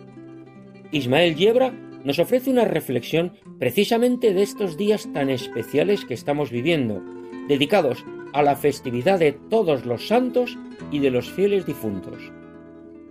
Ismael 0.94 1.36
Yebra 1.36 1.74
nos 2.06 2.18
ofrece 2.18 2.50
una 2.50 2.64
reflexión 2.64 3.34
precisamente 3.60 4.34
de 4.34 4.42
estos 4.42 4.78
días 4.78 5.06
tan 5.12 5.30
especiales 5.30 6.06
que 6.06 6.14
estamos 6.14 6.50
viviendo, 6.50 7.04
dedicados 7.50 8.06
a 8.32 8.42
la 8.42 8.56
festividad 8.56 9.20
de 9.20 9.34
todos 9.34 9.86
los 9.86 10.08
santos 10.08 10.58
y 10.92 11.00
de 11.00 11.12
los 11.12 11.30
fieles 11.30 11.66
difuntos. 11.66 12.32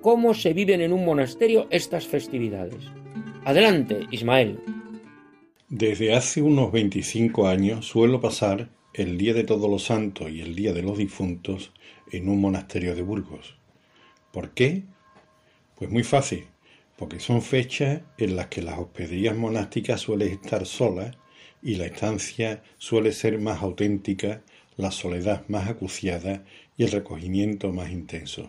¿Cómo 0.01 0.33
se 0.33 0.55
viven 0.55 0.81
en 0.81 0.95
un 0.95 1.05
monasterio 1.05 1.67
estas 1.69 2.07
festividades? 2.07 2.83
Adelante, 3.45 4.07
Ismael. 4.11 4.59
Desde 5.77 6.15
hace 6.15 6.41
unos 6.41 6.71
25 6.71 7.49
años 7.49 7.85
suelo 7.85 8.21
pasar 8.21 8.69
el 8.93 9.19
Día 9.19 9.35
de 9.35 9.43
Todos 9.43 9.69
los 9.69 9.83
Santos 9.83 10.31
y 10.31 10.41
el 10.41 10.55
Día 10.55 10.73
de 10.73 10.83
los 10.83 10.97
Difuntos 10.97 11.73
en 12.13 12.29
un 12.29 12.41
monasterio 12.41 12.95
de 12.95 13.03
Burgos. 13.03 13.57
¿Por 14.31 14.51
qué? 14.51 14.85
Pues 15.75 15.91
muy 15.91 16.05
fácil, 16.05 16.45
porque 16.97 17.19
son 17.19 17.43
fechas 17.43 18.03
en 18.19 18.37
las 18.37 18.47
que 18.47 18.63
las 18.63 18.79
hospederías 18.79 19.37
monásticas 19.37 20.01
suelen 20.01 20.29
estar 20.29 20.65
solas 20.65 21.17
y 21.61 21.75
la 21.75 21.87
estancia 21.87 22.63
suele 22.79 23.11
ser 23.11 23.41
más 23.41 23.61
auténtica, 23.61 24.43
la 24.77 24.93
soledad 24.93 25.43
más 25.49 25.69
acuciada 25.69 26.45
y 26.77 26.85
el 26.85 26.93
recogimiento 26.93 27.73
más 27.73 27.91
intenso. 27.91 28.49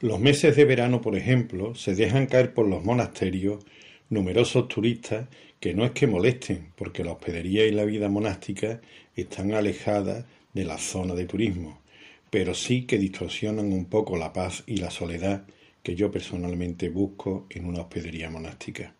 Los 0.00 0.20
meses 0.20 0.54
de 0.54 0.66
verano, 0.66 1.00
por 1.00 1.16
ejemplo, 1.16 1.74
se 1.74 1.94
dejan 1.94 2.26
caer 2.26 2.52
por 2.52 2.68
los 2.68 2.84
monasterios 2.84 3.64
numerosos 4.10 4.68
turistas 4.68 5.28
que 5.64 5.72
no 5.72 5.86
es 5.86 5.92
que 5.92 6.06
molesten, 6.06 6.72
porque 6.76 7.02
la 7.04 7.12
hospedería 7.12 7.64
y 7.64 7.70
la 7.70 7.86
vida 7.86 8.10
monástica 8.10 8.82
están 9.16 9.54
alejadas 9.54 10.26
de 10.52 10.64
la 10.66 10.76
zona 10.76 11.14
de 11.14 11.24
turismo, 11.24 11.80
pero 12.28 12.52
sí 12.52 12.82
que 12.82 12.98
distorsionan 12.98 13.72
un 13.72 13.86
poco 13.86 14.18
la 14.18 14.34
paz 14.34 14.62
y 14.66 14.76
la 14.76 14.90
soledad 14.90 15.46
que 15.82 15.94
yo 15.94 16.10
personalmente 16.10 16.90
busco 16.90 17.46
en 17.48 17.64
una 17.64 17.80
hospedería 17.80 18.28
monástica. 18.28 18.94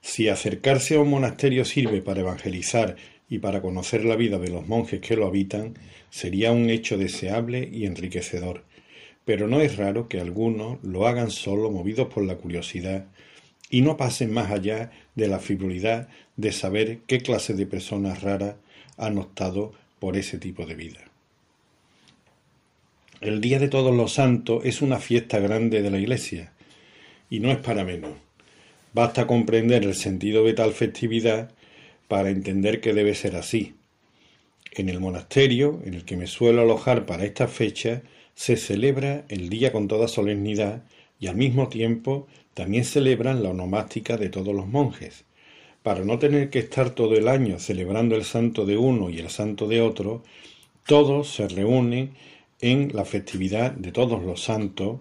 Si 0.00 0.28
acercarse 0.28 0.94
a 0.94 1.00
un 1.00 1.10
monasterio 1.10 1.64
sirve 1.64 2.02
para 2.02 2.20
evangelizar 2.20 2.94
y 3.28 3.40
para 3.40 3.60
conocer 3.62 4.04
la 4.04 4.14
vida 4.14 4.38
de 4.38 4.50
los 4.50 4.68
monjes 4.68 5.00
que 5.00 5.16
lo 5.16 5.26
habitan, 5.26 5.74
sería 6.08 6.52
un 6.52 6.70
hecho 6.70 6.96
deseable 6.96 7.68
y 7.68 7.86
enriquecedor, 7.86 8.62
pero 9.24 9.48
no 9.48 9.60
es 9.60 9.76
raro 9.76 10.08
que 10.08 10.20
algunos 10.20 10.78
lo 10.84 11.08
hagan 11.08 11.32
solo 11.32 11.68
movidos 11.68 12.06
por 12.14 12.24
la 12.24 12.36
curiosidad 12.36 13.08
y 13.72 13.80
no 13.80 13.96
pasen 13.96 14.32
más 14.32 14.50
allá 14.50 14.92
de 15.14 15.28
la 15.28 15.38
frivolidad 15.38 16.08
de 16.36 16.52
saber 16.52 16.98
qué 17.06 17.20
clase 17.20 17.54
de 17.54 17.64
personas 17.64 18.22
raras 18.22 18.56
han 18.98 19.16
optado 19.16 19.72
por 19.98 20.18
ese 20.18 20.38
tipo 20.38 20.66
de 20.66 20.74
vida. 20.74 21.00
El 23.22 23.40
Día 23.40 23.58
de 23.58 23.68
Todos 23.68 23.96
los 23.96 24.12
Santos 24.12 24.62
es 24.66 24.82
una 24.82 24.98
fiesta 24.98 25.38
grande 25.38 25.80
de 25.80 25.90
la 25.90 25.98
Iglesia, 25.98 26.52
y 27.30 27.40
no 27.40 27.50
es 27.50 27.56
para 27.56 27.82
menos. 27.82 28.12
Basta 28.92 29.26
comprender 29.26 29.84
el 29.84 29.94
sentido 29.94 30.44
de 30.44 30.52
tal 30.52 30.74
festividad 30.74 31.50
para 32.08 32.28
entender 32.28 32.82
que 32.82 32.92
debe 32.92 33.14
ser 33.14 33.36
así. 33.36 33.74
En 34.72 34.90
el 34.90 35.00
monasterio, 35.00 35.80
en 35.86 35.94
el 35.94 36.04
que 36.04 36.18
me 36.18 36.26
suelo 36.26 36.60
alojar 36.60 37.06
para 37.06 37.24
esta 37.24 37.48
fecha, 37.48 38.02
se 38.34 38.58
celebra 38.58 39.24
el 39.30 39.48
día 39.48 39.72
con 39.72 39.88
toda 39.88 40.08
solemnidad 40.08 40.82
y 41.22 41.28
al 41.28 41.36
mismo 41.36 41.68
tiempo 41.68 42.26
también 42.52 42.84
celebran 42.84 43.44
la 43.44 43.50
onomástica 43.50 44.16
de 44.16 44.28
todos 44.28 44.52
los 44.52 44.66
monjes. 44.66 45.24
Para 45.84 46.04
no 46.04 46.18
tener 46.18 46.50
que 46.50 46.58
estar 46.58 46.90
todo 46.90 47.14
el 47.14 47.28
año 47.28 47.60
celebrando 47.60 48.16
el 48.16 48.24
santo 48.24 48.66
de 48.66 48.76
uno 48.76 49.08
y 49.08 49.20
el 49.20 49.30
santo 49.30 49.68
de 49.68 49.80
otro, 49.80 50.24
todos 50.84 51.32
se 51.32 51.46
reúnen 51.46 52.10
en 52.60 52.90
la 52.92 53.04
festividad 53.04 53.70
de 53.70 53.92
todos 53.92 54.20
los 54.20 54.42
santos 54.42 54.98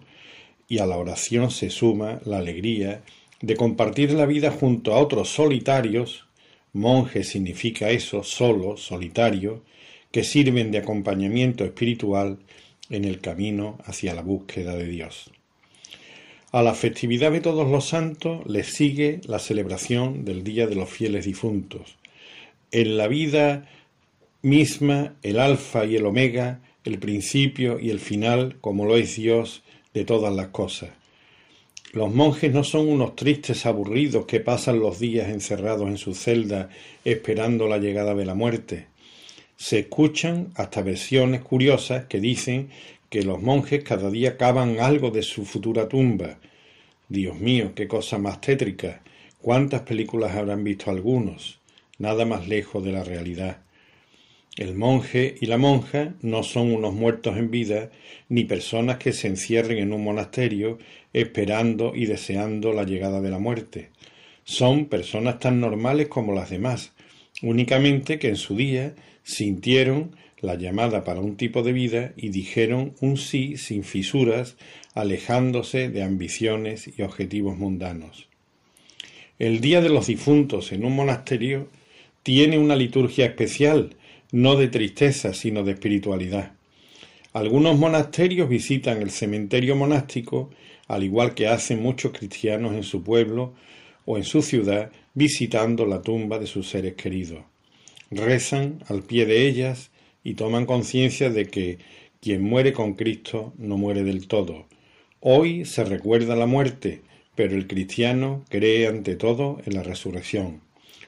y 0.67 0.77
a 0.77 0.85
la 0.85 0.97
oración 0.97 1.49
se 1.49 1.71
suma 1.71 2.19
la 2.23 2.37
alegría 2.37 3.01
de 3.41 3.55
compartir 3.55 4.13
la 4.13 4.27
vida 4.27 4.51
junto 4.51 4.93
a 4.93 4.99
otros 4.99 5.27
solitarios, 5.29 6.27
monje 6.71 7.23
significa 7.23 7.89
eso, 7.89 8.21
solo, 8.21 8.77
solitario, 8.77 9.63
que 10.11 10.23
sirven 10.23 10.69
de 10.69 10.77
acompañamiento 10.77 11.65
espiritual 11.65 12.37
en 12.91 13.05
el 13.05 13.21
camino 13.21 13.79
hacia 13.85 14.13
la 14.13 14.21
búsqueda 14.21 14.75
de 14.75 14.85
Dios. 14.85 15.31
A 16.53 16.61
la 16.63 16.73
festividad 16.73 17.31
de 17.31 17.39
todos 17.39 17.69
los 17.69 17.87
santos 17.87 18.45
le 18.45 18.65
sigue 18.65 19.21
la 19.25 19.39
celebración 19.39 20.25
del 20.25 20.43
Día 20.43 20.67
de 20.67 20.75
los 20.75 20.89
Fieles 20.89 21.23
Difuntos. 21.23 21.95
En 22.71 22.97
la 22.97 23.07
vida 23.07 23.69
misma, 24.41 25.15
el 25.23 25.39
alfa 25.39 25.85
y 25.85 25.95
el 25.95 26.05
omega, 26.05 26.59
el 26.83 26.99
principio 26.99 27.79
y 27.79 27.89
el 27.89 28.01
final, 28.01 28.57
como 28.59 28.83
lo 28.83 28.97
es 28.97 29.15
Dios 29.15 29.63
de 29.93 30.03
todas 30.03 30.35
las 30.35 30.47
cosas. 30.47 30.89
Los 31.93 32.13
monjes 32.13 32.53
no 32.53 32.65
son 32.65 32.89
unos 32.89 33.15
tristes 33.15 33.65
aburridos 33.65 34.25
que 34.25 34.41
pasan 34.41 34.81
los 34.81 34.99
días 34.99 35.29
encerrados 35.29 35.87
en 35.87 35.97
su 35.97 36.13
celda 36.13 36.67
esperando 37.05 37.67
la 37.67 37.77
llegada 37.77 38.13
de 38.13 38.25
la 38.25 38.35
muerte. 38.35 38.87
Se 39.55 39.79
escuchan 39.79 40.49
hasta 40.55 40.81
versiones 40.81 41.41
curiosas 41.41 42.07
que 42.07 42.19
dicen 42.19 42.71
que 43.11 43.23
los 43.23 43.41
monjes 43.41 43.83
cada 43.83 44.09
día 44.09 44.37
cavan 44.37 44.79
algo 44.79 45.11
de 45.11 45.21
su 45.21 45.43
futura 45.43 45.89
tumba. 45.89 46.39
Dios 47.09 47.37
mío, 47.37 47.73
qué 47.75 47.85
cosa 47.85 48.17
más 48.17 48.39
tétrica. 48.39 49.01
¿Cuántas 49.41 49.81
películas 49.81 50.33
habrán 50.33 50.63
visto 50.63 50.89
algunos? 50.89 51.59
Nada 51.97 52.23
más 52.25 52.47
lejos 52.47 52.81
de 52.85 52.93
la 52.93 53.03
realidad. 53.03 53.63
El 54.55 54.75
monje 54.75 55.35
y 55.41 55.47
la 55.47 55.57
monja 55.57 56.13
no 56.21 56.41
son 56.43 56.73
unos 56.73 56.93
muertos 56.93 57.35
en 57.35 57.51
vida, 57.51 57.91
ni 58.29 58.45
personas 58.45 58.95
que 58.95 59.11
se 59.11 59.27
encierren 59.27 59.79
en 59.79 59.91
un 59.91 60.05
monasterio 60.05 60.77
esperando 61.11 61.91
y 61.93 62.05
deseando 62.05 62.71
la 62.71 62.85
llegada 62.85 63.19
de 63.19 63.29
la 63.29 63.39
muerte. 63.39 63.89
Son 64.45 64.85
personas 64.85 65.37
tan 65.39 65.59
normales 65.59 66.07
como 66.07 66.33
las 66.33 66.49
demás, 66.49 66.93
únicamente 67.41 68.19
que 68.19 68.29
en 68.29 68.37
su 68.37 68.55
día 68.55 68.95
sintieron 69.23 70.15
la 70.41 70.55
llamada 70.55 71.03
para 71.03 71.19
un 71.19 71.37
tipo 71.37 71.63
de 71.63 71.71
vida 71.71 72.13
y 72.17 72.29
dijeron 72.29 72.93
un 72.99 73.17
sí 73.17 73.57
sin 73.57 73.83
fisuras, 73.83 74.57
alejándose 74.93 75.89
de 75.89 76.03
ambiciones 76.03 76.89
y 76.97 77.03
objetivos 77.03 77.57
mundanos. 77.57 78.27
El 79.39 79.61
Día 79.61 79.81
de 79.81 79.89
los 79.89 80.07
Difuntos 80.07 80.71
en 80.71 80.83
un 80.83 80.95
monasterio 80.95 81.69
tiene 82.23 82.57
una 82.57 82.75
liturgia 82.75 83.25
especial, 83.25 83.95
no 84.31 84.55
de 84.55 84.67
tristeza, 84.67 85.33
sino 85.33 85.63
de 85.63 85.73
espiritualidad. 85.73 86.53
Algunos 87.33 87.77
monasterios 87.77 88.49
visitan 88.49 89.01
el 89.01 89.09
cementerio 89.09 89.75
monástico, 89.75 90.49
al 90.87 91.03
igual 91.03 91.33
que 91.33 91.47
hacen 91.47 91.81
muchos 91.81 92.11
cristianos 92.11 92.73
en 92.73 92.83
su 92.83 93.03
pueblo 93.03 93.53
o 94.05 94.17
en 94.17 94.23
su 94.23 94.41
ciudad, 94.41 94.91
visitando 95.13 95.85
la 95.85 96.01
tumba 96.01 96.39
de 96.39 96.47
sus 96.47 96.69
seres 96.69 96.95
queridos. 96.95 97.43
Rezan 98.09 98.83
al 98.89 99.03
pie 99.03 99.25
de 99.25 99.47
ellas 99.47 99.91
y 100.23 100.35
toman 100.35 100.65
conciencia 100.65 101.29
de 101.29 101.47
que 101.47 101.79
quien 102.19 102.43
muere 102.43 102.73
con 102.73 102.93
Cristo 102.93 103.53
no 103.57 103.77
muere 103.77 104.03
del 104.03 104.27
todo. 104.27 104.65
Hoy 105.19 105.65
se 105.65 105.83
recuerda 105.83 106.35
la 106.35 106.45
muerte, 106.45 107.01
pero 107.35 107.55
el 107.55 107.67
cristiano 107.67 108.43
cree 108.49 108.87
ante 108.87 109.15
todo 109.15 109.59
en 109.65 109.73
la 109.73 109.83
resurrección. 109.83 110.61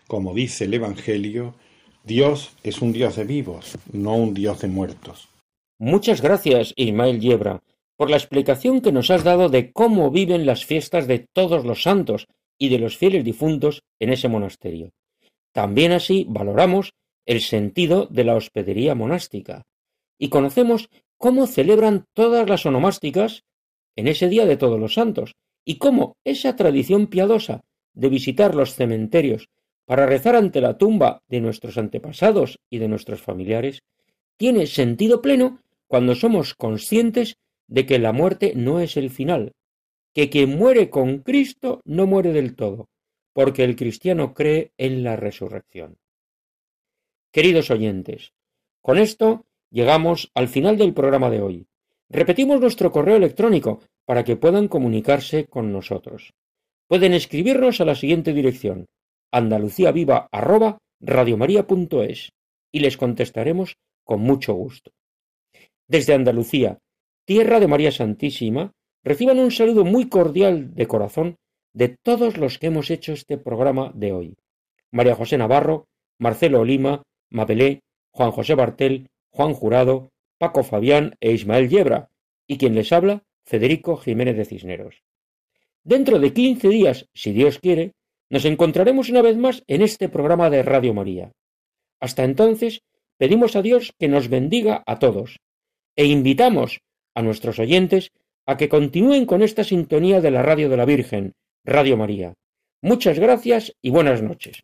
Como 0.07 0.33
dice 0.33 0.65
el 0.65 0.73
Evangelio, 0.73 1.55
Dios 2.03 2.55
es 2.63 2.81
un 2.81 2.93
Dios 2.93 3.15
de 3.15 3.23
vivos, 3.23 3.77
no 3.91 4.15
un 4.15 4.33
Dios 4.33 4.61
de 4.61 4.67
muertos. 4.67 5.29
Muchas 5.79 6.21
gracias, 6.21 6.73
Ismael 6.75 7.19
Yebra, 7.19 7.61
por 7.97 8.09
la 8.09 8.17
explicación 8.17 8.81
que 8.81 8.91
nos 8.91 9.09
has 9.11 9.23
dado 9.23 9.49
de 9.49 9.71
cómo 9.71 10.11
viven 10.11 10.45
las 10.45 10.65
fiestas 10.65 11.07
de 11.07 11.25
todos 11.33 11.65
los 11.65 11.83
santos 11.83 12.27
y 12.57 12.69
de 12.69 12.79
los 12.79 12.97
fieles 12.97 13.23
difuntos 13.23 13.83
en 13.99 14.11
ese 14.11 14.27
monasterio. 14.27 14.91
También 15.53 15.91
así 15.91 16.25
valoramos 16.27 16.93
el 17.25 17.41
sentido 17.41 18.07
de 18.07 18.23
la 18.23 18.35
hospedería 18.35 18.95
monástica 18.95 19.65
y 20.17 20.29
conocemos 20.29 20.89
cómo 21.17 21.47
celebran 21.47 22.05
todas 22.13 22.49
las 22.49 22.65
onomásticas 22.65 23.43
en 23.95 24.07
ese 24.07 24.27
día 24.29 24.45
de 24.45 24.57
todos 24.57 24.79
los 24.79 24.93
santos 24.93 25.35
y 25.65 25.77
cómo 25.77 26.17
esa 26.23 26.55
tradición 26.55 27.07
piadosa 27.07 27.61
de 27.93 28.09
visitar 28.09 28.55
los 28.55 28.75
cementerios 28.75 29.49
para 29.85 30.05
rezar 30.05 30.35
ante 30.35 30.61
la 30.61 30.77
tumba 30.77 31.21
de 31.27 31.41
nuestros 31.41 31.77
antepasados 31.77 32.59
y 32.69 32.79
de 32.79 32.87
nuestros 32.87 33.21
familiares 33.21 33.83
tiene 34.37 34.65
sentido 34.65 35.21
pleno 35.21 35.61
cuando 35.87 36.15
somos 36.15 36.55
conscientes 36.55 37.37
de 37.67 37.85
que 37.85 37.99
la 37.99 38.11
muerte 38.13 38.53
no 38.55 38.79
es 38.79 38.97
el 38.97 39.09
final, 39.09 39.53
que 40.13 40.29
quien 40.29 40.57
muere 40.57 40.89
con 40.89 41.19
Cristo 41.19 41.81
no 41.85 42.07
muere 42.07 42.33
del 42.33 42.55
todo, 42.55 42.89
porque 43.33 43.63
el 43.63 43.75
cristiano 43.75 44.33
cree 44.33 44.71
en 44.77 45.03
la 45.03 45.15
resurrección. 45.15 45.97
Queridos 47.33 47.69
oyentes, 47.71 48.31
con 48.79 48.99
esto 48.99 49.47
llegamos 49.71 50.29
al 50.35 50.47
final 50.47 50.77
del 50.77 50.93
programa 50.93 51.31
de 51.31 51.41
hoy. 51.41 51.65
Repetimos 52.07 52.61
nuestro 52.61 52.91
correo 52.91 53.15
electrónico 53.15 53.81
para 54.05 54.23
que 54.23 54.35
puedan 54.35 54.67
comunicarse 54.67 55.47
con 55.47 55.73
nosotros. 55.73 56.35
Pueden 56.87 57.13
escribirnos 57.13 57.81
a 57.81 57.85
la 57.85 57.95
siguiente 57.95 58.33
dirección 58.33 58.85
andaluciaviva@radiomaria.es 59.31 62.29
y 62.71 62.79
les 62.81 62.97
contestaremos 62.97 63.77
con 64.03 64.21
mucho 64.21 64.53
gusto. 64.53 64.91
Desde 65.87 66.13
Andalucía, 66.13 66.77
tierra 67.25 67.59
de 67.59 67.67
María 67.67 67.91
Santísima, 67.91 68.73
reciban 69.03 69.39
un 69.39 69.49
saludo 69.49 69.85
muy 69.85 70.07
cordial 70.07 70.75
de 70.75 70.85
corazón 70.85 71.37
de 71.73 71.97
todos 72.03 72.37
los 72.37 72.59
que 72.59 72.67
hemos 72.67 72.91
hecho 72.91 73.13
este 73.13 73.39
programa 73.39 73.91
de 73.95 74.13
hoy. 74.13 74.35
María 74.91 75.15
José 75.15 75.39
Navarro, 75.39 75.87
Marcelo 76.19 76.59
Olima, 76.59 77.01
Mabelé, 77.33 77.81
Juan 78.11 78.31
José 78.31 78.55
Bartel, 78.55 79.09
Juan 79.31 79.53
Jurado, 79.53 80.11
Paco 80.37 80.63
Fabián 80.63 81.15
e 81.19 81.31
Ismael 81.31 81.67
Yebra, 81.67 82.09
y 82.47 82.57
quien 82.57 82.75
les 82.75 82.91
habla, 82.91 83.23
Federico 83.43 83.97
Jiménez 83.97 84.37
de 84.37 84.45
Cisneros. 84.45 85.03
Dentro 85.83 86.19
de 86.19 86.31
quince 86.31 86.69
días, 86.69 87.09
si 87.13 87.33
Dios 87.33 87.59
quiere, 87.59 87.93
nos 88.29 88.45
encontraremos 88.45 89.09
una 89.09 89.21
vez 89.21 89.35
más 89.35 89.63
en 89.67 89.81
este 89.81 90.09
programa 90.09 90.49
de 90.49 90.63
Radio 90.63 90.93
María. 90.93 91.31
Hasta 91.99 92.23
entonces, 92.23 92.83
pedimos 93.17 93.55
a 93.55 93.61
Dios 93.61 93.93
que 93.99 94.07
nos 94.07 94.29
bendiga 94.29 94.83
a 94.85 94.99
todos 94.99 95.39
e 95.95 96.05
invitamos 96.05 96.79
a 97.15 97.21
nuestros 97.21 97.59
oyentes 97.59 98.11
a 98.45 98.57
que 98.57 98.69
continúen 98.69 99.25
con 99.25 99.41
esta 99.41 99.63
sintonía 99.63 100.21
de 100.21 100.31
la 100.31 100.41
Radio 100.41 100.69
de 100.69 100.77
la 100.77 100.85
Virgen, 100.85 101.33
Radio 101.63 101.97
María. 101.97 102.33
Muchas 102.81 103.19
gracias 103.19 103.73
y 103.81 103.89
buenas 103.89 104.21
noches. 104.21 104.63